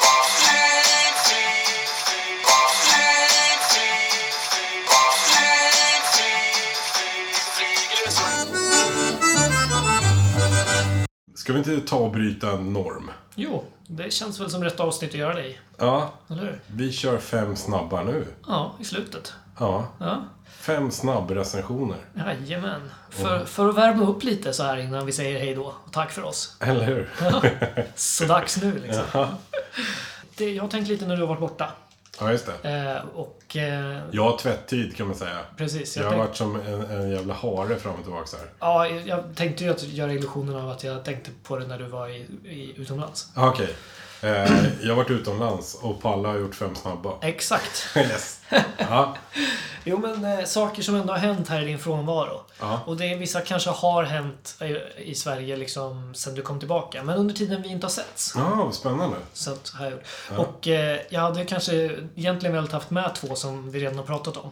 Ska 11.43 11.53
vi 11.53 11.59
inte 11.59 11.81
ta 11.81 11.97
och 11.97 12.11
bryta 12.11 12.53
en 12.53 12.73
norm? 12.73 13.11
Jo, 13.35 13.65
det 13.87 14.13
känns 14.13 14.41
väl 14.41 14.51
som 14.51 14.65
rätt 14.65 14.81
avsnitt 14.81 15.11
att 15.11 15.17
göra 15.17 15.35
det 15.35 15.47
i. 15.47 15.59
Ja, 15.79 16.13
Eller 16.31 16.43
hur? 16.43 16.61
vi 16.67 16.93
kör 16.93 17.19
fem 17.19 17.57
snabba 17.57 18.03
nu. 18.03 18.27
Ja, 18.49 18.75
i 18.81 18.85
slutet. 18.85 19.33
Ja, 19.59 19.89
Ja, 19.99 20.25
fem 20.47 20.91
snabbrecensioner. 20.91 21.97
jajamän. 22.15 22.81
För, 23.11 23.45
för 23.45 23.69
att 23.69 23.75
värma 23.75 24.07
upp 24.07 24.25
lite 24.25 24.53
så 24.53 24.63
här 24.63 24.77
innan 24.77 25.07
vi 25.07 25.13
säger 25.13 25.39
hej 25.41 25.55
då 25.55 25.63
och 25.65 25.93
tack 25.93 26.11
för 26.11 26.23
oss. 26.25 26.57
Eller 26.61 26.85
hur? 26.85 27.11
Så 27.97 28.25
dags 28.25 28.63
nu 28.63 28.79
liksom. 28.87 29.27
Det, 30.37 30.51
jag 30.55 30.63
har 30.63 30.69
tänkt 30.71 30.89
lite 30.89 31.07
när 31.07 31.17
du 31.17 31.23
har 31.23 31.29
varit 31.29 31.41
borta. 31.41 31.73
Ja, 32.21 32.31
just 32.33 32.49
det. 32.63 32.71
Eh, 32.71 33.05
och 33.19 33.57
eh, 33.57 34.01
Jag 34.11 34.23
har 34.23 34.39
tvätttid 34.39 34.97
kan 34.97 35.07
man 35.07 35.17
säga. 35.17 35.39
precis. 35.57 35.97
Jag 35.97 36.05
Jag 36.05 36.11
har 36.11 36.17
tänk, 36.17 36.29
varit 36.29 36.37
som 36.37 36.61
en, 36.61 36.81
en 37.01 37.11
jävla 37.11 37.35
hare 37.35 37.77
fram 37.77 37.95
och 37.95 38.03
tillbaka 38.03 38.37
här. 38.37 38.47
ja, 38.61 38.87
jag 38.89 39.25
tänkte 39.37 39.65
ju 39.65 39.71
att 39.71 39.83
göra 39.83 40.13
illusionen 40.13 40.57
av 40.57 40.71
att 40.71 40.85
jag 40.85 41.05
tänkte 41.05 41.31
på 41.43 41.57
det 41.59 41.67
när 41.67 41.79
du 41.79 41.85
var 41.85 42.09
i, 42.09 42.17
i, 42.45 42.75
utomlands. 42.77 43.29
Ah, 43.35 43.49
Okej. 43.49 43.75
Eh, 44.23 44.53
jag 44.83 44.89
har 44.89 44.95
varit 44.95 45.11
utomlands 45.11 45.75
och 45.75 46.03
Palla 46.03 46.29
har 46.29 46.39
gjort 46.39 46.55
fem 46.55 46.75
snabba. 46.75 47.13
Exakt. 47.23 47.87
Yes. 47.97 48.42
Ja. 48.79 49.17
Jo, 49.85 49.99
men 49.99 50.39
eh, 50.39 50.45
saker 50.45 50.83
som 50.83 50.95
ändå 50.95 51.13
har 51.13 51.19
hänt 51.19 51.49
här 51.49 51.63
i 51.63 51.65
din 51.65 51.79
frånvaro. 51.79 52.41
Ja. 52.61 52.81
Och 52.87 52.97
det 52.97 53.13
är 53.13 53.19
vissa 53.19 53.41
kanske 53.41 53.71
har 53.71 54.03
hänt 54.03 54.57
i, 54.61 55.03
i 55.11 55.15
Sverige 55.15 55.57
liksom 55.57 56.15
sen 56.15 56.35
du 56.35 56.43
kom 56.43 56.59
tillbaka. 56.59 57.03
Men 57.03 57.17
under 57.19 57.35
tiden 57.35 57.63
vi 57.63 57.69
inte 57.69 57.87
har 57.87 57.91
setts. 57.91 58.33
Ja, 58.37 58.55
vad 58.55 58.75
spännande. 58.75 59.17
Så 59.33 59.53
att, 59.53 59.73
jag 59.81 59.91
gjort. 59.91 60.03
Och 60.37 60.69
eh, 60.69 61.01
jag 61.11 61.21
hade 61.21 61.45
kanske 61.45 61.75
egentligen 62.17 62.55
velat 62.55 62.73
haft 62.73 62.91
med 62.91 63.15
två 63.15 63.35
som 63.35 63.71
vi 63.71 63.81
redan 63.81 63.97
har 63.99 64.05
pratat 64.05 64.37
om. 64.37 64.51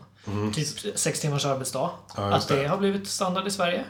Typ 0.55 0.99
sex 0.99 1.21
timmars 1.21 1.47
arbetsdag. 1.47 1.91
Ja, 2.17 2.23
att 2.23 2.49
det, 2.49 2.63
det. 2.63 2.69
har 2.69 2.77
blivit 2.77 3.09
standard 3.09 3.47
i 3.47 3.51
Sverige. 3.51 3.85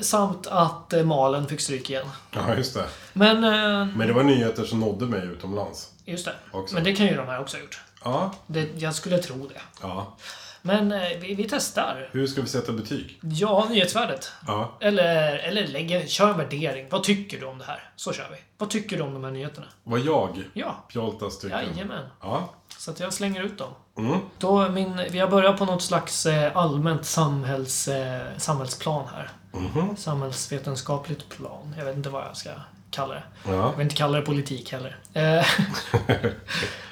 Samt 0.00 0.46
att 0.46 0.92
eh, 0.92 1.04
Malen 1.04 1.46
fick 1.46 1.60
stryk 1.60 1.90
igen. 1.90 2.06
Ja, 2.30 2.56
just 2.56 2.74
det. 2.74 2.84
Men, 3.12 3.44
eh, 3.44 3.96
Men 3.96 4.06
det 4.08 4.12
var 4.12 4.22
nyheter 4.22 4.64
som 4.64 4.80
nådde 4.80 5.06
mig 5.06 5.26
utomlands. 5.26 5.90
just 6.04 6.24
det. 6.24 6.34
Också. 6.52 6.74
Men 6.74 6.84
det 6.84 6.96
kan 6.96 7.06
ju 7.06 7.16
de 7.16 7.26
här 7.26 7.40
också 7.40 7.56
ha 7.56 7.62
gjort. 7.62 7.80
Ja. 8.04 8.30
Det, 8.46 8.68
jag 8.82 8.94
skulle 8.94 9.18
tro 9.18 9.46
det. 9.48 9.60
Ja. 9.82 10.16
Men 10.62 10.92
eh, 10.92 11.00
vi, 11.20 11.34
vi 11.34 11.46
testar. 11.50 12.08
Hur 12.12 12.26
ska 12.26 12.42
vi 12.42 12.48
sätta 12.48 12.72
betyg? 12.72 13.18
Ja, 13.22 13.66
nyhetsvärdet. 13.70 14.32
Ja. 14.46 14.72
Eller, 14.80 15.36
eller 15.38 15.66
lägg, 15.66 16.08
kör 16.10 16.30
en 16.30 16.36
värdering. 16.38 16.86
Vad 16.90 17.02
tycker 17.02 17.40
du 17.40 17.46
om 17.46 17.58
det 17.58 17.64
här? 17.64 17.90
Så 17.96 18.12
kör 18.12 18.28
vi. 18.30 18.36
Vad 18.58 18.70
tycker 18.70 18.96
du 18.96 19.02
om 19.02 19.14
de 19.14 19.24
här 19.24 19.30
nyheterna? 19.30 19.66
Vad 19.84 20.00
jag, 20.00 20.42
Ja, 20.52 20.84
Pjoltas, 20.88 21.38
tycker. 21.38 21.62
jajamän. 21.62 22.04
Ja. 22.20 22.48
Så 22.78 22.90
att 22.90 23.00
jag 23.00 23.12
slänger 23.12 23.42
ut 23.42 23.58
dem. 23.58 23.70
Mm. 23.98 24.18
Då 24.38 24.68
min, 24.68 25.00
vi 25.10 25.18
har 25.18 25.28
börjat 25.28 25.58
på 25.58 25.64
något 25.64 25.82
slags 25.82 26.26
eh, 26.26 26.56
allmänt 26.56 27.04
samhälls, 27.06 27.88
eh, 27.88 28.22
samhällsplan 28.38 29.04
här. 29.14 29.30
Mhm. 29.52 29.96
Samhällsvetenskapligt 29.96 31.28
plan. 31.28 31.74
Jag 31.78 31.84
vet 31.84 31.96
inte 31.96 32.08
vad 32.10 32.24
jag 32.24 32.36
ska 32.36 32.50
kalla 32.94 33.14
det. 33.14 33.22
Ja. 33.44 33.52
Jag 33.52 33.72
vill 33.72 33.82
inte 33.82 33.94
kalla 33.94 34.18
det 34.18 34.24
politik 34.24 34.72
heller. 34.72 34.96
Eh, 35.12 35.38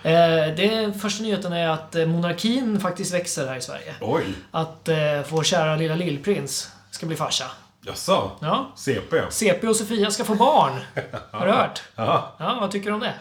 eh, 0.03 0.55
det 0.57 1.01
första 1.01 1.23
nyheten 1.23 1.53
är 1.53 1.69
att 1.69 1.95
eh, 1.95 2.07
monarkin 2.07 2.81
faktiskt 2.81 3.15
växer 3.15 3.47
här 3.47 3.57
i 3.57 3.61
Sverige. 3.61 3.95
Oj. 4.01 4.25
Att 4.51 4.89
eh, 4.89 4.97
vår 5.29 5.43
kära 5.43 5.77
lilla 5.77 5.95
lillprins 5.95 6.71
ska 6.91 7.07
bli 7.07 7.17
farsa. 7.17 7.45
Jaså? 7.87 8.31
Ja. 8.41 8.73
CP? 8.77 9.23
CP 9.31 9.69
och 9.69 9.77
Sofia 9.77 10.11
ska 10.11 10.25
få 10.25 10.35
barn. 10.35 10.73
Har 11.31 11.47
du 11.47 11.53
hört? 11.53 11.83
Ja. 11.95 12.35
Ja, 12.39 12.59
vad 12.61 12.71
tycker 12.71 12.87
du 12.87 12.95
om 12.95 13.01
det? 13.01 13.15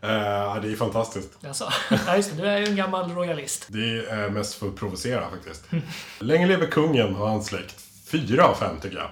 Eh, 0.00 0.60
det 0.62 0.72
är 0.72 0.76
fantastiskt. 0.76 1.30
Jaså? 1.40 1.68
Ja, 2.06 2.16
just 2.16 2.36
det. 2.36 2.42
Du 2.42 2.48
är 2.48 2.58
ju 2.58 2.64
en 2.64 2.76
gammal 2.76 3.10
royalist. 3.10 3.66
Det 3.68 4.06
är 4.10 4.30
mest 4.30 4.54
för 4.54 4.68
att 4.68 4.76
provocera 4.76 5.30
faktiskt. 5.30 5.64
Länge 6.18 6.46
lever 6.46 6.66
kungen 6.66 7.16
och 7.16 7.28
hans 7.28 7.46
släkt. 7.46 7.80
Fyra 8.10 8.46
av 8.46 8.54
fem 8.54 8.80
tycker 8.80 8.96
jag. 8.96 9.10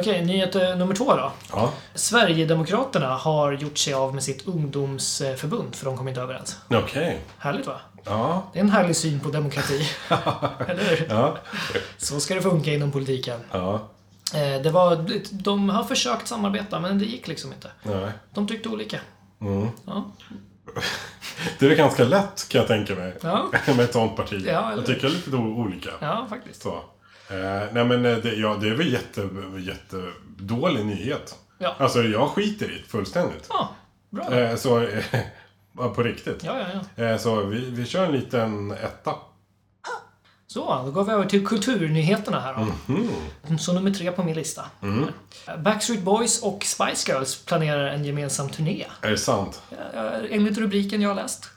Okej, 0.00 0.24
nyhet 0.24 0.54
eh, 0.54 0.76
nummer 0.76 0.94
två 0.94 1.14
då. 1.16 1.32
Ja. 1.52 1.72
Sverigedemokraterna 1.94 3.14
har 3.16 3.52
gjort 3.52 3.78
sig 3.78 3.94
av 3.94 4.14
med 4.14 4.22
sitt 4.22 4.46
ungdomsförbund 4.46 5.74
för 5.74 5.84
de 5.84 5.96
kom 5.96 6.08
inte 6.08 6.20
överens. 6.20 6.56
Okej. 6.70 7.20
Härligt 7.38 7.66
va? 7.66 7.80
Ja. 8.04 8.50
Det 8.52 8.58
är 8.58 8.62
en 8.62 8.70
härlig 8.70 8.96
syn 8.96 9.20
på 9.20 9.28
demokrati. 9.30 9.88
Eller 10.68 10.84
hur? 10.96 11.06
Ja. 11.10 11.36
Så 11.98 12.20
ska 12.20 12.34
det 12.34 12.42
funka 12.42 12.72
inom 12.72 12.92
politiken. 12.92 13.40
Ja. 13.52 13.74
Eh, 14.34 14.62
Det 14.62 14.70
var, 14.70 15.04
de 15.30 15.68
har 15.68 15.84
försökt 15.84 16.28
samarbeta, 16.28 16.80
men 16.80 16.98
det 16.98 17.04
gick 17.04 17.28
liksom 17.28 17.52
inte. 17.52 17.70
Nej. 17.82 18.10
De 18.34 18.46
tyckte 18.48 18.68
olika. 18.68 19.00
Mm. 19.40 19.68
Ja. 19.86 20.04
Det 21.58 21.66
är 21.66 21.74
ganska 21.76 22.04
lätt 22.04 22.46
kan 22.48 22.58
jag 22.58 22.68
tänka 22.68 22.94
mig. 22.94 23.14
Ja, 23.22 23.46
Med 23.66 23.80
ett 23.80 23.92
sånt 23.92 24.16
parti. 24.16 24.44
Ja, 24.46 24.66
eller- 24.72 24.76
jag 24.76 24.86
tycker 24.86 25.08
lite 25.08 25.30
o- 25.36 25.56
olika. 25.66 25.90
ja 26.00 26.26
faktiskt. 26.30 26.62
Så. 26.62 26.80
Eh, 27.30 27.72
nej 27.72 27.84
men 27.84 28.04
eh, 28.04 28.16
det, 28.16 28.34
ja, 28.34 28.58
det 28.60 28.68
är 28.68 28.74
väl 28.74 28.92
jätte, 28.92 29.28
jättedålig 29.58 30.86
nyhet. 30.86 31.34
Ja. 31.58 31.76
Alltså 31.78 32.02
jag 32.02 32.28
skiter 32.28 32.70
i 32.70 32.78
det 32.78 32.88
fullständigt. 32.88 33.46
Ja, 33.48 33.74
bra. 34.10 34.34
Eh, 34.34 34.56
så, 34.56 34.80
eh, 35.78 35.92
på 35.94 36.02
riktigt. 36.02 36.44
Ja, 36.44 36.58
ja, 36.58 36.80
ja. 36.96 37.04
Eh, 37.04 37.18
så 37.18 37.42
vi, 37.44 37.70
vi 37.70 37.86
kör 37.86 38.04
en 38.04 38.12
liten 38.12 38.70
etta. 38.70 39.14
Så, 40.48 40.82
då 40.84 40.90
går 40.90 41.04
vi 41.04 41.12
över 41.12 41.24
till 41.26 41.46
kulturnyheterna 41.46 42.40
här 42.40 42.54
då. 42.54 43.56
Så 43.58 43.72
nummer 43.72 43.90
tre 43.90 44.12
på 44.12 44.22
min 44.22 44.34
lista. 44.34 44.64
Backstreet 45.58 46.02
Boys 46.02 46.42
och 46.42 46.64
Spice 46.64 47.12
Girls 47.12 47.44
planerar 47.44 47.86
en 47.86 48.04
gemensam 48.04 48.48
turné. 48.48 48.86
Är 49.02 49.10
det 49.10 49.18
sant? 49.18 49.62
Eh, 49.94 50.12
Enligt 50.30 50.58
rubriken 50.58 51.02
jag 51.02 51.10
har 51.10 51.14
läst. 51.16 51.50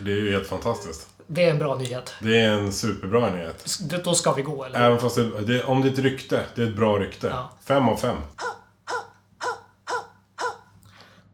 Det 0.00 0.12
är 0.12 0.16
ju 0.16 0.32
helt 0.32 0.48
fantastiskt. 0.48 1.08
Det 1.26 1.44
är 1.44 1.50
en 1.50 1.58
bra 1.58 1.74
nyhet. 1.74 2.14
Det 2.20 2.40
är 2.40 2.50
en 2.50 2.72
superbra 2.72 3.30
nyhet. 3.30 3.78
Det- 3.80 4.04
Då 4.04 4.14
ska 4.14 4.32
vi 4.32 4.42
gå, 4.42 4.64
eller? 4.64 4.80
Även 4.80 4.98
fast 4.98 5.16
det, 5.16 5.40
det, 5.40 5.64
om 5.64 5.82
det 5.82 5.88
är 5.88 5.92
ett 5.92 5.98
rykte, 5.98 6.40
det 6.54 6.62
är 6.62 6.66
ett 6.66 6.76
bra 6.76 6.98
rykte. 6.98 7.26
Ja. 7.26 7.50
Fem 7.64 7.88
av 7.88 7.96
fem. 7.96 8.16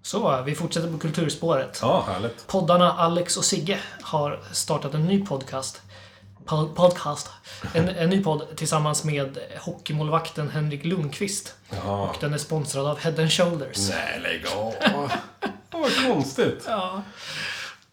Så, 0.02 0.42
vi 0.46 0.54
fortsätter 0.54 0.92
på 0.92 0.98
kulturspåret. 0.98 1.78
Ja, 1.82 2.04
härligt. 2.08 2.46
Poddarna 2.46 2.92
Alex 2.92 3.36
och 3.36 3.44
Sigge 3.44 3.78
har 4.02 4.40
startat 4.52 4.94
en 4.94 5.04
ny 5.04 5.26
podcast. 5.26 5.82
Po- 6.46 6.74
podcast. 6.74 7.30
En, 7.74 7.88
en 7.88 8.10
ny 8.10 8.24
podd 8.24 8.56
tillsammans 8.56 9.04
med 9.04 9.38
hockeymålvakten 9.60 10.50
Henrik 10.50 10.84
Lundqvist. 10.84 11.54
Ja. 11.84 12.08
Och 12.08 12.16
den 12.20 12.34
är 12.34 12.38
sponsrad 12.38 12.86
av 12.86 12.98
Head 12.98 13.14
and 13.18 13.32
Shoulders. 13.32 13.88
Nej, 13.90 14.20
lägg 14.22 14.46
av. 14.56 14.74
Vad 15.70 16.06
konstigt. 16.06 16.64
Ja. 16.66 17.02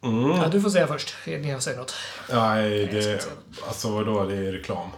Ja. 0.01 0.47
Du 0.51 0.61
får 0.61 0.69
säga 0.69 0.87
först 0.87 1.13
innan 1.25 1.49
jag 1.49 1.63
säger 1.63 1.77
något. 1.77 1.93
Nej, 2.33 2.85
det... 2.85 3.01
säga 3.03 3.17
Alltså 3.67 3.91
vadå, 3.91 4.25
det 4.25 4.35
är 4.35 4.51
reklam. 4.51 4.89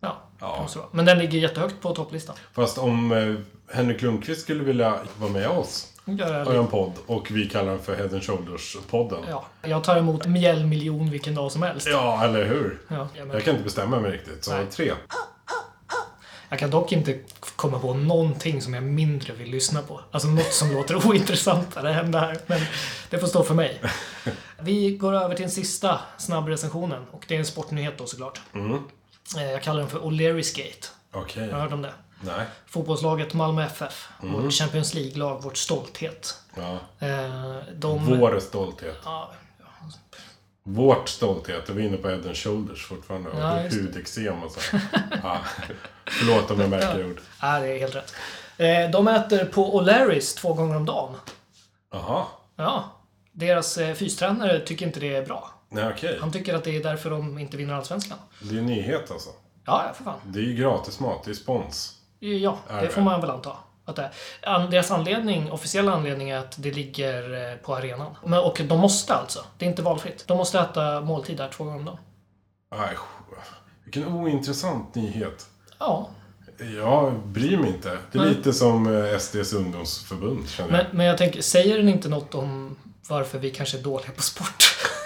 Ja, 0.00 0.16
Ja. 0.40 0.54
det 0.56 0.62
måste 0.62 0.78
vara. 0.78 0.88
Men 0.92 1.04
den 1.04 1.18
ligger 1.18 1.38
jättehögt 1.38 1.80
på 1.80 1.94
topplistan. 1.94 2.36
Fast 2.52 2.78
om 2.78 3.12
eh, 3.12 3.34
Henrik 3.76 4.02
Lundqvist 4.02 4.40
skulle 4.42 4.64
vilja 4.64 4.98
vara 5.18 5.30
med 5.30 5.48
oss 5.48 5.86
och 6.46 6.54
en 6.54 6.66
podd 6.66 6.92
och 7.06 7.30
vi 7.30 7.48
kallar 7.48 7.70
den 7.70 7.80
för 7.80 7.96
Head 7.96 8.04
and 8.12 8.22
Shoulders-podden. 8.22 9.24
Ja, 9.28 9.44
jag 9.62 9.84
tar 9.84 9.96
emot 9.96 10.26
en 10.26 10.32
mjäll 10.32 10.66
miljon 10.66 11.10
vilken 11.10 11.34
dag 11.34 11.52
som 11.52 11.62
helst. 11.62 11.86
Ja, 11.90 12.24
eller 12.24 12.44
hur? 12.44 12.78
Ja, 12.88 13.08
Jag 13.32 13.44
kan 13.44 13.52
inte 13.52 13.64
bestämma 13.64 14.00
mig 14.00 14.10
riktigt, 14.12 14.44
så 14.44 14.52
Nej. 14.56 14.66
tre. 14.70 14.92
Jag 16.50 16.58
kan 16.58 16.70
dock 16.70 16.92
inte 16.92 17.18
komma 17.56 17.78
på 17.78 17.94
någonting 17.94 18.62
som 18.62 18.74
jag 18.74 18.82
mindre 18.82 19.32
vill 19.32 19.50
lyssna 19.50 19.82
på. 19.82 20.00
Alltså 20.10 20.28
något 20.28 20.52
som 20.52 20.72
låter 20.72 21.06
ointressantare 21.06 21.88
hända 21.88 22.20
här. 22.20 22.38
Men 22.46 22.60
det 23.10 23.18
får 23.18 23.26
stå 23.26 23.42
för 23.42 23.54
mig. 23.54 23.82
Vi 24.60 24.96
går 24.96 25.12
över 25.14 25.34
till 25.34 25.42
den 25.42 25.50
sista 25.50 26.00
snabbrecensionen. 26.18 27.06
Och 27.10 27.24
det 27.28 27.34
är 27.34 27.38
en 27.38 27.46
sportnyhet 27.46 27.98
då 27.98 28.06
såklart. 28.06 28.40
Eh, 29.36 29.42
Jag 29.44 29.62
kallar 29.62 29.80
den 29.80 29.88
för 29.90 29.98
O'Learys 29.98 30.56
Gate. 30.56 30.86
Okej. 31.12 31.42
Har 31.50 31.56
du 31.56 31.62
hört 31.62 31.72
om 31.72 31.82
det? 31.82 31.92
Nej. 32.20 32.46
Fotbollslaget 32.66 33.34
Malmö 33.34 33.64
FF. 33.66 34.08
Vårt 34.20 34.52
Champions 34.52 34.94
League-lag, 34.94 35.42
vårt 35.42 35.56
stolthet. 35.56 36.34
Ja. 36.56 36.78
Eh, 37.06 37.56
De... 37.74 38.18
Vår 38.18 38.40
stolthet. 38.40 38.96
Ja, 39.04 39.30
Vårt 40.62 41.08
stolthet. 41.08 41.68
Och 41.68 41.78
vi 41.78 41.82
är 41.82 41.86
inne 41.88 41.96
på 41.96 42.08
Head 42.08 42.16
and 42.26 42.36
Shoulders 42.36 42.86
fortfarande. 42.86 43.30
Och 43.30 43.40
Ja, 43.40 43.54
det. 43.54 43.74
hudexem 43.76 44.42
och 44.42 44.50
så. 44.50 44.60
Ja. 45.22 45.38
Förlåt 46.06 46.50
om 46.50 46.60
jag 46.60 46.70
märker 46.76 47.06
ord. 47.10 47.20
ja, 47.42 47.60
det 47.60 47.66
är 47.68 47.78
helt 47.78 47.94
rätt. 47.94 48.14
Eh, 48.56 48.90
De 48.90 49.08
äter 49.08 49.44
på 49.44 49.80
O'Larrys 49.80 50.36
två 50.38 50.54
gånger 50.54 50.76
om 50.76 50.86
dagen. 50.86 51.14
Jaha. 51.92 52.24
Ja. 52.56 52.84
Deras 53.32 53.78
eh, 53.78 53.94
fystränare 53.94 54.60
tycker 54.60 54.86
inte 54.86 55.00
det 55.00 55.14
är 55.16 55.26
bra. 55.26 55.50
Nej, 55.68 55.92
okej. 55.94 56.18
Han 56.20 56.32
tycker 56.32 56.54
att 56.54 56.64
det 56.64 56.76
är 56.76 56.82
därför 56.82 57.10
de 57.10 57.38
inte 57.38 57.56
vinner 57.56 57.74
Allsvenskan. 57.74 58.18
Det 58.40 58.54
är 58.54 58.58
en 58.58 58.66
nyhet 58.66 59.10
alltså. 59.10 59.30
Ja, 59.66 59.92
för 59.96 60.04
fan. 60.04 60.18
Det 60.24 60.38
är 60.38 60.42
ju 60.44 60.54
gratismat. 60.54 61.24
Det 61.24 61.30
är 61.30 61.34
spons. 61.34 61.94
Ja, 62.18 62.58
det? 62.80 62.88
får 62.88 63.00
man 63.02 63.20
väl 63.20 63.30
anta. 63.30 63.52
Att 63.84 63.96
det 63.96 64.10
Deras 64.70 64.90
anledning, 64.90 65.50
officiella 65.50 65.92
anledning 65.92 66.30
är 66.30 66.38
att 66.38 66.54
det 66.62 66.70
ligger 66.70 67.50
eh, 67.52 67.56
på 67.56 67.76
arenan. 67.76 68.14
Men, 68.26 68.40
och 68.40 68.60
de 68.68 68.80
måste 68.80 69.14
alltså. 69.14 69.44
Det 69.58 69.64
är 69.64 69.70
inte 69.70 69.82
valfritt. 69.82 70.24
De 70.26 70.36
måste 70.36 70.60
äta 70.60 71.00
måltid 71.00 71.36
där 71.36 71.48
två 71.48 71.64
gånger 71.64 71.78
om 71.78 71.84
dagen. 71.84 71.98
Nej, 72.74 72.96
vilken 73.84 74.06
ointressant 74.14 74.94
nyhet. 74.94 75.46
Ja, 75.78 76.08
Jag 76.76 77.18
bryr 77.26 77.56
mig 77.56 77.70
inte. 77.70 77.98
Det 78.12 78.18
är 78.18 78.22
Nej. 78.22 78.34
lite 78.34 78.52
som 78.52 78.96
eh, 79.04 79.18
SDs 79.18 79.52
ungdomsförbund, 79.52 80.48
känner 80.48 80.70
men, 80.70 80.80
jag. 80.80 80.94
men 80.94 81.06
jag 81.06 81.18
tänker, 81.18 81.42
säger 81.42 81.76
den 81.76 81.88
inte 81.88 82.08
något 82.08 82.34
om 82.34 82.76
varför 83.08 83.38
vi 83.38 83.50
kanske 83.50 83.78
är 83.78 83.82
dåliga 83.82 84.10
på 84.10 84.22
sport? 84.22 84.62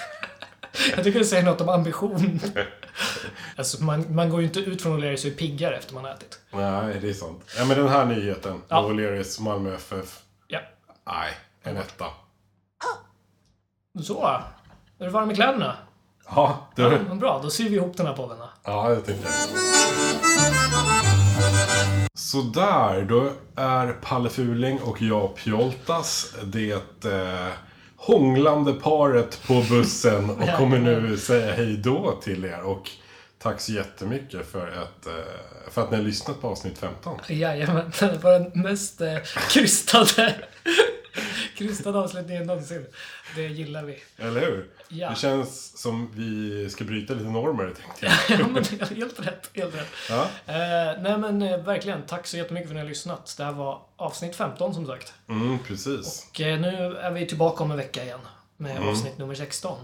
jag 0.96 1.04
tycker 1.04 1.18
det 1.18 1.24
säger 1.24 1.42
något 1.42 1.60
om 1.60 1.68
ambition. 1.68 2.40
alltså, 3.56 3.82
man, 3.84 4.14
man 4.14 4.30
går 4.30 4.40
ju 4.40 4.46
inte 4.46 4.60
ut 4.60 4.82
från 4.82 5.00
O'Learys 5.00 5.26
och 5.26 5.32
är 5.32 5.36
piggare 5.36 5.76
efter 5.76 5.94
man 5.94 6.04
har 6.04 6.10
ätit. 6.10 6.40
Nej, 6.52 6.98
det 7.00 7.08
är 7.08 7.12
sant. 7.12 7.44
Ja, 7.58 7.64
men 7.64 7.78
den 7.78 7.88
här 7.88 8.04
nyheten. 8.04 8.62
Ja. 8.68 8.82
O'Learys, 8.88 9.40
Malmö 9.40 9.74
FF. 9.74 10.20
Ja. 10.46 10.60
Nej, 11.06 11.30
en 11.62 11.76
etta. 11.76 12.06
Så. 14.02 14.26
Är 14.98 15.04
du 15.04 15.08
varm 15.10 15.30
i 15.30 15.34
kläderna? 15.34 15.76
Ja, 16.26 16.68
Ja, 16.74 16.88
det, 16.90 16.98
vad 17.08 17.18
bra, 17.18 17.40
då 17.42 17.50
syr 17.50 17.68
vi 17.68 17.76
ihop 17.76 17.96
den 17.96 18.06
här 18.06 18.14
podden. 18.16 18.38
då. 18.38 18.48
ja, 18.64 18.88
det 18.88 19.00
tycker 19.00 19.24
jag. 19.24 19.32
Sådär, 22.14 23.02
då 23.08 23.30
är 23.56 23.92
Palle 23.92 24.28
Fuling 24.30 24.80
och 24.82 25.02
jag 25.02 25.36
Pjoltas 25.36 26.34
det 26.44 27.04
eh, 27.04 27.48
hånglande 28.06 28.72
paret 28.72 29.40
på 29.46 29.64
bussen 29.70 30.30
och 30.40 30.48
kommer 30.58 30.78
nu 30.78 31.16
säga 31.16 31.52
hej 31.52 31.76
då 31.76 32.20
till 32.22 32.44
er. 32.44 32.62
Och 32.62 32.90
tack 33.38 33.60
så 33.60 33.72
jättemycket 33.72 34.46
för 34.52 34.66
att, 34.66 35.06
eh, 35.06 35.70
för 35.70 35.82
att 35.82 35.90
ni 35.90 35.96
har 35.96 36.04
lyssnat 36.04 36.40
på 36.40 36.48
avsnitt 36.48 36.78
15. 36.78 37.18
Jajamän, 37.28 37.92
det 38.00 38.22
var 38.22 38.32
den 38.32 38.62
mest 38.62 39.00
eh, 39.00 39.16
krystade, 39.50 40.34
krystade 41.56 41.98
avslutningen 41.98 42.46
någonsin. 42.46 42.86
Det 43.36 43.42
gillar 43.42 43.82
vi. 43.82 44.02
Eller 44.16 44.40
hur? 44.40 44.66
Ja. 44.88 45.10
Det 45.10 45.16
känns 45.16 45.78
som 45.82 46.10
vi 46.14 46.70
ska 46.70 46.84
bryta 46.84 47.14
lite 47.14 47.28
normer, 47.28 47.64
tänkte 47.82 48.06
jag. 48.06 48.40
Ja, 48.40 48.46
men 48.46 48.64
helt 48.96 49.20
rätt. 49.26 49.50
Helt 49.54 49.74
rätt. 49.74 49.86
Ja. 50.08 50.22
Eh, 50.46 51.02
nej 51.02 51.18
men 51.18 51.42
eh, 51.42 51.58
verkligen, 51.58 52.02
tack 52.06 52.26
så 52.26 52.36
jättemycket 52.36 52.68
för 52.68 52.74
att 52.74 52.76
ni 52.76 52.80
har 52.82 52.88
lyssnat. 52.88 53.34
Det 53.36 53.44
här 53.44 53.52
var 53.52 53.80
avsnitt 53.96 54.36
15 54.36 54.74
som 54.74 54.86
sagt. 54.86 55.12
Mm, 55.28 55.58
precis. 55.66 56.26
Och 56.30 56.40
eh, 56.40 56.60
nu 56.60 56.96
är 56.96 57.10
vi 57.10 57.26
tillbaka 57.26 57.64
om 57.64 57.70
en 57.70 57.76
vecka 57.76 58.02
igen 58.04 58.20
med 58.56 58.76
Mm. 58.76 58.88
avsnitt 58.88 59.18
nummer 59.18 59.34
16. 59.34 59.78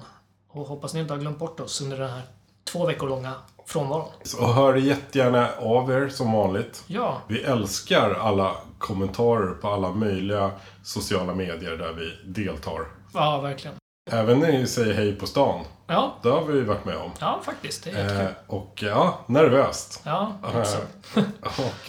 Och 0.49 0.67
hoppas 0.67 0.95
ni 0.95 1.01
inte 1.01 1.13
har 1.13 1.19
glömt 1.21 1.39
bort 1.39 1.61
oss 1.61 1.81
under 1.81 1.99
den 1.99 2.11
här 2.11 2.23
två 2.65 2.87
veckor 2.87 3.09
långa 3.09 3.35
frånvaron. 3.67 4.09
Så 4.23 4.47
hör 4.53 4.75
jättegärna 4.75 5.49
av 5.59 5.91
er 5.93 6.09
som 6.09 6.33
vanligt. 6.33 6.85
Ja, 6.87 7.23
Vi 7.29 7.43
älskar 7.43 8.11
alla 8.15 8.57
kommentarer 8.81 9.55
på 9.55 9.69
alla 9.69 9.93
möjliga 9.93 10.51
sociala 10.83 11.35
medier 11.35 11.77
där 11.77 11.93
vi 11.93 12.13
deltar. 12.25 12.81
ja 13.15 13.41
verkligen. 13.41 13.77
Även 14.11 14.39
när 14.41 14.53
ni 14.53 14.67
säger 14.67 14.95
hej 14.95 15.17
på 15.17 15.27
stan. 15.27 15.65
Ja, 15.87 16.15
Det 16.23 16.29
har 16.29 16.43
vi 16.45 16.61
varit 16.61 16.85
med 16.85 16.97
om. 16.97 17.11
ja 17.21 17.41
faktiskt. 17.45 17.85
Det 17.85 17.91
är 17.91 18.21
Eh, 18.25 18.29
och 18.47 18.83
ja, 18.83 19.21
nervöst. 19.27 20.03
Ja, 20.05 20.33
Eh, 20.45 20.59
också. 20.61 20.79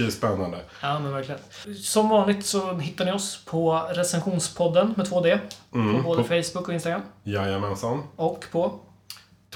och 0.08 0.12
spännande. 0.14 0.60
Ja, 0.82 1.00
men 1.00 1.14
verkligen. 1.14 1.42
Som 1.76 2.10
vanligt 2.10 2.46
så 2.46 2.74
hittar 2.74 3.06
ni 3.06 3.12
oss 3.12 3.46
på 3.46 3.88
recensionspodden 3.94 4.94
med 4.98 5.06
2D. 5.08 5.40
Mm, 5.74 5.96
på 6.04 6.10
både 6.10 6.24
på- 6.24 6.28
Facebook 6.28 6.68
och 6.68 6.74
Instagram. 6.74 7.02
Jajamensan. 7.24 8.04
Och 8.16 8.46
på, 8.52 8.80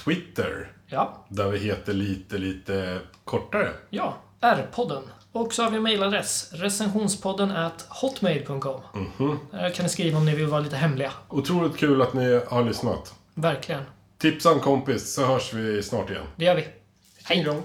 Twitter. 0.04 0.72
ja, 0.86 1.24
Där 1.28 1.48
vi 1.48 1.58
heter 1.58 1.92
lite, 1.92 2.38
lite 2.38 2.98
kortare. 3.24 3.68
ja, 3.90 4.14
R-podden. 4.40 5.02
Och 5.36 5.54
så 5.54 5.62
har 5.62 5.70
vi 5.70 5.76
en 5.76 5.82
mailadress. 5.82 6.50
Recensionspodden 6.52 7.50
at 7.50 7.86
hotmail.com. 7.88 8.80
Mhm. 8.94 9.38
Där 9.50 9.70
kan 9.70 9.82
ni 9.82 9.88
skriva 9.88 10.18
om 10.18 10.24
ni 10.24 10.34
vill 10.34 10.46
vara 10.46 10.60
lite 10.60 10.76
hemliga. 10.76 11.12
Otroligt 11.28 11.76
kul 11.76 12.02
att 12.02 12.14
ni 12.14 12.40
har 12.48 12.64
lyssnat. 12.64 13.14
Verkligen. 13.34 13.82
Tipsa 14.18 14.52
en 14.52 14.60
kompis 14.60 15.14
så 15.14 15.24
hörs 15.26 15.52
vi 15.52 15.82
snart 15.82 16.10
igen. 16.10 16.24
Det 16.36 16.44
gör 16.44 16.54
vi. 16.54 16.66
Hej! 17.24 17.44
då! 17.44 17.62